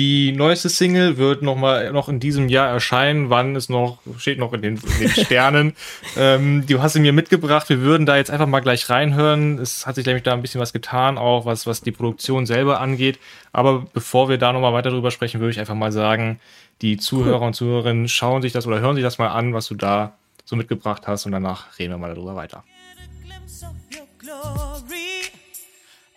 Die 0.00 0.32
neueste 0.32 0.70
Single 0.70 1.18
wird 1.18 1.42
noch 1.42 1.56
mal 1.56 1.92
noch 1.92 2.08
in 2.08 2.20
diesem 2.20 2.48
Jahr 2.48 2.68
erscheinen. 2.68 3.28
Wann 3.28 3.54
ist 3.54 3.68
noch 3.68 3.98
steht 4.16 4.38
noch 4.38 4.54
in 4.54 4.62
den, 4.62 4.76
in 4.76 4.98
den 4.98 5.10
Sternen. 5.26 5.74
ähm, 6.16 6.64
du 6.66 6.80
hast 6.80 6.94
sie 6.94 7.00
mir 7.00 7.12
mitgebracht. 7.12 7.68
Wir 7.68 7.82
würden 7.82 8.06
da 8.06 8.16
jetzt 8.16 8.30
einfach 8.30 8.46
mal 8.46 8.60
gleich 8.60 8.88
reinhören. 8.88 9.58
Es 9.58 9.86
hat 9.86 9.96
sich 9.96 10.06
nämlich 10.06 10.22
da 10.22 10.32
ein 10.32 10.40
bisschen 10.40 10.58
was 10.58 10.72
getan, 10.72 11.18
auch 11.18 11.44
was 11.44 11.66
was 11.66 11.82
die 11.82 11.92
Produktion 11.92 12.46
selber 12.46 12.80
angeht. 12.80 13.18
Aber 13.52 13.84
bevor 13.92 14.30
wir 14.30 14.38
da 14.38 14.54
noch 14.54 14.62
mal 14.62 14.72
weiter 14.72 14.88
drüber 14.88 15.10
sprechen, 15.10 15.38
würde 15.38 15.50
ich 15.50 15.60
einfach 15.60 15.74
mal 15.74 15.92
sagen, 15.92 16.40
die 16.80 16.96
Zuhörer 16.96 17.42
und 17.42 17.52
Zuhörerinnen 17.52 18.08
schauen 18.08 18.40
sich 18.40 18.52
das 18.52 18.66
oder 18.66 18.80
hören 18.80 18.94
sich 18.94 19.04
das 19.04 19.18
mal 19.18 19.28
an, 19.28 19.52
was 19.52 19.66
du 19.68 19.74
da 19.74 20.14
so 20.46 20.56
mitgebracht 20.56 21.06
hast, 21.08 21.26
und 21.26 21.32
danach 21.32 21.78
reden 21.78 21.92
wir 21.92 21.98
mal 21.98 22.14
darüber 22.14 22.36
weiter. 22.36 22.64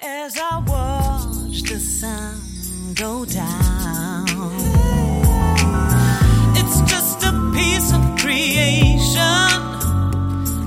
As 0.06 0.38
I 0.38 0.60
watch 0.68 1.62
the 1.62 1.80
sun 1.80 2.42
go 2.94 3.24
down. 3.24 4.26
It's 6.58 6.82
just 6.82 7.24
a 7.24 7.32
piece 7.54 7.94
of 7.94 8.02
creation, 8.20 9.16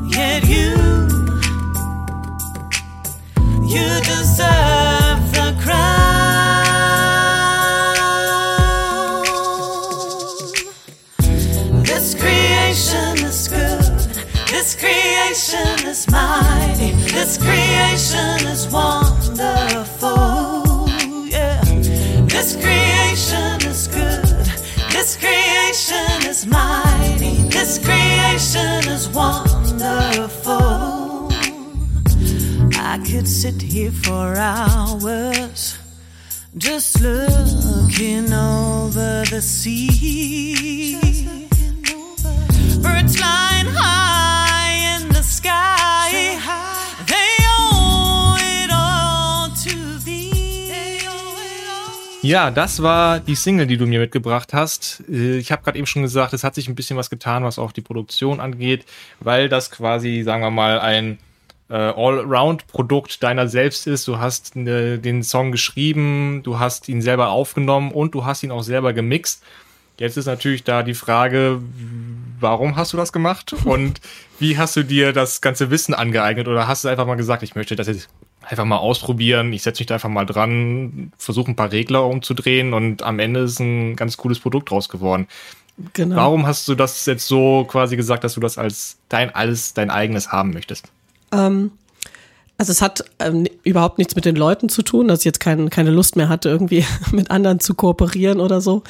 yet 0.09 0.49
you, 0.49 0.73
you 3.69 4.01
deserve 4.05 5.21
the 5.37 5.55
crown. 5.61 5.85
This 11.85 12.15
creation 12.15 13.19
is 13.23 13.49
good, 13.49 14.25
this 14.49 14.75
creation 14.75 15.87
is 15.87 16.11
mighty, 16.11 16.93
this 17.13 17.37
creation 17.37 18.47
is 18.47 18.67
wonderful. 19.39 20.89
Yeah. 21.29 21.61
This 22.27 22.57
creation 22.57 23.69
is 23.69 23.89
good. 23.89 24.25
This 24.91 25.17
creation 25.17 26.29
is 26.29 26.47
mighty. 26.47 27.49
This 27.49 27.79
creation 27.79 28.89
is 28.89 29.09
wonderful. 29.11 30.53
I 32.79 32.99
could 33.07 33.29
sit 33.29 33.61
here 33.61 33.93
for 33.93 34.37
hours 34.37 35.77
just 36.57 37.01
looking 37.03 38.33
over 38.33 39.25
the 39.31 39.43
sea. 39.43 40.99
Birds 42.81 43.17
flying 43.17 43.67
high 43.67 44.06
Ja, 52.27 52.51
das 52.51 52.83
war 52.83 53.21
die 53.21 53.37
Single, 53.37 53.69
die 53.69 53.77
du 53.77 53.87
mir 53.87 54.01
mitgebracht 54.01 54.53
hast. 54.53 55.05
Äh, 55.09 55.37
ich 55.39 55.53
habe 55.53 55.63
gerade 55.63 55.79
eben 55.79 55.87
schon 55.87 56.03
gesagt, 56.03 56.33
es 56.33 56.43
hat 56.43 56.57
sich 56.57 56.67
ein 56.67 56.75
bisschen 56.75 56.97
was 56.97 57.09
getan, 57.09 57.45
was 57.45 57.57
auch 57.57 57.71
die 57.71 57.83
Produktion 57.83 58.41
angeht, 58.41 58.85
weil 59.21 59.49
das 59.49 59.71
quasi, 59.71 60.25
sagen 60.25 60.43
wir 60.43 60.51
mal, 60.51 60.81
ein 60.81 61.19
äh, 61.71 61.75
Allround-Produkt 61.75 63.23
deiner 63.23 63.47
selbst 63.47 63.87
ist. 63.87 64.09
Du 64.09 64.19
hast 64.19 64.57
äh, 64.57 64.99
den 64.99 65.23
Song 65.23 65.53
geschrieben, 65.53 66.41
du 66.43 66.59
hast 66.59 66.89
ihn 66.89 67.01
selber 67.01 67.29
aufgenommen 67.29 67.93
und 67.93 68.13
du 68.17 68.25
hast 68.25 68.43
ihn 68.43 68.51
auch 68.51 68.65
selber 68.65 68.93
gemixt. 68.93 69.45
Jetzt 69.97 70.17
ist 70.17 70.27
natürlich 70.27 70.65
da 70.65 70.83
die 70.83 70.95
Frage, 70.95 71.63
warum 72.41 72.75
hast 72.75 72.93
du 72.93 72.97
das 72.97 73.13
gemacht 73.13 73.55
und 73.65 74.01
wie 74.41 74.59
hast 74.59 74.75
du 74.75 74.83
dir 74.83 75.13
das 75.13 75.41
ganze 75.41 75.71
Wissen 75.71 75.95
angeeignet 75.95 76.49
oder 76.49 76.67
hast 76.67 76.83
du 76.83 76.89
einfach 76.89 77.07
mal 77.07 77.15
gesagt, 77.15 77.45
ich 77.45 77.55
möchte 77.55 77.77
das 77.77 77.87
jetzt 77.87 78.09
einfach 78.49 78.65
mal 78.65 78.79
ausprobieren. 78.79 79.53
Ich 79.53 79.63
setze 79.63 79.81
mich 79.81 79.87
da 79.87 79.95
einfach 79.95 80.09
mal 80.09 80.27
dran, 80.27 81.13
versuche 81.19 81.51
ein 81.51 81.57
paar 81.57 81.73
Regler 81.73 82.07
umzudrehen 82.07 82.73
und 82.73 83.03
am 83.03 83.19
Ende 83.19 83.41
ist 83.41 83.61
ein 83.61 83.97
ganz 83.97 84.17
cooles 84.17 84.39
Produkt 84.39 84.71
draus 84.71 84.89
geworden. 84.89 85.27
Genau. 85.93 86.17
Warum 86.17 86.47
hast 86.47 86.67
du 86.69 86.75
das 86.75 87.05
jetzt 87.07 87.27
so 87.27 87.65
quasi 87.69 87.97
gesagt, 87.97 88.25
dass 88.25 88.35
du 88.35 88.41
das 88.41 88.57
als 88.57 88.97
dein 89.09 89.35
alles, 89.35 89.75
dein 89.75 89.91
eigenes 89.91 90.33
haben 90.33 90.53
möchtest? 90.53 90.87
Ähm, 91.33 91.73
also 92.57 92.73
es 92.73 92.81
hat 92.81 93.05
ähm, 93.19 93.47
überhaupt 93.65 93.99
nichts 93.99 94.15
mit 94.15 94.25
den 94.25 94.37
Leuten 94.37 94.69
zu 94.69 94.83
tun, 94.83 95.09
dass 95.09 95.21
ich 95.21 95.25
jetzt 95.27 95.41
kein, 95.41 95.69
keine 95.69 95.91
Lust 95.91 96.17
mehr 96.17 96.29
hatte, 96.29 96.49
irgendwie 96.49 96.87
mit 97.13 97.31
anderen 97.31 97.61
zu 97.61 97.75
kooperieren 97.75 98.41
oder 98.41 98.61
so. 98.61 98.83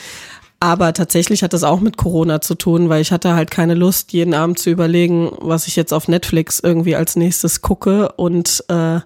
Aber 0.61 0.93
tatsächlich 0.95 1.43
hat 1.43 1.53
das 1.53 1.65
auch 1.65 1.81
mit 1.81 1.97
Corona 1.97 2.41
zu 2.41 2.55
tun, 2.55 2.89
weil 2.89 3.03
ich 3.03 3.13
hatte 3.13 3.35
halt 3.35 3.51
keine 3.51 3.75
Lust, 3.75 4.13
jeden 4.13 4.33
Abend 4.33 4.59
zu 4.59 4.71
überlegen, 4.71 5.31
was 5.41 5.67
ich 5.67 5.77
jetzt 5.77 5.93
auf 5.93 6.09
Netflix 6.09 6.61
irgendwie 6.61 6.97
als 6.97 7.17
nächstes 7.17 7.61
gucke 7.61 8.13
und 8.13 8.65
äh, 8.69 9.01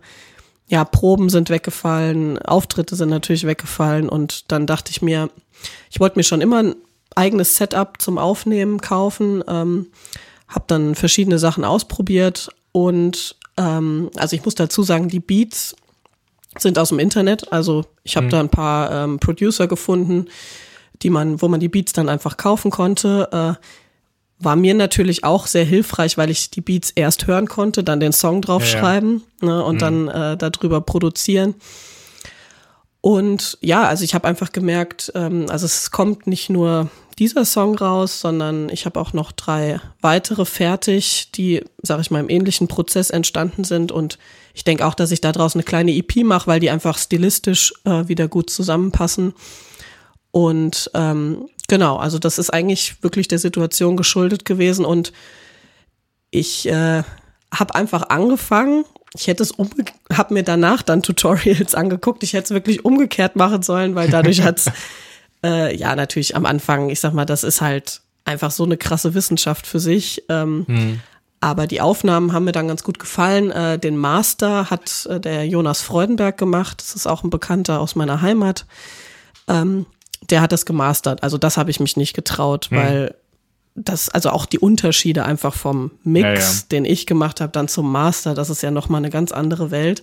ja, 0.71 0.85
Proben 0.85 1.29
sind 1.31 1.51
weggefallen, 1.51 2.39
Auftritte 2.39 2.95
sind 2.95 3.09
natürlich 3.09 3.45
weggefallen 3.45 4.09
und 4.09 4.53
dann 4.53 4.69
dachte 4.69 4.93
ich 4.93 5.03
mir, 5.03 5.29
ich 5.91 5.99
wollte 5.99 6.17
mir 6.17 6.23
schon 6.23 6.41
immer 6.41 6.63
ein 6.63 6.77
eigenes 7.17 7.57
Setup 7.57 8.01
zum 8.01 8.19
Aufnehmen 8.19 8.81
kaufen, 8.81 9.43
ähm, 9.49 9.89
habe 10.47 10.65
dann 10.69 10.95
verschiedene 10.95 11.41
Sachen 11.41 11.65
ausprobiert 11.65 12.51
und 12.71 13.35
ähm, 13.57 14.11
also 14.15 14.37
ich 14.37 14.45
muss 14.45 14.55
dazu 14.55 14.85
sagen, 14.85 15.09
die 15.09 15.19
Beats 15.19 15.75
sind 16.57 16.79
aus 16.79 16.91
dem 16.91 17.01
Internet, 17.01 17.53
also 17.53 17.85
ich 18.05 18.17
habe 18.17 18.27
mhm. 18.27 18.31
da 18.31 18.41
ein 18.41 18.49
paar 18.49 18.93
ähm, 18.93 19.19
Producer 19.19 19.67
gefunden, 19.67 20.27
die 21.03 21.11
man, 21.11 21.43
wo 21.43 21.49
man 21.49 21.59
die 21.59 21.69
Beats 21.69 21.93
dann 21.93 22.09
einfach 22.09 22.37
kaufen 22.37 22.71
konnte. 22.71 23.29
Äh, 23.33 23.67
war 24.41 24.57
mir 24.57 24.75
natürlich 24.75 25.23
auch 25.23 25.47
sehr 25.47 25.65
hilfreich, 25.65 26.19
weil 26.19 26.31
ich 26.31 26.51
die 26.51 26.63
Beats 26.63 26.91
erst 26.91 27.27
hören 27.27 27.47
konnte, 27.47 27.85
dann 27.85 28.01
den 28.01 28.13
Song 28.13 28.41
draufschreiben 28.43 29.23
ja, 29.43 29.49
ja. 29.49 29.55
Ne, 29.55 29.65
und 29.65 29.75
mhm. 29.77 29.79
dann 29.79 30.09
äh, 30.09 30.37
darüber 30.37 30.81
produzieren. 30.81 31.55
Und 33.03 33.57
ja, 33.61 33.85
also 33.85 34.05
ich 34.05 34.15
habe 34.15 34.29
einfach 34.29 34.53
gemerkt, 34.53 35.13
ähm, 35.15 35.47
also 35.49 35.67
es 35.67 35.91
kommt 35.91 36.27
nicht 36.27 36.51
nur 36.51 36.91
dieser 37.19 37.45
Song 37.45 37.77
raus, 37.77 38.21
sondern 38.21 38.69
ich 38.71 38.87
habe 38.87 38.99
auch 38.99 39.13
noch 39.13 39.33
drei 39.33 39.81
weitere 40.01 40.45
fertig, 40.45 41.31
die, 41.35 41.63
sage 41.83 42.01
ich 42.01 42.11
mal, 42.11 42.21
im 42.21 42.31
ähnlichen 42.31 42.67
Prozess 42.67 43.11
entstanden 43.11 43.65
sind. 43.65 43.93
Und 43.93 44.19
ich 44.55 44.65
denke 44.65 44.87
auch, 44.87 44.95
dass 44.95 45.11
ich 45.11 45.21
da 45.21 45.33
draußen 45.33 45.59
eine 45.59 45.65
kleine 45.65 45.93
EP 45.93 46.25
mache, 46.25 46.47
weil 46.47 46.61
die 46.61 46.71
einfach 46.71 46.97
stilistisch 46.99 47.75
äh, 47.85 48.09
wieder 48.09 48.27
gut 48.27 48.49
zusammenpassen. 48.49 49.35
Und 50.31 50.91
ähm, 50.95 51.49
genau, 51.71 51.97
also 51.97 52.19
das 52.19 52.39
ist 52.39 52.51
eigentlich 52.51 53.03
wirklich 53.03 53.29
der 53.29 53.39
Situation 53.39 53.97
geschuldet 53.97 54.45
gewesen 54.45 54.85
und 54.85 55.13
ich 56.31 56.69
äh, 56.69 57.03
habe 57.53 57.75
einfach 57.75 58.11
angefangen 58.11 58.85
ich 59.15 59.27
hätte 59.27 59.43
es 59.43 59.55
habe 60.13 60.35
mir 60.35 60.43
danach 60.43 60.83
dann 60.83 61.03
Tutorials 61.03 61.75
angeguckt. 61.75 62.23
Ich 62.23 62.33
hätte 62.33 62.45
es 62.45 62.51
wirklich 62.51 62.85
umgekehrt 62.85 63.37
machen 63.37 63.63
sollen, 63.63 63.95
weil 63.95 64.09
dadurch 64.09 64.43
hat's 64.43 64.71
äh, 65.45 65.77
ja 65.77 65.97
natürlich 65.97 66.37
am 66.37 66.47
Anfang, 66.47 66.91
ich 66.91 67.01
sag 67.01 67.13
mal, 67.13 67.25
das 67.25 67.43
ist 67.43 67.61
halt 67.61 68.03
einfach 68.25 68.51
so 68.51 68.65
eine 68.65 68.77
krasse 68.77 69.15
Wissenschaft 69.15 69.67
für 69.67 69.81
sich. 69.81 70.25
Ähm, 70.29 70.65
hm. 70.69 71.01
Aber 71.41 71.67
die 71.67 71.81
Aufnahmen 71.81 72.33
haben 72.33 72.45
mir 72.45 72.53
dann 72.53 72.69
ganz 72.69 72.85
gut 72.85 72.99
gefallen. 72.99 73.51
Äh, 73.51 73.79
den 73.79 73.97
Master 73.97 74.71
hat 74.71 75.07
äh, 75.07 75.19
der 75.19 75.47
Jonas 75.47 75.83
Freudenberg 75.83 76.37
gemacht. 76.37 76.81
Das 76.81 76.95
ist 76.95 77.07
auch 77.07 77.25
ein 77.25 77.31
Bekannter 77.31 77.81
aus 77.81 77.97
meiner 77.97 78.21
Heimat. 78.21 78.67
Ähm, 79.49 79.87
der 80.29 80.41
hat 80.41 80.53
das 80.53 80.67
gemastert. 80.67 81.23
Also 81.23 81.39
das 81.39 81.57
habe 81.57 81.71
ich 81.71 81.81
mich 81.81 81.97
nicht 81.97 82.15
getraut, 82.15 82.67
hm. 82.71 82.79
weil 82.79 83.15
das, 83.75 84.09
also 84.11 84.31
auch 84.31 84.47
die 84.47 84.59
Unterschiede 84.59 85.25
einfach 85.25 85.55
vom 85.55 85.93
Mix, 86.05 86.25
ja, 86.25 86.35
ja. 86.35 86.63
den 86.73 86.85
ich 86.85 87.07
gemacht 87.07 87.41
habe, 87.41 87.53
dann 87.53 87.69
zum 87.69 87.91
Master, 87.91 88.35
das 88.35 88.51
ist 88.51 88.63
ja 88.63 88.71
nochmal 88.71 88.99
eine 88.99 89.11
ganz 89.11 89.33
andere 89.33 89.71
Welt. 89.71 90.03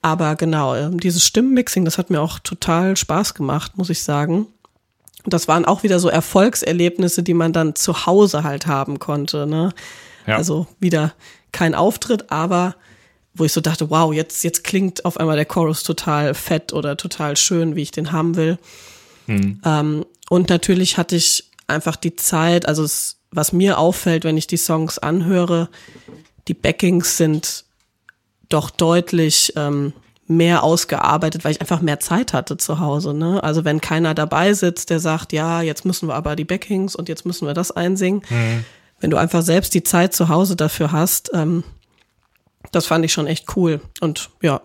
Aber 0.00 0.36
genau, 0.36 0.74
ähm, 0.74 1.00
dieses 1.00 1.26
Stimmenmixing, 1.26 1.84
das 1.84 1.98
hat 1.98 2.10
mir 2.10 2.20
auch 2.20 2.38
total 2.38 2.96
Spaß 2.96 3.34
gemacht, 3.34 3.76
muss 3.76 3.90
ich 3.90 4.02
sagen. 4.02 4.46
Das 5.26 5.48
waren 5.48 5.64
auch 5.64 5.82
wieder 5.82 5.98
so 5.98 6.08
Erfolgserlebnisse, 6.08 7.22
die 7.22 7.34
man 7.34 7.52
dann 7.52 7.74
zu 7.74 8.06
Hause 8.06 8.44
halt 8.44 8.66
haben 8.66 9.00
konnte. 9.00 9.46
Ne? 9.46 9.70
Ja. 10.26 10.36
Also 10.36 10.68
wieder 10.78 11.14
kein 11.50 11.74
Auftritt, 11.74 12.30
aber 12.30 12.76
wo 13.34 13.44
ich 13.44 13.52
so 13.52 13.60
dachte, 13.60 13.90
wow, 13.90 14.12
jetzt, 14.12 14.42
jetzt 14.44 14.64
klingt 14.64 15.04
auf 15.04 15.18
einmal 15.18 15.36
der 15.36 15.44
Chorus 15.44 15.82
total 15.82 16.34
fett 16.34 16.72
oder 16.72 16.96
total 16.96 17.36
schön, 17.36 17.76
wie 17.76 17.82
ich 17.82 17.90
den 17.90 18.12
haben 18.12 18.36
will. 18.36 18.58
Mhm. 19.28 19.60
Ähm, 19.64 20.04
und 20.28 20.48
natürlich 20.48 20.98
hatte 20.98 21.16
ich 21.16 21.50
einfach 21.68 21.96
die 21.96 22.16
Zeit, 22.16 22.66
also 22.66 22.82
es, 22.82 23.20
was 23.30 23.52
mir 23.52 23.78
auffällt, 23.78 24.24
wenn 24.24 24.36
ich 24.36 24.46
die 24.46 24.56
Songs 24.56 24.98
anhöre, 24.98 25.68
die 26.48 26.54
Backings 26.54 27.16
sind 27.16 27.64
doch 28.48 28.70
deutlich 28.70 29.52
ähm, 29.56 29.92
mehr 30.26 30.64
ausgearbeitet, 30.64 31.44
weil 31.44 31.52
ich 31.52 31.60
einfach 31.60 31.80
mehr 31.80 32.00
Zeit 32.00 32.32
hatte 32.32 32.56
zu 32.56 32.80
Hause. 32.80 33.14
Ne? 33.14 33.42
Also 33.42 33.64
wenn 33.64 33.80
keiner 33.80 34.14
dabei 34.14 34.54
sitzt, 34.54 34.90
der 34.90 34.98
sagt, 34.98 35.32
ja, 35.32 35.62
jetzt 35.62 35.84
müssen 35.84 36.08
wir 36.08 36.14
aber 36.14 36.34
die 36.34 36.44
Backings 36.44 36.96
und 36.96 37.08
jetzt 37.08 37.24
müssen 37.24 37.46
wir 37.46 37.54
das 37.54 37.70
einsingen, 37.70 38.22
mhm 38.28 38.64
wenn 39.00 39.10
du 39.10 39.16
einfach 39.16 39.42
selbst 39.42 39.74
die 39.74 39.82
Zeit 39.82 40.14
zu 40.14 40.28
Hause 40.28 40.56
dafür 40.56 40.92
hast, 40.92 41.30
ähm, 41.34 41.64
das 42.72 42.86
fand 42.86 43.04
ich 43.04 43.12
schon 43.12 43.26
echt 43.26 43.56
cool. 43.56 43.80
Und 44.00 44.30
ja, 44.42 44.60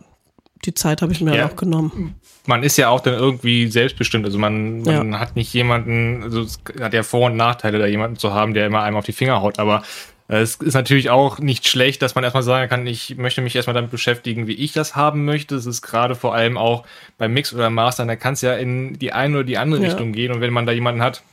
die 0.65 0.73
Zeit 0.73 1.01
habe 1.01 1.11
ich 1.11 1.21
mir 1.21 1.35
ja. 1.35 1.47
auch 1.47 1.55
genommen. 1.55 2.15
Man 2.45 2.63
ist 2.63 2.77
ja 2.77 2.89
auch 2.89 2.99
dann 2.99 3.13
irgendwie 3.13 3.67
selbstbestimmt. 3.67 4.25
Also 4.25 4.37
man, 4.37 4.81
man 4.81 5.13
ja. 5.13 5.19
hat 5.19 5.35
nicht 5.35 5.53
jemanden, 5.53 6.23
also 6.23 6.41
es 6.41 6.59
hat 6.79 6.93
ja 6.93 7.03
Vor- 7.03 7.27
und 7.27 7.37
Nachteile, 7.37 7.79
da 7.79 7.85
jemanden 7.85 8.17
zu 8.17 8.33
haben, 8.33 8.53
der 8.53 8.67
immer 8.67 8.81
einem 8.81 8.97
auf 8.97 9.05
die 9.05 9.13
Finger 9.13 9.41
haut. 9.41 9.59
Aber 9.59 9.83
äh, 10.27 10.41
es 10.41 10.55
ist 10.55 10.73
natürlich 10.73 11.09
auch 11.09 11.39
nicht 11.39 11.67
schlecht, 11.67 12.01
dass 12.01 12.15
man 12.15 12.23
erstmal 12.23 12.43
sagen 12.43 12.69
kann, 12.69 12.87
ich 12.87 13.17
möchte 13.17 13.41
mich 13.41 13.55
erstmal 13.55 13.73
damit 13.73 13.91
beschäftigen, 13.91 14.47
wie 14.47 14.53
ich 14.53 14.73
das 14.73 14.95
haben 14.95 15.25
möchte. 15.25 15.55
Es 15.55 15.65
ist 15.65 15.81
gerade 15.81 16.15
vor 16.15 16.35
allem 16.35 16.57
auch 16.57 16.83
beim 17.17 17.33
Mix 17.33 17.53
oder 17.53 17.69
Master, 17.69 18.05
da 18.05 18.15
kann 18.15 18.33
es 18.33 18.41
ja 18.41 18.55
in 18.55 18.99
die 18.99 19.13
eine 19.13 19.37
oder 19.37 19.45
die 19.45 19.57
andere 19.57 19.81
ja. 19.81 19.89
Richtung 19.89 20.11
gehen. 20.11 20.31
Und 20.31 20.41
wenn 20.41 20.53
man 20.53 20.65
da 20.65 20.71
jemanden 20.71 21.01
hat, 21.01 21.23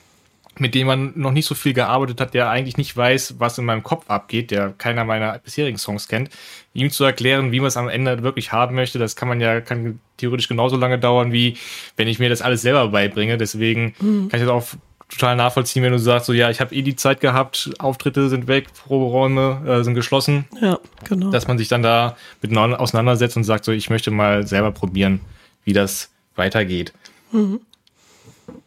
mit 0.60 0.74
dem 0.74 0.86
man 0.86 1.12
noch 1.16 1.32
nicht 1.32 1.46
so 1.46 1.54
viel 1.54 1.72
gearbeitet 1.72 2.20
hat, 2.20 2.34
der 2.34 2.50
eigentlich 2.50 2.76
nicht 2.76 2.94
weiß, 2.94 3.36
was 3.38 3.56
in 3.56 3.64
meinem 3.64 3.82
Kopf 3.82 4.08
abgeht, 4.08 4.50
der 4.50 4.74
keiner 4.76 5.04
meiner 5.04 5.38
bisherigen 5.38 5.78
Songs 5.78 6.06
kennt, 6.06 6.28
ihm 6.74 6.90
zu 6.90 7.02
erklären, 7.04 7.50
wie 7.50 7.60
man 7.60 7.68
es 7.68 7.78
am 7.78 7.88
Ende 7.88 8.22
wirklich 8.22 8.52
haben 8.52 8.74
möchte, 8.74 8.98
das 8.98 9.16
kann 9.16 9.28
man 9.28 9.40
ja, 9.40 9.62
kann 9.62 10.00
theoretisch 10.18 10.48
genauso 10.48 10.76
lange 10.76 10.98
dauern, 10.98 11.32
wie 11.32 11.56
wenn 11.96 12.08
ich 12.08 12.18
mir 12.18 12.28
das 12.28 12.42
alles 12.42 12.60
selber 12.60 12.88
beibringe. 12.88 13.38
Deswegen 13.38 13.94
mhm. 14.00 14.28
kann 14.28 14.38
ich 14.38 14.46
das 14.46 14.48
auch 14.48 14.66
total 15.08 15.34
nachvollziehen, 15.34 15.82
wenn 15.82 15.92
du 15.92 15.98
sagst, 15.98 16.26
so 16.26 16.34
ja, 16.34 16.50
ich 16.50 16.60
habe 16.60 16.74
eh 16.74 16.82
die 16.82 16.94
Zeit 16.94 17.20
gehabt, 17.20 17.70
Auftritte 17.78 18.28
sind 18.28 18.46
weg, 18.46 18.66
Proberäume 18.74 19.62
äh, 19.66 19.82
sind 19.82 19.94
geschlossen. 19.94 20.44
Ja, 20.60 20.78
genau. 21.08 21.30
Dass 21.30 21.48
man 21.48 21.56
sich 21.56 21.68
dann 21.68 21.82
da 21.82 22.16
miteinander 22.42 22.80
auseinandersetzt 22.80 23.36
und 23.36 23.44
sagt, 23.44 23.64
so 23.64 23.72
ich 23.72 23.88
möchte 23.88 24.10
mal 24.10 24.46
selber 24.46 24.72
probieren, 24.72 25.20
wie 25.64 25.72
das 25.72 26.10
weitergeht. 26.36 26.92
Mhm. 27.32 27.60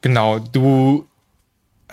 Genau, 0.01 0.39
du 0.39 1.05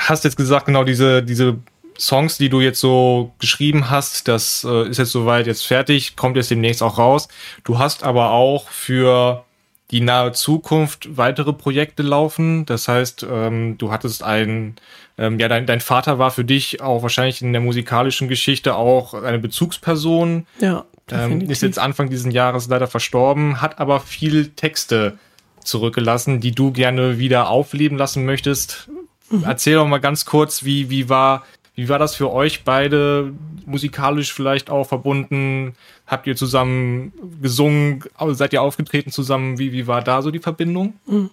hast 0.00 0.24
jetzt 0.24 0.36
gesagt, 0.36 0.66
genau 0.66 0.84
diese, 0.84 1.22
diese 1.22 1.58
Songs, 1.98 2.38
die 2.38 2.48
du 2.48 2.60
jetzt 2.60 2.80
so 2.80 3.32
geschrieben 3.38 3.90
hast, 3.90 4.26
das 4.26 4.64
äh, 4.68 4.88
ist 4.88 4.98
jetzt 4.98 5.12
soweit 5.12 5.46
jetzt 5.46 5.66
fertig, 5.66 6.16
kommt 6.16 6.36
jetzt 6.36 6.50
demnächst 6.50 6.82
auch 6.82 6.98
raus. 6.98 7.28
Du 7.64 7.78
hast 7.78 8.02
aber 8.02 8.30
auch 8.30 8.68
für 8.68 9.44
die 9.90 10.00
nahe 10.00 10.32
Zukunft 10.32 11.16
weitere 11.16 11.52
Projekte 11.52 12.02
laufen. 12.02 12.64
Das 12.64 12.88
heißt, 12.88 13.26
ähm, 13.30 13.76
du 13.76 13.90
hattest 13.90 14.22
ein, 14.22 14.76
ähm, 15.18 15.38
ja, 15.38 15.48
dein, 15.48 15.66
dein 15.66 15.80
Vater 15.80 16.18
war 16.18 16.30
für 16.30 16.44
dich 16.44 16.80
auch 16.80 17.02
wahrscheinlich 17.02 17.42
in 17.42 17.52
der 17.52 17.60
musikalischen 17.60 18.28
Geschichte 18.28 18.76
auch 18.76 19.14
eine 19.14 19.38
Bezugsperson. 19.38 20.46
Ja. 20.60 20.84
Ähm, 21.10 21.40
ist 21.50 21.62
jetzt 21.62 21.80
Anfang 21.80 22.08
dieses 22.08 22.32
Jahres 22.32 22.68
leider 22.68 22.86
verstorben, 22.86 23.60
hat 23.60 23.80
aber 23.80 23.98
viel 23.98 24.50
Texte 24.50 25.18
zurückgelassen, 25.64 26.40
die 26.40 26.52
du 26.52 26.70
gerne 26.70 27.18
wieder 27.18 27.48
aufleben 27.48 27.98
lassen 27.98 28.24
möchtest. 28.24 28.88
Mhm. 29.30 29.44
Erzähl 29.44 29.76
doch 29.76 29.86
mal 29.86 29.98
ganz 29.98 30.24
kurz, 30.24 30.64
wie, 30.64 30.90
wie 30.90 31.08
war, 31.08 31.44
wie 31.74 31.88
war 31.88 31.98
das 31.98 32.14
für 32.14 32.30
euch 32.30 32.64
beide 32.64 33.32
musikalisch 33.64 34.32
vielleicht 34.32 34.70
auch 34.70 34.84
verbunden? 34.84 35.74
Habt 36.06 36.26
ihr 36.26 36.36
zusammen 36.36 37.12
gesungen? 37.40 38.04
Seid 38.30 38.52
ihr 38.52 38.62
aufgetreten 38.62 39.10
zusammen? 39.10 39.58
Wie, 39.58 39.72
wie 39.72 39.86
war 39.86 40.02
da 40.02 40.22
so 40.22 40.30
die 40.30 40.40
Verbindung? 40.40 40.94
Mhm. 41.06 41.30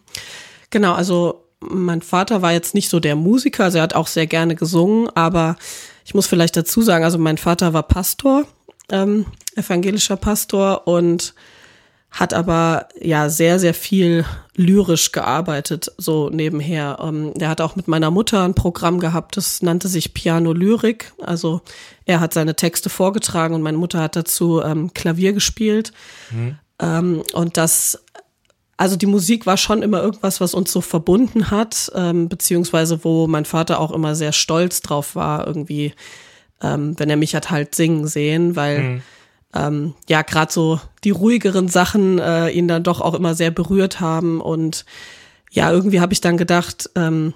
Genau, 0.70 0.94
also 0.94 1.44
mein 1.60 2.02
Vater 2.02 2.42
war 2.42 2.54
jetzt 2.54 2.76
nicht 2.76 2.90
so 2.90 3.00
der 3.00 3.16
Musiker, 3.16 3.66
also 3.66 3.80
er 3.80 3.84
hat 3.84 3.96
auch 3.96 4.08
sehr 4.08 4.28
gerne 4.28 4.56
gesungen, 4.56 5.10
aber 5.16 5.56
ich 6.06 6.14
muss 6.14 6.28
vielleicht 6.28 6.56
dazu 6.56 6.82
sagen, 6.82 7.04
also 7.04 7.18
mein 7.18 7.38
Vater 7.38 7.74
war 7.74 7.84
Pastor, 7.84 8.46
ähm, 8.92 9.26
evangelischer 9.56 10.18
Pastor 10.18 10.88
und 10.88 11.34
hat 12.12 12.34
aber 12.34 12.88
ja 13.00 13.30
sehr, 13.30 13.60
sehr 13.60 13.74
viel 13.74 14.26
lyrisch 14.56 15.12
gearbeitet, 15.12 15.92
so 15.98 16.30
nebenher. 16.30 16.98
Ähm, 17.02 17.34
er 17.40 17.50
hat 17.50 17.62
auch 17.62 17.76
mit 17.76 17.88
meiner 17.88 18.12
Mutter 18.12 18.44
ein 18.44 18.56
Programm 18.56 19.00
gehabt, 19.00 19.38
das 19.38 19.62
nannte 19.62 19.88
sich 19.88 20.14
Piano 20.14 20.54
Lyrik. 20.54 21.14
Also 21.22 21.62
er 22.06 22.20
hat 22.20 22.34
seine 22.34 22.56
Texte 22.56 22.90
vorgetragen 22.90 23.54
und 23.54 23.62
meine 23.62 23.78
Mutter 23.78 24.02
hat 24.02 24.16
dazu 24.16 24.62
ähm, 24.64 24.94
Klavier 24.94 25.34
gespielt. 25.34 25.92
Mhm. 26.32 26.58
Ähm, 26.80 27.24
und 27.34 27.58
das, 27.58 28.04
also 28.78 28.96
die 28.96 29.06
Musik 29.06 29.46
war 29.46 29.58
schon 29.58 29.84
immer 29.84 30.02
irgendwas, 30.02 30.42
was 30.42 30.54
uns 30.54 30.72
so 30.72 30.82
verbunden 30.82 31.52
hat, 31.52 31.92
ähm, 31.94 32.30
beziehungsweise 32.30 33.04
wo 33.04 33.28
mein 33.28 33.46
Vater 33.46 33.80
auch 33.80 33.92
immer 33.92 34.16
sehr 34.16 34.32
stolz 34.32 34.82
drauf 34.82 35.16
war, 35.16 35.46
irgendwie, 35.46 35.94
ähm, 36.64 36.98
wenn 36.98 37.10
er 37.10 37.18
mich 37.18 37.36
hat 37.36 37.52
halt 37.52 37.76
singen 37.76 38.08
sehen, 38.08 38.56
weil 38.56 38.80
mhm 38.82 39.02
ähm, 39.58 39.96
ja 40.08 40.22
gerade 40.22 40.52
so 40.52 40.80
die 41.04 41.10
ruhigeren 41.10 41.68
Sachen 41.68 42.20
äh, 42.20 42.50
ihn 42.50 42.68
dann 42.68 42.84
doch 42.84 43.02
auch 43.02 43.14
immer 43.14 43.34
sehr 43.34 43.52
berührt 43.52 44.00
haben. 44.00 44.40
Und 44.40 44.86
ja, 45.52 45.72
irgendwie 45.72 46.00
habe 46.00 46.14
ich 46.14 46.22
dann 46.22 46.38
gedacht, 46.38 46.90
ähm, 46.96 47.34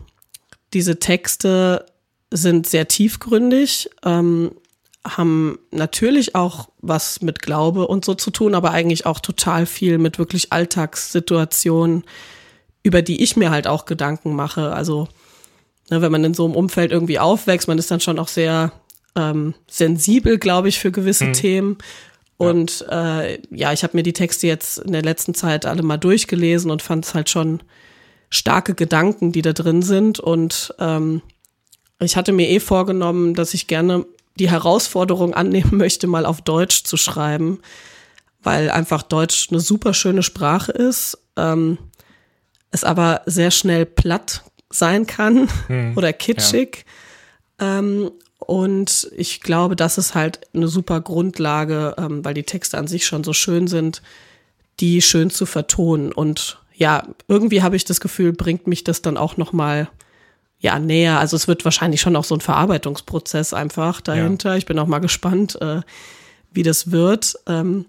diese 0.73 0.99
Texte 0.99 1.85
sind 2.31 2.67
sehr 2.67 2.87
tiefgründig, 2.87 3.89
ähm, 4.03 4.51
haben 5.05 5.57
natürlich 5.71 6.35
auch 6.35 6.69
was 6.79 7.21
mit 7.21 7.41
Glaube 7.41 7.87
und 7.87 8.05
so 8.05 8.13
zu 8.13 8.29
tun, 8.29 8.53
aber 8.53 8.71
eigentlich 8.71 9.05
auch 9.05 9.19
total 9.19 9.65
viel 9.65 9.97
mit 9.97 10.19
wirklich 10.19 10.53
Alltagssituationen, 10.53 12.03
über 12.83 13.01
die 13.01 13.23
ich 13.23 13.35
mir 13.35 13.49
halt 13.49 13.67
auch 13.67 13.85
Gedanken 13.85 14.35
mache. 14.35 14.71
Also, 14.73 15.07
ne, 15.89 16.01
wenn 16.01 16.11
man 16.11 16.23
in 16.23 16.33
so 16.33 16.45
einem 16.45 16.55
Umfeld 16.55 16.91
irgendwie 16.91 17.19
aufwächst, 17.19 17.67
man 17.67 17.79
ist 17.79 17.89
dann 17.89 17.99
schon 17.99 18.19
auch 18.19 18.27
sehr 18.27 18.71
ähm, 19.15 19.53
sensibel, 19.67 20.37
glaube 20.37 20.69
ich, 20.69 20.79
für 20.79 20.91
gewisse 20.91 21.25
mhm. 21.25 21.33
Themen. 21.33 21.77
Und 22.41 22.85
ja, 22.89 23.21
äh, 23.21 23.41
ja 23.51 23.73
ich 23.73 23.83
habe 23.83 23.95
mir 23.95 24.03
die 24.03 24.13
Texte 24.13 24.47
jetzt 24.47 24.79
in 24.79 24.91
der 24.91 25.03
letzten 25.03 25.33
Zeit 25.33 25.65
alle 25.65 25.83
mal 25.83 25.97
durchgelesen 25.97 26.71
und 26.71 26.81
fand 26.81 27.05
es 27.05 27.13
halt 27.13 27.29
schon 27.29 27.61
starke 28.29 28.73
Gedanken, 28.73 29.31
die 29.31 29.41
da 29.41 29.53
drin 29.53 29.81
sind. 29.81 30.19
Und 30.19 30.73
ähm, 30.79 31.21
ich 31.99 32.15
hatte 32.15 32.31
mir 32.31 32.49
eh 32.49 32.59
vorgenommen, 32.59 33.35
dass 33.35 33.53
ich 33.53 33.67
gerne 33.67 34.05
die 34.39 34.49
Herausforderung 34.49 35.33
annehmen 35.33 35.71
möchte, 35.77 36.07
mal 36.07 36.25
auf 36.25 36.41
Deutsch 36.41 36.83
zu 36.83 36.97
schreiben, 36.97 37.59
weil 38.41 38.71
einfach 38.71 39.03
Deutsch 39.03 39.49
eine 39.51 39.59
super 39.59 39.93
schöne 39.93 40.23
Sprache 40.23 40.71
ist, 40.71 41.17
ähm, 41.37 41.77
es 42.71 42.83
aber 42.83 43.21
sehr 43.25 43.51
schnell 43.51 43.85
platt 43.85 44.43
sein 44.69 45.05
kann 45.05 45.49
hm, 45.67 45.93
oder 45.97 46.13
kitschig. 46.13 46.85
Ja. 47.59 47.79
Ähm, 47.79 48.11
und 48.45 49.09
ich 49.15 49.41
glaube, 49.41 49.75
das 49.75 49.97
ist 49.97 50.15
halt 50.15 50.41
eine 50.53 50.67
super 50.67 50.99
Grundlage, 50.99 51.95
ähm, 51.97 52.25
weil 52.25 52.33
die 52.33 52.43
Texte 52.43 52.77
an 52.77 52.87
sich 52.87 53.05
schon 53.05 53.23
so 53.23 53.33
schön 53.33 53.67
sind, 53.67 54.01
die 54.79 55.01
schön 55.01 55.29
zu 55.29 55.45
vertonen. 55.45 56.11
Und 56.11 56.57
ja, 56.73 57.03
irgendwie 57.27 57.61
habe 57.61 57.75
ich 57.75 57.85
das 57.85 58.01
Gefühl, 58.01 58.33
bringt 58.33 58.65
mich 58.65 58.83
das 58.83 59.03
dann 59.03 59.15
auch 59.15 59.37
noch 59.37 59.53
mal 59.53 59.89
ja 60.59 60.79
näher. 60.79 61.19
Also 61.19 61.35
es 61.35 61.47
wird 61.47 61.65
wahrscheinlich 61.65 62.01
schon 62.01 62.15
auch 62.15 62.23
so 62.23 62.35
ein 62.35 62.41
Verarbeitungsprozess 62.41 63.53
einfach 63.53 64.01
dahinter. 64.01 64.51
Ja. 64.51 64.57
Ich 64.57 64.65
bin 64.65 64.79
auch 64.79 64.87
mal 64.87 64.99
gespannt, 64.99 65.61
äh, 65.61 65.81
wie 66.51 66.63
das 66.63 66.91
wird. 66.91 67.35
Ähm, 67.45 67.85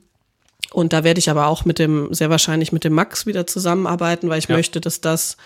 und 0.70 0.92
da 0.92 1.02
werde 1.02 1.18
ich 1.18 1.30
aber 1.30 1.46
auch 1.46 1.64
mit 1.64 1.78
dem, 1.78 2.12
sehr 2.12 2.30
wahrscheinlich 2.30 2.72
mit 2.72 2.84
dem 2.84 2.92
Max 2.92 3.24
wieder 3.24 3.46
zusammenarbeiten, 3.46 4.28
weil 4.28 4.38
ich 4.38 4.48
ja. 4.48 4.56
möchte, 4.56 4.82
dass 4.82 5.00
das 5.00 5.38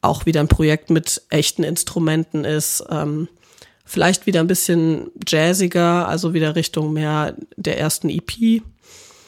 auch 0.00 0.26
wieder 0.26 0.40
ein 0.40 0.48
Projekt 0.48 0.90
mit 0.90 1.22
echten 1.30 1.62
Instrumenten 1.62 2.44
ist. 2.44 2.84
Ähm, 2.90 3.28
vielleicht 3.92 4.24
wieder 4.24 4.40
ein 4.40 4.46
bisschen 4.46 5.10
jazziger, 5.28 6.08
also 6.08 6.32
wieder 6.32 6.56
Richtung 6.56 6.94
mehr 6.94 7.36
der 7.56 7.78
ersten 7.78 8.08
EP. 8.08 8.62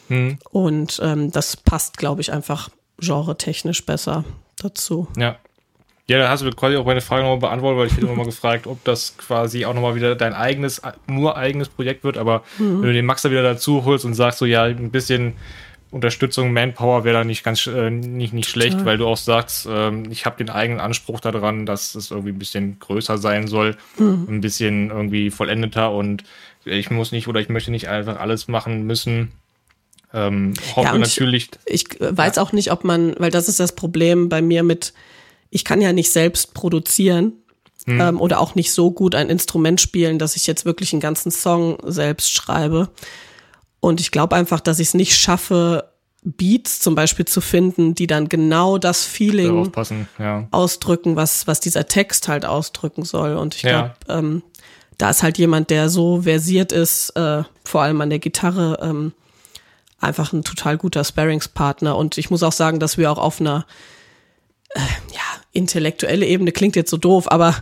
Mhm. 0.09 0.39
Und 0.51 1.01
ähm, 1.03 1.31
das 1.31 1.59
passt, 1.59 1.99
glaube 1.99 2.23
ich, 2.23 2.33
einfach 2.33 2.71
genre-technisch 2.99 3.85
besser 3.85 4.25
dazu. 4.57 5.07
Ja. 5.19 5.37
Ja, 6.07 6.19
da 6.19 6.29
hast 6.29 6.43
du 6.43 6.51
quasi 6.51 6.77
auch 6.77 6.85
meine 6.85 7.01
Frage 7.01 7.23
nochmal 7.23 7.39
beantwortet, 7.39 7.79
weil 7.79 7.87
ich 7.87 7.97
hätte 7.97 8.07
nochmal 8.07 8.27
gefragt, 8.27 8.67
ob 8.67 8.83
das 8.85 9.17
quasi 9.17 9.65
auch 9.65 9.73
nochmal 9.73 9.95
wieder 9.95 10.15
dein 10.15 10.35
eigenes, 10.35 10.83
nur 11.07 11.37
eigenes 11.37 11.71
Projekt 11.71 12.05
wird. 12.05 12.19
Aber 12.19 12.43
mhm. 12.59 12.83
wenn 12.83 12.89
du 12.89 12.93
den 12.93 13.07
Max 13.07 13.23
da 13.23 13.31
wieder 13.31 13.43
dazu 13.43 13.85
holst 13.85 14.05
und 14.05 14.15
sagst 14.15 14.39
so, 14.39 14.45
ja, 14.45 14.65
ein 14.65 14.91
bisschen 14.91 15.35
Unterstützung, 15.95 16.53
Manpower 16.53 17.05
wäre 17.05 17.19
da 17.19 17.25
nicht 17.25 17.45
ganz 17.45 17.69
äh, 17.69 17.89
nicht, 17.89 18.33
nicht 18.33 18.49
schlecht, 18.49 18.85
weil 18.85 18.99
du 18.99 19.07
auch 19.07 19.17
sagst, 19.17 19.69
ähm, 19.71 20.11
ich 20.11 20.27
habe 20.27 20.37
den 20.37 20.51
eigenen 20.51 20.81
Anspruch 20.81 21.21
daran, 21.21 21.67
dass 21.67 21.95
es 21.95 22.11
irgendwie 22.11 22.33
ein 22.33 22.39
bisschen 22.39 22.81
größer 22.81 23.17
sein 23.17 23.47
soll, 23.47 23.77
mhm. 23.97 24.27
ein 24.29 24.41
bisschen 24.41 24.91
irgendwie 24.91 25.31
vollendeter 25.31 25.93
und 25.93 26.25
ich 26.65 26.91
muss 26.91 27.13
nicht 27.13 27.29
oder 27.29 27.41
ich 27.41 27.49
möchte 27.49 27.71
nicht 27.71 27.89
einfach 27.89 28.19
alles 28.19 28.49
machen 28.49 28.87
müssen. 28.89 29.31
Ähm, 30.13 30.55
hoffe 30.75 30.89
ja, 30.89 30.99
natürlich. 30.99 31.51
Ich, 31.65 31.85
ich 31.93 32.01
weiß 32.01 32.37
ja. 32.37 32.43
auch 32.43 32.53
nicht, 32.53 32.73
ob 32.73 32.83
man, 32.83 33.15
weil 33.19 33.31
das 33.31 33.49
ist 33.49 33.61
das 33.61 33.77
Problem 33.77 34.29
bei 34.29 34.43
mir 34.43 34.65
mit, 34.65 34.95
ich 35.51 35.65
kann 35.65 35.81
ja 35.81 35.93
nicht 35.93 36.11
selbst 36.11 36.55
produzieren, 36.55 37.35
hm. 37.87 38.01
ähm, 38.01 38.21
oder 38.21 38.41
auch 38.41 38.57
nicht 38.57 38.73
so 38.73 38.91
gut 38.91 39.15
ein 39.15 39.31
Instrument 39.31 39.81
spielen, 39.81 40.19
dass 40.19 40.35
ich 40.35 40.49
jetzt 40.49 40.65
wirklich 40.65 40.93
einen 40.93 41.01
ganzen 41.01 41.31
Song 41.31 41.79
selbst 41.85 42.33
schreibe. 42.33 42.89
Und 43.85 44.01
ich 44.01 44.11
glaube 44.11 44.35
einfach, 44.35 44.61
dass 44.61 44.79
ich 44.79 44.89
es 44.89 44.95
nicht 44.95 45.15
schaffe, 45.15 45.91
Beats 46.23 46.81
zum 46.81 46.95
Beispiel 46.95 47.27
zu 47.27 47.43
finden, 47.43 47.95
die 47.95 48.07
dann 48.07 48.31
genau 48.31 48.79
das 48.79 49.05
Feeling 49.05 49.71
ja. 50.19 50.49
ausdrücken, 50.51 51.17
was, 51.17 51.47
was 51.47 51.61
dieser 51.61 51.87
Text 51.87 52.29
halt 52.29 52.47
ausdrücken 52.47 53.05
soll. 53.05 53.35
Und 53.35 53.57
ich 53.57 53.61
glaube, 53.61 53.93
ja. 54.09 54.19
ähm, 54.19 54.43
da 54.97 55.11
ist 55.11 55.23
halt 55.23 55.37
jemand, 55.37 55.69
der 55.69 55.91
so 55.91 56.23
versiert 56.23 56.73
ist, 56.73 57.11
äh, 57.11 57.43
vor 57.63 57.83
allem 57.83 58.01
an 58.01 58.09
der 58.09 58.21
Gitarre, 58.21 58.79
ähm, 58.81 59.13
einfach 60.01 60.33
ein 60.33 60.45
total 60.45 60.79
guter 60.79 61.05
Sparringspartner. 61.05 61.95
Und 61.95 62.17
ich 62.17 62.31
muss 62.31 62.43
auch 62.43 62.53
sagen, 62.53 62.81
dass 62.81 62.97
wir 62.97 63.13
auch 63.13 63.19
auf 63.19 63.39
einer 63.39 63.67
äh, 64.71 64.81
ja, 65.13 65.21
intellektuelle 65.53 66.25
Ebene 66.25 66.53
klingt 66.53 66.75
jetzt 66.75 66.91
so 66.91 66.97
doof, 66.97 67.31
aber 67.31 67.55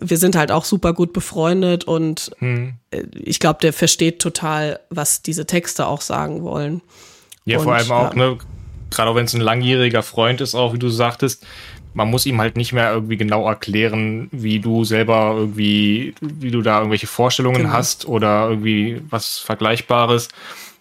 wir 0.00 0.16
sind 0.16 0.36
halt 0.36 0.50
auch 0.50 0.64
super 0.64 0.92
gut 0.92 1.12
befreundet 1.12 1.84
und 1.84 2.30
hm. 2.38 2.74
ich 3.12 3.38
glaube, 3.38 3.60
der 3.60 3.72
versteht 3.72 4.20
total, 4.20 4.80
was 4.90 5.22
diese 5.22 5.46
Texte 5.46 5.86
auch 5.86 6.00
sagen 6.00 6.42
wollen. 6.42 6.80
Ja, 7.44 7.58
und, 7.58 7.64
vor 7.64 7.74
allem 7.74 7.90
auch, 7.90 8.14
ja. 8.14 8.30
ne, 8.30 8.38
gerade 8.90 9.10
auch 9.10 9.14
wenn 9.14 9.26
es 9.26 9.34
ein 9.34 9.40
langjähriger 9.40 10.02
Freund 10.02 10.40
ist, 10.40 10.54
auch 10.54 10.72
wie 10.72 10.78
du 10.78 10.88
sagtest, 10.88 11.46
man 11.92 12.08
muss 12.08 12.26
ihm 12.26 12.40
halt 12.40 12.56
nicht 12.56 12.72
mehr 12.72 12.92
irgendwie 12.92 13.16
genau 13.16 13.46
erklären, 13.46 14.28
wie 14.32 14.60
du 14.60 14.84
selber 14.84 15.34
irgendwie, 15.36 16.14
wie 16.20 16.50
du 16.50 16.62
da 16.62 16.78
irgendwelche 16.78 17.06
Vorstellungen 17.06 17.62
genau. 17.62 17.72
hast 17.72 18.06
oder 18.06 18.48
irgendwie 18.48 19.02
was 19.10 19.38
Vergleichbares. 19.38 20.28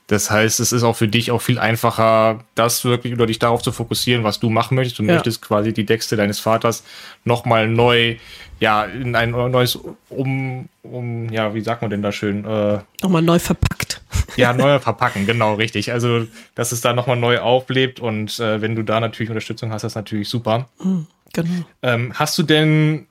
Das 0.10 0.32
heißt, 0.32 0.60
es 0.60 0.72
ist 0.72 0.82
auch 0.82 0.96
für 0.96 1.08
dich 1.08 1.30
auch 1.30 1.42
viel 1.42 1.60
einfacher, 1.60 2.44
das 2.56 2.84
wirklich 2.84 3.14
oder 3.14 3.28
dich 3.28 3.38
darauf 3.38 3.62
zu 3.62 3.72
fokussieren, 3.72 4.24
was 4.24 4.40
du 4.40 4.50
machen 4.50 4.76
möchtest. 4.76 4.98
Du 4.98 5.04
ja. 5.04 5.14
möchtest 5.14 5.42
quasi 5.42 5.72
die 5.72 5.86
Texte 5.86 6.16
deines 6.16 6.40
Vaters 6.40 6.84
nochmal 7.26 7.68
neu, 7.68 8.16
ja, 8.60 8.84
in 8.84 9.16
ein 9.16 9.32
neues 9.32 9.80
um, 10.10 10.68
um, 10.84 11.30
ja, 11.30 11.54
wie 11.54 11.62
sagt 11.62 11.82
man 11.82 11.92
denn 11.92 12.02
da 12.02 12.12
schön? 12.12 12.46
Äh, 12.46 12.80
nochmal 13.02 13.22
neu 13.22 13.40
verpackt. 13.40 14.02
Ja, 14.36 14.54
neu 14.54 14.80
verpacken, 14.80 15.26
genau, 15.26 15.56
richtig. 15.56 15.92
Also, 15.92 16.28
dass 16.56 16.72
es 16.72 16.82
da 16.82 16.94
nochmal 16.94 17.18
neu 17.18 17.40
auflebt 17.40 18.00
und 18.00 18.40
äh, 18.40 18.62
wenn 18.62 18.76
du 18.76 18.84
da 18.84 19.00
natürlich 19.00 19.30
Unterstützung 19.30 19.72
hast, 19.72 19.84
das 19.84 19.94
ist 19.94 19.96
natürlich 19.96 20.30
super. 20.30 20.68
Mhm, 20.84 21.08
genau. 21.34 21.66
Ähm, 21.82 22.14
hast 22.16 22.38
du 22.38 22.44
denn 22.44 23.08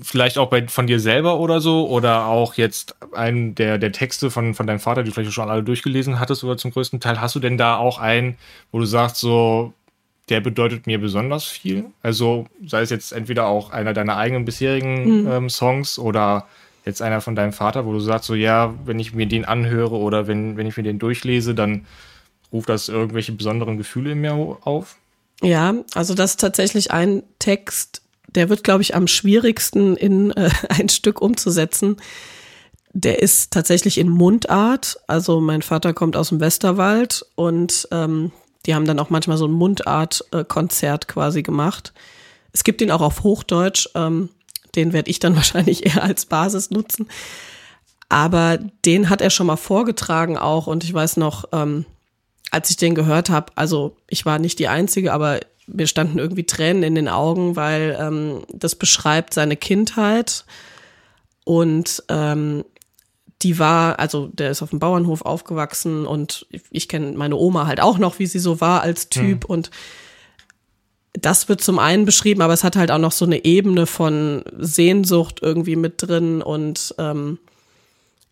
vielleicht 0.00 0.38
auch 0.38 0.50
bei, 0.50 0.68
von 0.68 0.86
dir 0.86 1.00
selber 1.00 1.38
oder 1.38 1.60
so 1.60 1.88
oder 1.88 2.26
auch 2.26 2.54
jetzt 2.54 2.94
einen 3.14 3.54
der, 3.54 3.78
der 3.78 3.92
Texte 3.92 4.30
von, 4.30 4.54
von 4.54 4.66
deinem 4.66 4.78
Vater, 4.78 5.02
die 5.02 5.08
du 5.08 5.14
vielleicht 5.14 5.32
schon 5.32 5.48
alle 5.48 5.62
durchgelesen 5.62 6.20
hattest 6.20 6.44
oder 6.44 6.56
zum 6.56 6.70
größten 6.70 7.00
Teil, 7.00 7.20
hast 7.20 7.34
du 7.34 7.40
denn 7.40 7.56
da 7.56 7.76
auch 7.76 7.98
einen, 7.98 8.36
wo 8.72 8.78
du 8.78 8.84
sagst, 8.84 9.16
so, 9.16 9.72
der 10.28 10.40
bedeutet 10.40 10.86
mir 10.86 11.00
besonders 11.00 11.44
viel? 11.44 11.86
Also 12.02 12.46
sei 12.64 12.82
es 12.82 12.90
jetzt 12.90 13.12
entweder 13.12 13.46
auch 13.46 13.70
einer 13.70 13.92
deiner 13.92 14.16
eigenen 14.16 14.44
bisherigen 14.44 15.22
mhm. 15.22 15.30
ähm, 15.30 15.50
Songs 15.50 15.98
oder 15.98 16.46
jetzt 16.84 17.02
einer 17.02 17.20
von 17.20 17.34
deinem 17.34 17.52
Vater, 17.52 17.86
wo 17.86 17.92
du 17.92 18.00
sagst, 18.00 18.26
so 18.26 18.34
ja, 18.34 18.74
wenn 18.84 18.98
ich 18.98 19.14
mir 19.14 19.26
den 19.26 19.44
anhöre 19.44 19.96
oder 19.96 20.26
wenn, 20.26 20.56
wenn 20.56 20.66
ich 20.66 20.76
mir 20.76 20.82
den 20.82 20.98
durchlese, 20.98 21.54
dann 21.54 21.86
ruft 22.52 22.68
das 22.68 22.88
irgendwelche 22.88 23.32
besonderen 23.32 23.76
Gefühle 23.76 24.12
in 24.12 24.20
mir 24.20 24.32
auf? 24.32 24.96
Ja, 25.42 25.74
also 25.94 26.14
das 26.14 26.32
ist 26.32 26.40
tatsächlich 26.40 26.90
ein 26.90 27.22
Text, 27.38 28.02
der 28.28 28.48
wird, 28.48 28.64
glaube 28.64 28.82
ich, 28.82 28.94
am 28.94 29.06
schwierigsten 29.06 29.96
in 29.96 30.30
äh, 30.32 30.50
ein 30.68 30.88
Stück 30.88 31.20
umzusetzen. 31.20 31.96
Der 32.92 33.20
ist 33.20 33.52
tatsächlich 33.52 33.98
in 33.98 34.08
Mundart. 34.08 34.98
Also 35.06 35.40
mein 35.40 35.62
Vater 35.62 35.92
kommt 35.92 36.16
aus 36.16 36.30
dem 36.30 36.40
Westerwald 36.40 37.26
und 37.34 37.88
ähm, 37.90 38.32
die 38.66 38.74
haben 38.74 38.84
dann 38.84 38.98
auch 38.98 39.10
manchmal 39.10 39.38
so 39.38 39.46
ein 39.46 39.52
Mundart-Konzert 39.52 41.08
quasi 41.08 41.42
gemacht. 41.42 41.92
Es 42.52 42.64
gibt 42.64 42.80
ihn 42.80 42.90
auch 42.90 43.00
auf 43.00 43.22
Hochdeutsch. 43.22 43.88
Ähm, 43.94 44.30
den 44.74 44.92
werde 44.92 45.10
ich 45.10 45.18
dann 45.18 45.36
wahrscheinlich 45.36 45.86
eher 45.86 46.02
als 46.02 46.26
Basis 46.26 46.70
nutzen. 46.70 47.08
Aber 48.08 48.58
den 48.84 49.08
hat 49.08 49.20
er 49.20 49.30
schon 49.30 49.46
mal 49.46 49.56
vorgetragen 49.56 50.38
auch. 50.38 50.66
Und 50.66 50.84
ich 50.84 50.92
weiß 50.92 51.16
noch, 51.16 51.46
ähm, 51.52 51.84
als 52.50 52.70
ich 52.70 52.76
den 52.76 52.94
gehört 52.94 53.30
habe, 53.30 53.52
also 53.56 53.96
ich 54.08 54.24
war 54.24 54.38
nicht 54.38 54.58
die 54.58 54.68
Einzige, 54.68 55.12
aber 55.12 55.40
mir 55.66 55.86
standen 55.86 56.18
irgendwie 56.18 56.46
Tränen 56.46 56.84
in 56.84 56.94
den 56.94 57.08
Augen, 57.08 57.56
weil 57.56 57.96
ähm, 58.00 58.44
das 58.52 58.76
beschreibt 58.76 59.34
seine 59.34 59.56
Kindheit 59.56 60.44
und 61.44 62.04
ähm, 62.08 62.64
die 63.42 63.58
war, 63.58 63.98
also 63.98 64.28
der 64.28 64.50
ist 64.50 64.62
auf 64.62 64.70
dem 64.70 64.78
Bauernhof 64.78 65.22
aufgewachsen 65.22 66.06
und 66.06 66.46
ich, 66.70 66.88
kenne 66.88 67.12
meine 67.12 67.36
Oma 67.36 67.66
halt 67.66 67.80
auch 67.80 67.98
noch, 67.98 68.18
wie 68.18 68.26
sie 68.26 68.38
so 68.38 68.60
war 68.60 68.82
als 68.82 69.08
Typ 69.08 69.44
mhm. 69.44 69.54
und 69.54 69.70
das 71.12 71.48
wird 71.48 71.62
zum 71.62 71.78
einen 71.78 72.04
beschrieben, 72.04 72.42
aber 72.42 72.52
es 72.52 72.64
hat 72.64 72.76
halt 72.76 72.90
auch 72.90 72.98
noch 72.98 73.12
so 73.12 73.24
eine 73.24 73.44
Ebene 73.44 73.86
von 73.86 74.44
Sehnsucht 74.58 75.40
irgendwie 75.42 75.76
mit 75.76 75.94
drin 76.02 76.42
und 76.42 76.94
ähm, 76.98 77.38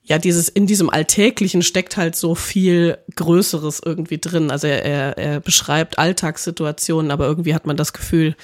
ja, 0.07 0.19
dieses, 0.19 0.51
in 0.51 0.67
diesem 0.67 0.91
Alltäglichen 0.91 1.63
steckt 1.63 1.97
halt 1.97 2.15
so 2.15 2.35
viel 2.35 2.99
Größeres 3.17 3.81
irgendwie 3.83 4.19
drin. 4.19 4.51
Also 4.51 4.67
er, 4.67 4.85
er, 4.85 5.17
er 5.17 5.41
beschreibt 5.41 5.99
Alltagssituationen, 5.99 7.11
aber 7.11 7.25
irgendwie 7.27 7.55
hat 7.55 7.67
man 7.67 7.79
das 7.79 7.95
Gefühl, 7.95 8.37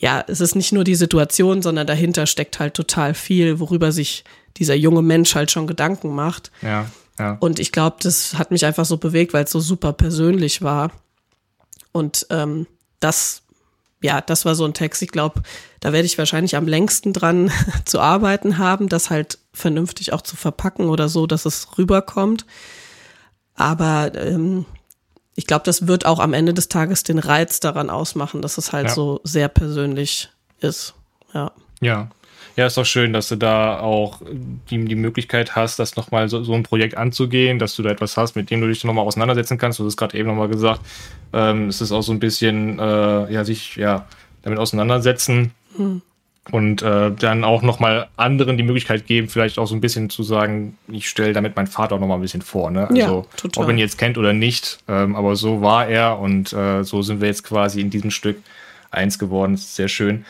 ja, 0.00 0.24
es 0.26 0.40
ist 0.40 0.54
nicht 0.54 0.72
nur 0.72 0.84
die 0.84 0.94
Situation, 0.94 1.62
sondern 1.62 1.86
dahinter 1.86 2.26
steckt 2.26 2.60
halt 2.60 2.74
total 2.74 3.14
viel, 3.14 3.60
worüber 3.60 3.92
sich 3.92 4.24
dieser 4.56 4.74
junge 4.74 5.02
Mensch 5.02 5.34
halt 5.34 5.50
schon 5.50 5.66
Gedanken 5.66 6.14
macht. 6.14 6.50
Ja, 6.62 6.86
ja. 7.18 7.36
Und 7.40 7.58
ich 7.58 7.72
glaube, 7.72 7.96
das 8.02 8.34
hat 8.34 8.50
mich 8.50 8.64
einfach 8.64 8.84
so 8.84 8.96
bewegt, 8.96 9.32
weil 9.32 9.44
es 9.44 9.50
so 9.50 9.60
super 9.60 9.92
persönlich 9.92 10.62
war. 10.62 10.92
Und 11.92 12.26
ähm, 12.30 12.66
das 13.00 13.42
ja, 14.00 14.20
das 14.20 14.44
war 14.44 14.54
so 14.54 14.64
ein 14.64 14.74
Text. 14.74 15.02
Ich 15.02 15.10
glaube, 15.10 15.42
da 15.80 15.92
werde 15.92 16.06
ich 16.06 16.18
wahrscheinlich 16.18 16.56
am 16.56 16.68
längsten 16.68 17.12
dran 17.12 17.50
zu 17.84 18.00
arbeiten 18.00 18.58
haben, 18.58 18.88
das 18.88 19.10
halt 19.10 19.38
vernünftig 19.52 20.12
auch 20.12 20.22
zu 20.22 20.36
verpacken 20.36 20.88
oder 20.88 21.08
so, 21.08 21.26
dass 21.26 21.46
es 21.46 21.78
rüberkommt. 21.78 22.46
Aber 23.54 24.12
ähm, 24.14 24.66
ich 25.38 25.46
glaube, 25.46 25.62
das 25.64 25.86
wird 25.86 26.04
auch 26.04 26.18
am 26.18 26.32
Ende 26.32 26.52
des 26.52 26.66
Tages 26.66 27.04
den 27.04 27.20
Reiz 27.20 27.60
daran 27.60 27.90
ausmachen, 27.90 28.42
dass 28.42 28.58
es 28.58 28.72
halt 28.72 28.88
ja. 28.88 28.92
so 28.92 29.20
sehr 29.22 29.46
persönlich 29.46 30.30
ist. 30.58 30.94
Ja. 31.32 31.52
Ja, 31.80 32.08
ja, 32.56 32.66
ist 32.66 32.76
doch 32.76 32.84
schön, 32.84 33.12
dass 33.12 33.28
du 33.28 33.36
da 33.36 33.78
auch 33.78 34.20
die, 34.68 34.84
die 34.84 34.96
Möglichkeit 34.96 35.54
hast, 35.54 35.78
das 35.78 35.94
nochmal 35.94 36.28
so, 36.28 36.42
so 36.42 36.54
ein 36.54 36.64
Projekt 36.64 36.96
anzugehen, 36.96 37.60
dass 37.60 37.76
du 37.76 37.84
da 37.84 37.90
etwas 37.90 38.16
hast, 38.16 38.34
mit 38.34 38.50
dem 38.50 38.60
du 38.60 38.66
dich 38.66 38.82
nochmal 38.82 39.04
auseinandersetzen 39.04 39.58
kannst. 39.58 39.78
Du 39.78 39.84
hast 39.84 39.92
es 39.92 39.96
gerade 39.96 40.18
eben 40.18 40.26
nochmal 40.26 40.48
gesagt. 40.48 40.80
Ähm, 41.32 41.68
es 41.68 41.80
ist 41.80 41.92
auch 41.92 42.02
so 42.02 42.10
ein 42.10 42.18
bisschen, 42.18 42.80
äh, 42.80 43.32
ja, 43.32 43.44
sich 43.44 43.76
ja 43.76 44.08
damit 44.42 44.58
auseinandersetzen. 44.58 45.52
Hm. 45.76 46.02
Und 46.50 46.80
äh, 46.82 47.10
dann 47.10 47.44
auch 47.44 47.62
nochmal 47.62 48.08
anderen 48.16 48.56
die 48.56 48.62
Möglichkeit 48.62 49.06
geben, 49.06 49.28
vielleicht 49.28 49.58
auch 49.58 49.66
so 49.66 49.74
ein 49.74 49.82
bisschen 49.82 50.08
zu 50.08 50.22
sagen, 50.22 50.78
ich 50.88 51.08
stelle 51.08 51.34
damit 51.34 51.56
meinen 51.56 51.66
Vater 51.66 51.96
auch 51.96 52.00
nochmal 52.00 52.18
ein 52.18 52.22
bisschen 52.22 52.40
vor. 52.40 52.70
Ne? 52.70 52.88
Also, 52.88 52.96
ja, 52.96 53.24
total. 53.36 53.64
ob 53.64 53.68
er 53.68 53.74
ihn 53.74 53.78
jetzt 53.78 53.98
kennt 53.98 54.16
oder 54.16 54.32
nicht, 54.32 54.78
ähm, 54.88 55.14
aber 55.14 55.36
so 55.36 55.60
war 55.60 55.88
er 55.88 56.18
und 56.18 56.52
äh, 56.54 56.84
so 56.84 57.02
sind 57.02 57.20
wir 57.20 57.28
jetzt 57.28 57.44
quasi 57.44 57.82
in 57.82 57.90
diesem 57.90 58.10
Stück 58.10 58.38
eins 58.90 59.18
geworden. 59.18 59.52
Das 59.52 59.62
ist 59.62 59.76
sehr 59.76 59.88
schön. 59.88 60.24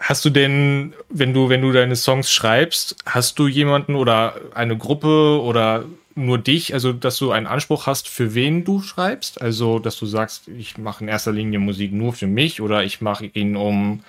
Hast 0.00 0.24
du 0.24 0.30
denn, 0.30 0.92
wenn 1.08 1.32
du, 1.32 1.48
wenn 1.48 1.62
du 1.62 1.72
deine 1.72 1.96
Songs 1.96 2.30
schreibst, 2.30 2.96
hast 3.06 3.38
du 3.38 3.48
jemanden 3.48 3.96
oder 3.96 4.34
eine 4.54 4.76
Gruppe 4.76 5.40
oder 5.42 5.86
nur 6.14 6.38
dich, 6.38 6.74
also 6.74 6.92
dass 6.92 7.16
du 7.18 7.32
einen 7.32 7.46
Anspruch 7.46 7.86
hast, 7.86 8.08
für 8.08 8.34
wen 8.34 8.64
du 8.64 8.82
schreibst? 8.82 9.40
Also, 9.40 9.78
dass 9.78 9.98
du 9.98 10.06
sagst, 10.06 10.48
ich 10.48 10.78
mache 10.78 11.04
in 11.04 11.08
erster 11.08 11.32
Linie 11.32 11.58
Musik 11.58 11.92
nur 11.92 12.12
für 12.12 12.26
mich 12.26 12.60
oder 12.60 12.84
ich 12.84 13.00
mache 13.00 13.26
ihn, 13.26 13.56
um 13.56 14.02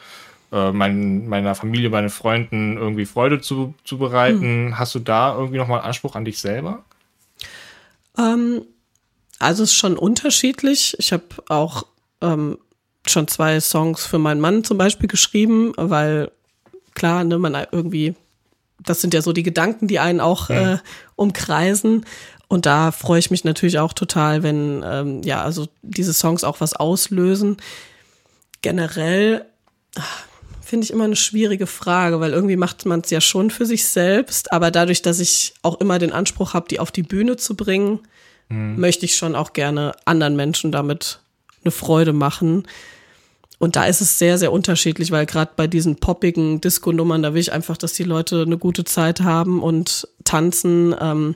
äh, 0.51 0.71
mein, 0.71 1.27
meiner 1.27 1.55
Familie, 1.55 1.89
meinen 1.89 2.09
Freunden 2.09 2.77
irgendwie 2.77 3.05
Freude 3.05 3.41
zu, 3.41 3.73
zu 3.83 3.97
bereiten. 3.97 4.41
Hm. 4.41 4.79
Hast 4.79 4.95
du 4.95 4.99
da 4.99 5.35
irgendwie 5.35 5.57
nochmal 5.57 5.81
Anspruch 5.81 6.15
an 6.15 6.25
dich 6.25 6.39
selber? 6.39 6.83
Ähm, 8.17 8.63
also 9.37 9.63
es 9.63 9.71
ist 9.71 9.77
schon 9.77 9.97
unterschiedlich. 9.97 10.95
Ich 10.99 11.13
habe 11.13 11.25
auch 11.47 11.85
ähm, 12.21 12.57
schon 13.07 13.27
zwei 13.27 13.59
Songs 13.59 14.05
für 14.05 14.19
meinen 14.19 14.41
Mann 14.41 14.63
zum 14.63 14.77
Beispiel 14.77 15.07
geschrieben, 15.07 15.73
weil 15.77 16.31
klar, 16.95 17.23
ne, 17.23 17.37
man 17.37 17.55
irgendwie, 17.71 18.15
das 18.83 19.01
sind 19.01 19.13
ja 19.13 19.21
so 19.21 19.33
die 19.33 19.43
Gedanken, 19.43 19.87
die 19.87 19.99
einen 19.99 20.19
auch 20.19 20.49
ja. 20.49 20.73
äh, 20.73 20.77
umkreisen. 21.15 22.05
Und 22.47 22.65
da 22.65 22.91
freue 22.91 23.19
ich 23.19 23.29
mich 23.29 23.43
natürlich 23.43 23.79
auch 23.79 23.93
total, 23.93 24.43
wenn 24.43 24.83
ähm, 24.83 25.21
ja, 25.23 25.43
also 25.43 25.67
diese 25.83 26.13
Songs 26.13 26.43
auch 26.43 26.59
was 26.59 26.73
auslösen. 26.73 27.57
Generell 28.61 29.45
ah, 29.95 30.01
finde 30.69 30.85
ich 30.85 30.91
immer 30.91 31.05
eine 31.05 31.15
schwierige 31.15 31.65
Frage, 31.65 32.19
weil 32.19 32.31
irgendwie 32.31 32.55
macht 32.55 32.85
man 32.85 33.01
es 33.01 33.09
ja 33.09 33.21
schon 33.21 33.49
für 33.49 33.65
sich 33.65 33.85
selbst, 33.87 34.53
aber 34.53 34.69
dadurch, 34.69 35.01
dass 35.01 35.19
ich 35.19 35.53
auch 35.63 35.79
immer 35.81 35.97
den 35.97 36.11
Anspruch 36.11 36.53
habe, 36.53 36.67
die 36.69 36.79
auf 36.79 36.91
die 36.91 37.03
Bühne 37.03 37.37
zu 37.37 37.55
bringen, 37.55 37.99
mhm. 38.49 38.79
möchte 38.79 39.05
ich 39.05 39.15
schon 39.15 39.35
auch 39.35 39.53
gerne 39.53 39.93
anderen 40.05 40.35
Menschen 40.35 40.71
damit 40.71 41.21
eine 41.63 41.71
Freude 41.71 42.13
machen. 42.13 42.67
Und 43.57 43.75
da 43.75 43.85
ist 43.85 43.99
es 43.99 44.19
sehr, 44.19 44.37
sehr 44.37 44.53
unterschiedlich, 44.53 45.11
weil 45.11 45.25
gerade 45.25 45.51
bei 45.55 45.67
diesen 45.67 45.97
poppigen 45.97 46.61
Disco-Nummern, 46.61 47.23
da 47.23 47.33
will 47.33 47.41
ich 47.41 47.51
einfach, 47.51 47.75
dass 47.75 47.93
die 47.93 48.03
Leute 48.03 48.43
eine 48.43 48.57
gute 48.57 48.85
Zeit 48.85 49.21
haben 49.21 49.61
und 49.61 50.07
tanzen. 50.23 50.95
Ähm, 51.01 51.35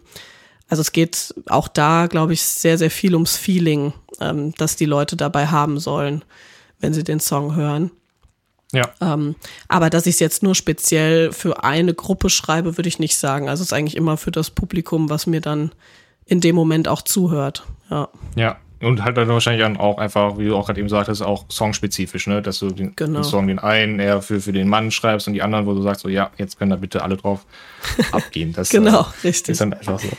also 0.69 0.82
es 0.82 0.91
geht 0.91 1.34
auch 1.48 1.67
da, 1.67 2.06
glaube 2.06 2.34
ich, 2.34 2.43
sehr, 2.43 2.78
sehr 2.78 2.91
viel 2.91 3.15
ums 3.15 3.36
Feeling, 3.36 3.93
ähm, 4.22 4.54
dass 4.58 4.76
die 4.76 4.86
Leute 4.86 5.17
dabei 5.17 5.48
haben 5.48 5.80
sollen, 5.80 6.24
wenn 6.80 6.93
sie 6.93 7.04
den 7.04 7.19
Song 7.19 7.56
hören. 7.56 7.91
Ja. 8.74 8.90
Ähm, 9.02 9.36
aber 9.68 9.90
dass 9.90 10.08
ich 10.08 10.16
es 10.16 10.20
jetzt 10.20 10.44
nur 10.44 10.56
speziell 10.56 11.32
für 11.32 11.64
eine 11.64 11.94
Gruppe 11.94 12.30
schreibe, 12.30 12.78
würde 12.78 12.90
ich 12.90 13.00
nicht 13.00 13.18
sagen. 13.18 13.48
Also 13.48 13.62
es 13.62 13.68
ist 13.68 13.74
eigentlich 13.74 13.96
immer 13.96 14.18
für 14.18 14.32
das 14.32 14.50
Publikum, 14.50 15.10
was 15.10 15.28
mir 15.28 15.42
dann 15.42 15.72
in 16.26 16.42
dem 16.42 16.56
Moment 16.56 16.88
auch 16.88 17.04
zuhört. 17.04 17.66
Ja. 17.90 18.10
Ja, 18.36 18.58
und 18.84 19.04
halt 19.04 19.16
dann 19.16 19.28
wahrscheinlich 19.30 19.62
dann 19.62 19.78
auch 19.78 19.98
einfach, 19.98 20.38
wie 20.38 20.48
du 20.48 20.56
auch 20.56 20.66
gerade 20.66 20.80
eben 20.80 20.90
sagtest, 20.90 21.22
auch 21.22 21.46
songspezifisch, 21.50 22.28
ne? 22.28 22.42
Dass 22.42 22.60
du 22.60 22.70
den, 22.70 22.96
genau. 22.96 23.20
den, 23.20 23.24
Song 23.24 23.48
den 23.48 23.60
einen 23.60 24.00
eher 24.00 24.22
für, 24.22 24.42
für 24.42 24.52
den 24.52 24.68
Mann 24.68 24.92
schreibst 24.92 25.28
und 25.28 25.34
die 25.34 25.42
anderen, 25.42 25.66
wo 25.66 25.74
du 25.74 25.82
sagst, 25.82 26.02
so 26.02 26.10
ja, 26.10 26.32
jetzt 26.38 26.58
können 26.58 26.72
da 26.72 26.76
bitte 26.76 27.02
alle 27.02 27.16
drauf 27.16 27.46
abgehen. 28.12 28.54
Das, 28.54 28.70
genau, 28.70 29.02
äh, 29.02 29.28
richtig. 29.28 29.54
Ist 29.54 29.62
dann 29.62 29.74
einfach 29.74 30.00
so. 30.00 30.10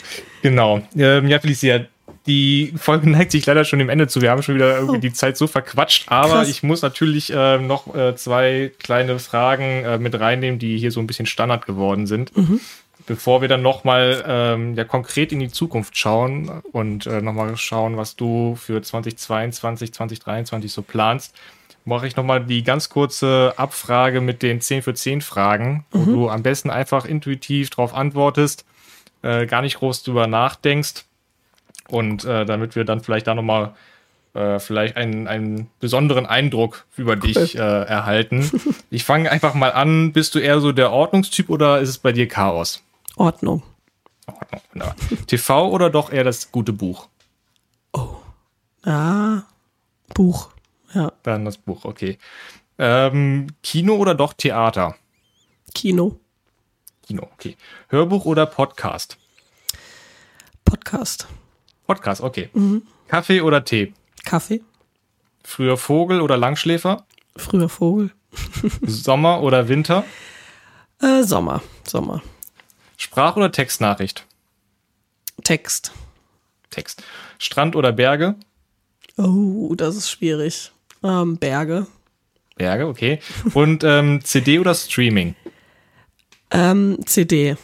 Genau. 0.43 0.81
Ähm, 0.97 1.29
ja, 1.29 1.41
Felicia, 1.41 1.87
die 2.27 2.73
Folge 2.77 3.11
neigt 3.11 3.33
sich 3.33 3.47
leider 3.47 3.65
schon 3.65 3.79
dem 3.79 3.89
Ende 3.89 4.09
zu. 4.09 4.21
Wir 4.21 4.31
haben 4.31 4.43
schon 4.43 4.55
wieder 4.55 4.77
irgendwie 4.77 4.99
oh. 4.99 5.01
die 5.01 5.13
Zeit 5.13 5.37
so 5.37 5.47
verquatscht, 5.47 6.05
aber 6.09 6.35
Krass. 6.35 6.49
ich 6.49 6.63
muss 6.63 6.83
natürlich 6.83 7.33
äh, 7.33 7.59
noch 7.59 7.95
äh, 7.95 8.17
zwei 8.17 8.73
kleine 8.79 9.19
Fragen 9.19 9.85
äh, 9.85 9.99
mit 9.99 10.19
reinnehmen, 10.19 10.59
die 10.59 10.79
hier 10.79 10.91
so 10.91 11.01
ein 11.01 11.07
bisschen 11.07 11.27
Standard 11.27 11.67
geworden 11.67 12.07
sind. 12.07 12.37
Mhm 12.37 12.61
bevor 13.07 13.43
wir 13.43 13.49
dann 13.49 13.61
nochmal 13.61 14.25
ähm, 14.27 14.75
ja, 14.75 14.85
konkret 14.85 15.33
in 15.33 15.41
die 15.41 15.51
Zukunft 15.51 15.99
schauen 15.99 16.63
und 16.73 17.07
äh, 17.07 17.21
nochmal 17.21 17.57
schauen, 17.57 17.97
was 17.97 18.17
du 18.17 18.57
für 18.57 18.81
2022, 18.81 19.93
2023 19.93 20.73
so 20.73 20.83
planst, 20.83 21.35
mache 21.85 22.07
ich 22.07 22.17
nochmal 22.17 22.45
die 22.45 22.63
ganz 22.63 22.89
kurze 22.89 23.53
Abfrage 23.57 24.21
mit 24.21 24.43
den 24.43 24.61
10 24.61 24.83
für 24.83 24.95
10 24.95 25.21
Fragen, 25.21 25.85
wo 25.91 25.99
mhm. 25.99 26.15
du 26.15 26.29
am 26.31 26.43
besten 26.43 26.71
einfach 26.71 27.05
intuitiv 27.05 27.71
darauf 27.71 27.95
antwortest, 27.95 28.65
äh, 29.23 29.47
gar 29.47 29.61
nicht 29.61 29.79
groß 29.79 30.03
drüber 30.03 30.27
nachdenkst 30.27 31.05
und 31.89 32.25
äh, 32.25 32.45
damit 32.45 32.77
wir 32.77 32.85
dann 32.85 33.01
vielleicht 33.01 33.27
da 33.27 33.35
nochmal 33.35 33.75
äh, 34.35 34.59
vielleicht 34.59 34.97
einen, 34.97 35.29
einen 35.29 35.71
besonderen 35.81 36.27
Eindruck 36.27 36.87
über 36.97 37.17
dich 37.17 37.55
äh, 37.57 37.59
erhalten. 37.59 38.51
Ich 38.91 39.05
fange 39.05 39.31
einfach 39.31 39.55
mal 39.55 39.73
an. 39.73 40.13
Bist 40.13 40.35
du 40.35 40.39
eher 40.39 40.61
so 40.61 40.73
der 40.73 40.91
Ordnungstyp 40.93 41.51
oder 41.51 41.81
ist 41.81 41.89
es 41.89 41.99
bei 41.99 42.13
dir 42.13 42.29
Chaos? 42.29 42.83
Ordnung. 43.17 43.63
Ordnung, 44.27 44.61
genau. 44.73 44.93
TV 45.27 45.69
oder 45.69 45.91
doch 45.91 46.13
eher 46.13 46.25
das 46.25 46.51
gute 46.51 46.73
Buch? 46.73 47.09
Oh. 47.93 48.17
Ah, 48.85 49.43
Buch, 50.15 50.51
ja. 50.95 51.13
Dann 51.23 51.45
das 51.45 51.57
Buch, 51.57 51.85
okay. 51.85 52.19
Ähm, 52.79 53.49
Kino 53.63 53.97
oder 53.97 54.15
doch 54.15 54.33
Theater? 54.33 54.97
Kino. 55.75 56.19
Kino, 57.07 57.29
okay. 57.35 57.57
Hörbuch 57.89 58.25
oder 58.25 58.47
Podcast? 58.47 59.19
Podcast. 60.65 61.29
Podcast, 61.87 62.21
okay. 62.21 62.49
Mhm. 62.55 62.83
Kaffee 63.09 63.41
oder 63.41 63.65
Tee? 63.65 63.93
Kaffee. 64.25 64.63
Früher 65.43 65.77
Vogel 65.77 66.21
oder 66.21 66.37
Langschläfer? 66.37 67.05
Früher 67.37 67.69
Vogel. 67.69 68.11
Sommer 68.83 69.43
oder 69.43 69.69
Winter? 69.69 70.05
Äh, 71.01 71.23
Sommer, 71.23 71.63
Sommer. 71.87 72.23
Sprach- 72.97 73.37
oder 73.37 73.53
Textnachricht? 73.53 74.27
Text. 75.43 75.93
Text. 76.71 77.03
Strand 77.39 77.77
oder 77.77 77.93
Berge? 77.93 78.37
Oh, 79.17 79.75
das 79.77 79.97
ist 79.97 80.11
schwierig. 80.11 80.73
Ähm, 81.03 81.37
Berge. 81.37 81.87
Berge, 82.57 82.87
okay. 82.87 83.21
Und 83.53 83.85
ähm, 83.85 84.21
CD 84.25 84.59
oder 84.59 84.75
Streaming? 84.75 85.35
Ähm, 86.51 86.99
CD. 87.05 87.57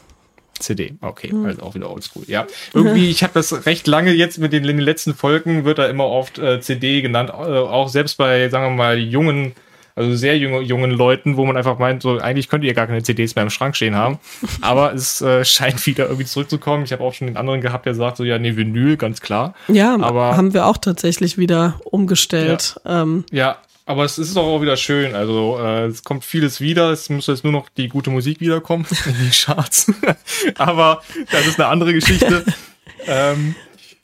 CD, 0.61 0.95
okay, 1.01 1.31
hm. 1.31 1.47
also 1.47 1.63
auch 1.63 1.75
wieder 1.75 1.91
oldschool. 1.91 2.25
Ja, 2.27 2.47
irgendwie, 2.73 3.11
ich 3.11 3.23
habe 3.23 3.33
das 3.35 3.67
recht 3.67 3.87
lange 3.87 4.13
jetzt 4.13 4.39
mit 4.39 4.53
den, 4.53 4.65
den, 4.65 4.79
letzten 4.79 5.15
Folgen 5.15 5.65
wird 5.65 5.79
da 5.79 5.87
immer 5.87 6.07
oft 6.07 6.39
äh, 6.39 6.61
CD 6.61 7.03
genannt, 7.03 7.31
äh, 7.31 7.33
auch 7.33 7.89
selbst 7.89 8.17
bei, 8.17 8.49
sagen 8.49 8.65
wir 8.65 8.77
mal, 8.77 8.99
jungen 8.99 9.55
also 9.97 10.15
sehr 10.15 10.39
junge, 10.39 10.61
jungen 10.61 10.91
Leuten, 10.91 11.37
wo 11.37 11.45
man 11.45 11.57
einfach 11.57 11.79
meint, 11.79 12.03
so 12.03 12.19
eigentlich 12.19 12.49
könnt 12.49 12.65
ihr 12.65 12.75
gar 12.75 12.87
keine 12.87 13.03
CDs 13.03 13.35
mehr 13.35 13.45
im 13.45 13.51
Schrank 13.51 13.77
stehen 13.77 13.95
haben. 13.95 14.19
Aber 14.61 14.95
es 14.95 15.21
äh, 15.21 15.45
scheint 15.45 15.85
wieder 15.87 16.07
irgendwie 16.07 16.25
zurückzukommen. 16.25 16.85
Ich 16.85 16.93
habe 16.93 17.03
auch 17.03 17.13
schon 17.13 17.27
den 17.27 17.37
anderen 17.37 17.61
gehabt, 17.61 17.87
der 17.87 17.95
sagt 17.95 18.17
so, 18.17 18.25
ja, 18.25 18.39
nee, 18.39 18.57
Vinyl, 18.57 18.97
ganz 18.97 19.21
klar. 19.21 19.55
Ja, 19.69 19.97
aber 20.01 20.37
haben 20.37 20.55
wir 20.55 20.67
auch 20.67 20.79
tatsächlich 20.79 21.39
wieder 21.39 21.81
umgestellt. 21.85 22.81
Ja, 22.85 23.03
ähm. 23.03 23.25
ja 23.31 23.59
aber 23.87 24.05
es 24.05 24.19
ist 24.19 24.37
auch 24.37 24.63
wieder 24.63 24.77
schön. 24.77 25.15
Also 25.15 25.59
äh, 25.61 25.87
es 25.87 26.05
kommt 26.05 26.25
vieles 26.25 26.61
wieder. 26.61 26.91
Es 26.91 27.11
muss 27.11 27.27
jetzt 27.27 27.45
nur 27.45 27.53
noch 27.53 27.69
die 27.69 27.89
gute 27.89 28.11
Musik 28.11 28.41
wiederkommen 28.41 28.87
in 29.07 29.15
die 29.19 29.31
Charts. 29.31 29.93
aber 30.57 31.03
das 31.31 31.47
ist 31.47 31.61
eine 31.61 31.69
andere 31.69 31.93
Geschichte. 31.93 32.45
ähm, 33.07 33.55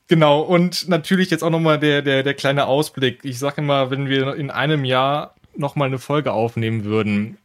Genau, 0.08 0.40
und 0.42 0.88
natürlich 0.88 1.30
jetzt 1.30 1.42
auch 1.42 1.50
nochmal 1.50 1.80
der, 1.80 2.00
der, 2.00 2.22
der 2.22 2.34
kleine 2.34 2.66
Ausblick. 2.66 3.24
Ich 3.24 3.38
sage 3.40 3.60
immer, 3.60 3.90
wenn 3.90 4.08
wir 4.08 4.36
in 4.36 4.50
einem 4.50 4.84
Jahr 4.84 5.34
nochmal 5.56 5.88
eine 5.88 5.98
Folge 5.98 6.32
aufnehmen 6.32 6.84
würden, 6.84 7.38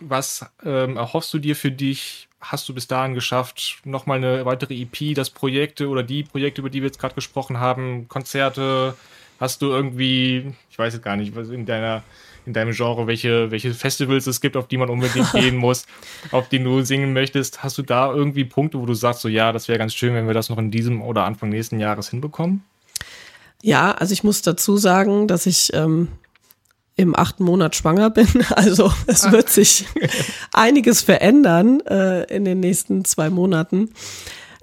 was 0.00 0.46
ähm, 0.64 0.96
erhoffst 0.96 1.34
du 1.34 1.38
dir 1.38 1.56
für 1.56 1.70
dich? 1.70 2.28
Hast 2.40 2.68
du 2.68 2.74
bis 2.74 2.86
dahin 2.86 3.14
geschafft, 3.14 3.78
nochmal 3.84 4.18
eine 4.18 4.44
weitere 4.44 4.74
EP, 4.80 5.14
das 5.14 5.30
Projekte 5.30 5.88
oder 5.88 6.02
die 6.02 6.22
Projekte, 6.22 6.60
über 6.60 6.70
die 6.70 6.80
wir 6.80 6.86
jetzt 6.86 7.00
gerade 7.00 7.14
gesprochen 7.14 7.58
haben, 7.58 8.08
Konzerte? 8.08 8.94
Hast 9.38 9.62
du 9.62 9.66
irgendwie, 9.66 10.52
ich 10.70 10.78
weiß 10.78 10.94
jetzt 10.94 11.02
gar 11.02 11.16
nicht, 11.16 11.34
was 11.36 11.48
in 11.48 11.66
deiner 11.66 12.02
in 12.46 12.52
deinem 12.52 12.72
Genre, 12.72 13.08
welche, 13.08 13.50
welche 13.50 13.74
Festivals 13.74 14.26
es 14.28 14.40
gibt, 14.40 14.56
auf 14.56 14.68
die 14.68 14.76
man 14.76 14.88
unbedingt 14.88 15.32
gehen 15.32 15.56
muss, 15.56 15.84
auf 16.30 16.48
die 16.48 16.62
du 16.62 16.82
singen 16.82 17.12
möchtest. 17.12 17.62
Hast 17.62 17.76
du 17.76 17.82
da 17.82 18.12
irgendwie 18.12 18.44
Punkte, 18.44 18.78
wo 18.78 18.86
du 18.86 18.94
sagst, 18.94 19.20
so 19.20 19.28
ja, 19.28 19.52
das 19.52 19.66
wäre 19.66 19.78
ganz 19.78 19.94
schön, 19.94 20.14
wenn 20.14 20.28
wir 20.28 20.34
das 20.34 20.48
noch 20.48 20.58
in 20.58 20.70
diesem 20.70 21.02
oder 21.02 21.24
Anfang 21.24 21.48
nächsten 21.48 21.80
Jahres 21.80 22.08
hinbekommen? 22.08 22.62
Ja, 23.62 23.90
also 23.90 24.12
ich 24.12 24.22
muss 24.22 24.42
dazu 24.42 24.76
sagen, 24.76 25.26
dass 25.26 25.46
ich 25.46 25.72
ähm, 25.74 26.08
im 26.94 27.16
achten 27.16 27.44
Monat 27.44 27.74
schwanger 27.74 28.10
bin. 28.10 28.28
Also 28.50 28.92
es 29.06 29.24
ah. 29.24 29.32
wird 29.32 29.50
sich 29.50 29.86
einiges 30.52 31.02
verändern 31.02 31.80
äh, 31.80 32.24
in 32.34 32.44
den 32.44 32.60
nächsten 32.60 33.04
zwei 33.04 33.28
Monaten. 33.28 33.90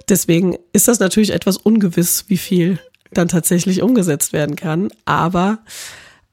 Deswegen 0.10 0.58
ist 0.74 0.88
das 0.88 1.00
natürlich 1.00 1.32
etwas 1.32 1.58
ungewiss, 1.58 2.26
wie 2.28 2.38
viel 2.38 2.80
dann 3.18 3.28
tatsächlich 3.28 3.82
umgesetzt 3.82 4.34
werden 4.34 4.56
kann. 4.56 4.90
Aber 5.06 5.60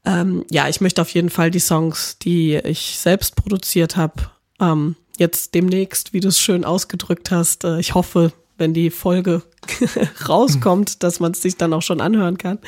ähm, 0.05 0.45
ja, 0.51 0.69
ich 0.69 0.81
möchte 0.81 1.03
auf 1.03 1.11
jeden 1.11 1.31
Fall 1.31 1.51
die 1.51 1.59
Songs, 1.59 2.19
die 2.19 2.57
ich 2.57 2.99
selbst 2.99 3.37
produziert 3.37 3.97
habe, 3.97 4.31
ähm, 4.61 4.97
jetzt 5.19 5.55
demnächst, 5.55 6.13
wie 6.13 6.21
du 6.21 6.29
es 6.29 6.39
schön 6.39 6.65
ausgedrückt 6.65 7.31
hast, 7.31 7.65
äh, 7.65 7.79
ich 7.79 7.95
hoffe, 7.95 8.33
wenn 8.57 8.75
die 8.75 8.91
Folge 8.91 9.43
rauskommt, 10.29 11.03
dass 11.03 11.21
man 11.21 11.33
es 11.33 11.43
sich 11.43 11.57
dann 11.57 11.73
auch 11.73 11.83
schon 11.83 12.01
anhören 12.01 12.39
kann. 12.39 12.59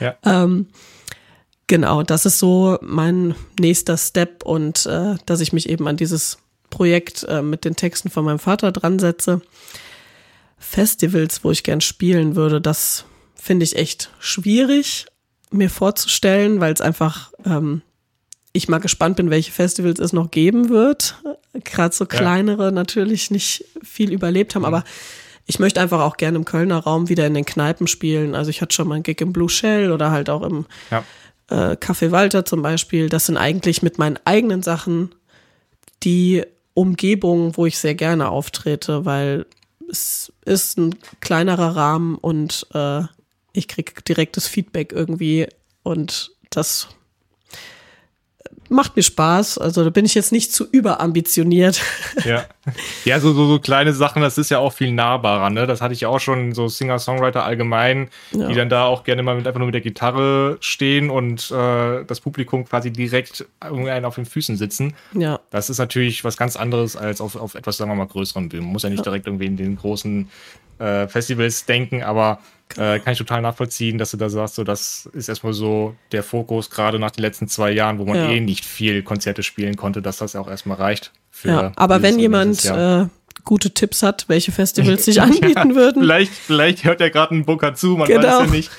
Ja. 0.00 0.16
Ähm, 0.24 0.66
Genau, 1.72 2.02
das 2.02 2.26
ist 2.26 2.38
so 2.38 2.76
mein 2.82 3.34
nächster 3.58 3.96
Step 3.96 4.44
und 4.44 4.84
äh, 4.84 5.14
dass 5.24 5.40
ich 5.40 5.54
mich 5.54 5.70
eben 5.70 5.88
an 5.88 5.96
dieses 5.96 6.36
Projekt 6.68 7.24
äh, 7.28 7.40
mit 7.40 7.64
den 7.64 7.76
Texten 7.76 8.10
von 8.10 8.26
meinem 8.26 8.38
Vater 8.38 8.72
dran 8.72 8.98
setze. 8.98 9.40
Festivals, 10.58 11.44
wo 11.44 11.50
ich 11.50 11.62
gern 11.62 11.80
spielen 11.80 12.36
würde, 12.36 12.60
das 12.60 13.06
finde 13.42 13.64
ich 13.64 13.76
echt 13.76 14.10
schwierig 14.20 15.06
mir 15.50 15.68
vorzustellen, 15.68 16.60
weil 16.60 16.72
es 16.72 16.80
einfach 16.80 17.32
ähm, 17.44 17.82
ich 18.52 18.68
mal 18.68 18.78
gespannt 18.78 19.16
bin, 19.16 19.30
welche 19.30 19.50
Festivals 19.50 19.98
es 19.98 20.12
noch 20.12 20.30
geben 20.30 20.68
wird. 20.68 21.16
Gerade 21.64 21.94
so 21.94 22.06
kleinere 22.06 22.66
ja. 22.66 22.70
natürlich 22.70 23.30
nicht 23.30 23.64
viel 23.82 24.12
überlebt 24.12 24.54
haben, 24.54 24.62
mhm. 24.62 24.66
aber 24.66 24.84
ich 25.46 25.58
möchte 25.58 25.80
einfach 25.80 26.00
auch 26.00 26.16
gerne 26.16 26.38
im 26.38 26.44
Kölner 26.44 26.78
Raum 26.78 27.08
wieder 27.08 27.26
in 27.26 27.34
den 27.34 27.44
Kneipen 27.44 27.88
spielen. 27.88 28.34
Also 28.34 28.50
ich 28.50 28.62
hatte 28.62 28.74
schon 28.74 28.86
mal 28.86 28.94
einen 28.94 29.02
Gig 29.02 29.20
im 29.20 29.32
Blue 29.32 29.48
Shell 29.48 29.90
oder 29.90 30.12
halt 30.12 30.30
auch 30.30 30.42
im 30.42 30.66
ja 30.90 31.02
äh, 31.52 31.76
Café 31.76 32.10
Walter 32.10 32.44
zum 32.44 32.62
Beispiel, 32.62 33.08
das 33.08 33.26
sind 33.26 33.36
eigentlich 33.36 33.82
mit 33.82 33.98
meinen 33.98 34.18
eigenen 34.24 34.62
Sachen 34.62 35.14
die 36.02 36.44
Umgebung, 36.74 37.56
wo 37.56 37.66
ich 37.66 37.78
sehr 37.78 37.94
gerne 37.94 38.28
auftrete, 38.28 39.04
weil 39.04 39.46
es 39.90 40.32
ist 40.44 40.78
ein 40.78 40.94
kleinerer 41.20 41.76
Rahmen 41.76 42.14
und 42.14 42.66
äh, 42.72 43.02
ich 43.52 43.68
kriege 43.68 43.92
direktes 44.02 44.46
Feedback 44.46 44.92
irgendwie 44.92 45.46
und 45.82 46.32
das 46.50 46.88
macht 48.72 48.96
mir 48.96 49.02
Spaß. 49.02 49.58
Also 49.58 49.84
da 49.84 49.90
bin 49.90 50.04
ich 50.04 50.14
jetzt 50.14 50.32
nicht 50.32 50.52
zu 50.52 50.66
überambitioniert. 50.68 51.80
Ja, 52.24 52.44
ja 53.04 53.18
so, 53.18 53.32
so, 53.32 53.46
so 53.46 53.58
kleine 53.58 53.92
Sachen, 53.92 54.22
das 54.22 54.38
ist 54.38 54.50
ja 54.50 54.58
auch 54.58 54.72
viel 54.72 54.92
nahbarer. 54.92 55.50
Ne? 55.50 55.66
Das 55.66 55.80
hatte 55.80 55.94
ich 55.94 56.06
auch 56.06 56.20
schon, 56.20 56.52
so 56.52 56.68
Singer-Songwriter 56.68 57.42
allgemein, 57.42 58.10
ja. 58.30 58.46
die 58.46 58.54
dann 58.54 58.68
da 58.68 58.84
auch 58.84 59.02
gerne 59.02 59.22
mal 59.22 59.34
mit, 59.34 59.46
einfach 59.46 59.58
nur 59.58 59.66
mit 59.66 59.74
der 59.74 59.80
Gitarre 59.80 60.58
stehen 60.60 61.10
und 61.10 61.50
äh, 61.50 62.04
das 62.04 62.20
Publikum 62.20 62.64
quasi 62.64 62.92
direkt 62.92 63.46
einen 63.58 64.04
auf 64.04 64.14
den 64.14 64.26
Füßen 64.26 64.56
sitzen. 64.56 64.94
Ja. 65.14 65.40
Das 65.50 65.68
ist 65.68 65.78
natürlich 65.78 66.22
was 66.22 66.36
ganz 66.36 66.54
anderes 66.54 66.96
als 66.96 67.20
auf, 67.20 67.34
auf 67.34 67.54
etwas, 67.54 67.78
sagen 67.78 67.90
wir 67.90 67.96
mal, 67.96 68.06
größeren 68.06 68.48
Bühnen. 68.48 68.64
Man 68.64 68.74
muss 68.74 68.84
ja 68.84 68.90
nicht 68.90 69.04
direkt 69.04 69.26
irgendwie 69.26 69.46
in 69.46 69.56
den 69.56 69.76
großen 69.76 70.28
äh, 70.82 71.08
Festivals 71.08 71.64
denken, 71.64 72.02
aber 72.02 72.40
äh, 72.76 72.98
kann 73.00 73.12
ich 73.12 73.18
total 73.18 73.42
nachvollziehen, 73.42 73.98
dass 73.98 74.10
du 74.10 74.16
da 74.16 74.28
sagst, 74.28 74.54
so 74.54 74.64
das 74.64 75.08
ist 75.12 75.28
erstmal 75.28 75.52
so 75.52 75.94
der 76.10 76.22
Fokus, 76.22 76.70
gerade 76.70 76.98
nach 76.98 77.10
den 77.10 77.22
letzten 77.22 77.48
zwei 77.48 77.70
Jahren, 77.70 77.98
wo 77.98 78.04
man 78.04 78.16
ja. 78.16 78.28
eh 78.30 78.40
nicht 78.40 78.64
viel 78.64 79.02
Konzerte 79.02 79.42
spielen 79.42 79.76
konnte, 79.76 80.02
dass 80.02 80.18
das 80.18 80.36
auch 80.36 80.48
erstmal 80.48 80.78
reicht. 80.78 81.12
ja, 81.44 81.72
aber 81.76 82.02
wenn 82.02 82.18
jemand 82.18 82.64
äh, 82.64 83.06
gute 83.44 83.70
Tipps 83.72 84.02
hat, 84.02 84.24
welche 84.28 84.52
Festivals 84.52 85.04
sich 85.04 85.20
anbieten 85.22 85.70
ja, 85.70 85.74
würden. 85.74 86.02
Vielleicht, 86.02 86.32
vielleicht 86.32 86.84
hört 86.84 87.00
er 87.00 87.10
gerade 87.10 87.32
einen 87.32 87.44
Booker 87.44 87.74
zu, 87.74 87.96
man 87.96 88.08
genau. 88.08 88.22
weiß 88.22 88.40
ja 88.40 88.46
nicht. 88.46 88.70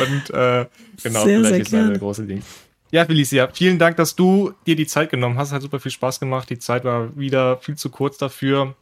Und 0.00 0.30
äh, 0.30 0.66
genau, 1.02 1.24
sehr, 1.24 1.38
vielleicht 1.40 1.50
sehr 1.50 1.60
ist 1.60 1.72
das 1.72 1.74
eine 1.74 1.98
große 1.98 2.24
Ding. 2.24 2.42
Ja, 2.90 3.04
Felicia, 3.04 3.48
vielen 3.52 3.78
Dank, 3.78 3.96
dass 3.96 4.14
du 4.14 4.52
dir 4.66 4.76
die 4.76 4.86
Zeit 4.86 5.10
genommen 5.10 5.38
hast. 5.38 5.52
Hat 5.52 5.62
super 5.62 5.80
viel 5.80 5.90
Spaß 5.90 6.20
gemacht. 6.20 6.48
Die 6.50 6.58
Zeit 6.58 6.84
war 6.84 7.16
wieder 7.16 7.58
viel 7.58 7.76
zu 7.76 7.90
kurz 7.90 8.16
dafür. 8.16 8.74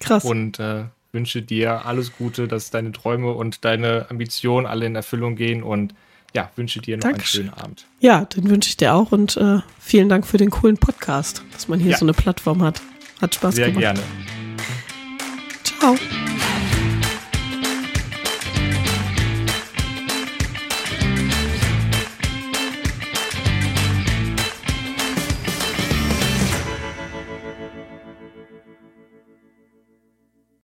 Krass. 0.00 0.24
Und 0.24 0.58
äh, 0.58 0.84
wünsche 1.12 1.42
dir 1.42 1.84
alles 1.86 2.12
Gute, 2.16 2.48
dass 2.48 2.70
deine 2.70 2.92
Träume 2.92 3.32
und 3.32 3.64
deine 3.64 4.06
Ambitionen 4.10 4.66
alle 4.66 4.86
in 4.86 4.94
Erfüllung 4.94 5.36
gehen 5.36 5.62
und 5.62 5.94
ja, 6.34 6.50
wünsche 6.56 6.80
dir 6.80 6.96
noch 6.96 7.02
Dankeschön. 7.02 7.42
einen 7.42 7.50
schönen 7.50 7.62
Abend. 7.62 7.86
Ja, 8.00 8.24
den 8.24 8.48
wünsche 8.48 8.70
ich 8.70 8.76
dir 8.78 8.94
auch 8.94 9.12
und 9.12 9.36
äh, 9.36 9.58
vielen 9.78 10.08
Dank 10.08 10.26
für 10.26 10.38
den 10.38 10.50
coolen 10.50 10.78
Podcast, 10.78 11.42
dass 11.52 11.68
man 11.68 11.78
hier 11.78 11.92
ja. 11.92 11.98
so 11.98 12.06
eine 12.06 12.14
Plattform 12.14 12.62
hat. 12.62 12.80
Hat 13.20 13.34
Spaß 13.34 13.54
Sehr 13.54 13.70
gemacht. 13.70 13.82
Sehr 13.82 13.94
gerne. 13.94 14.02
Ciao. 15.62 16.31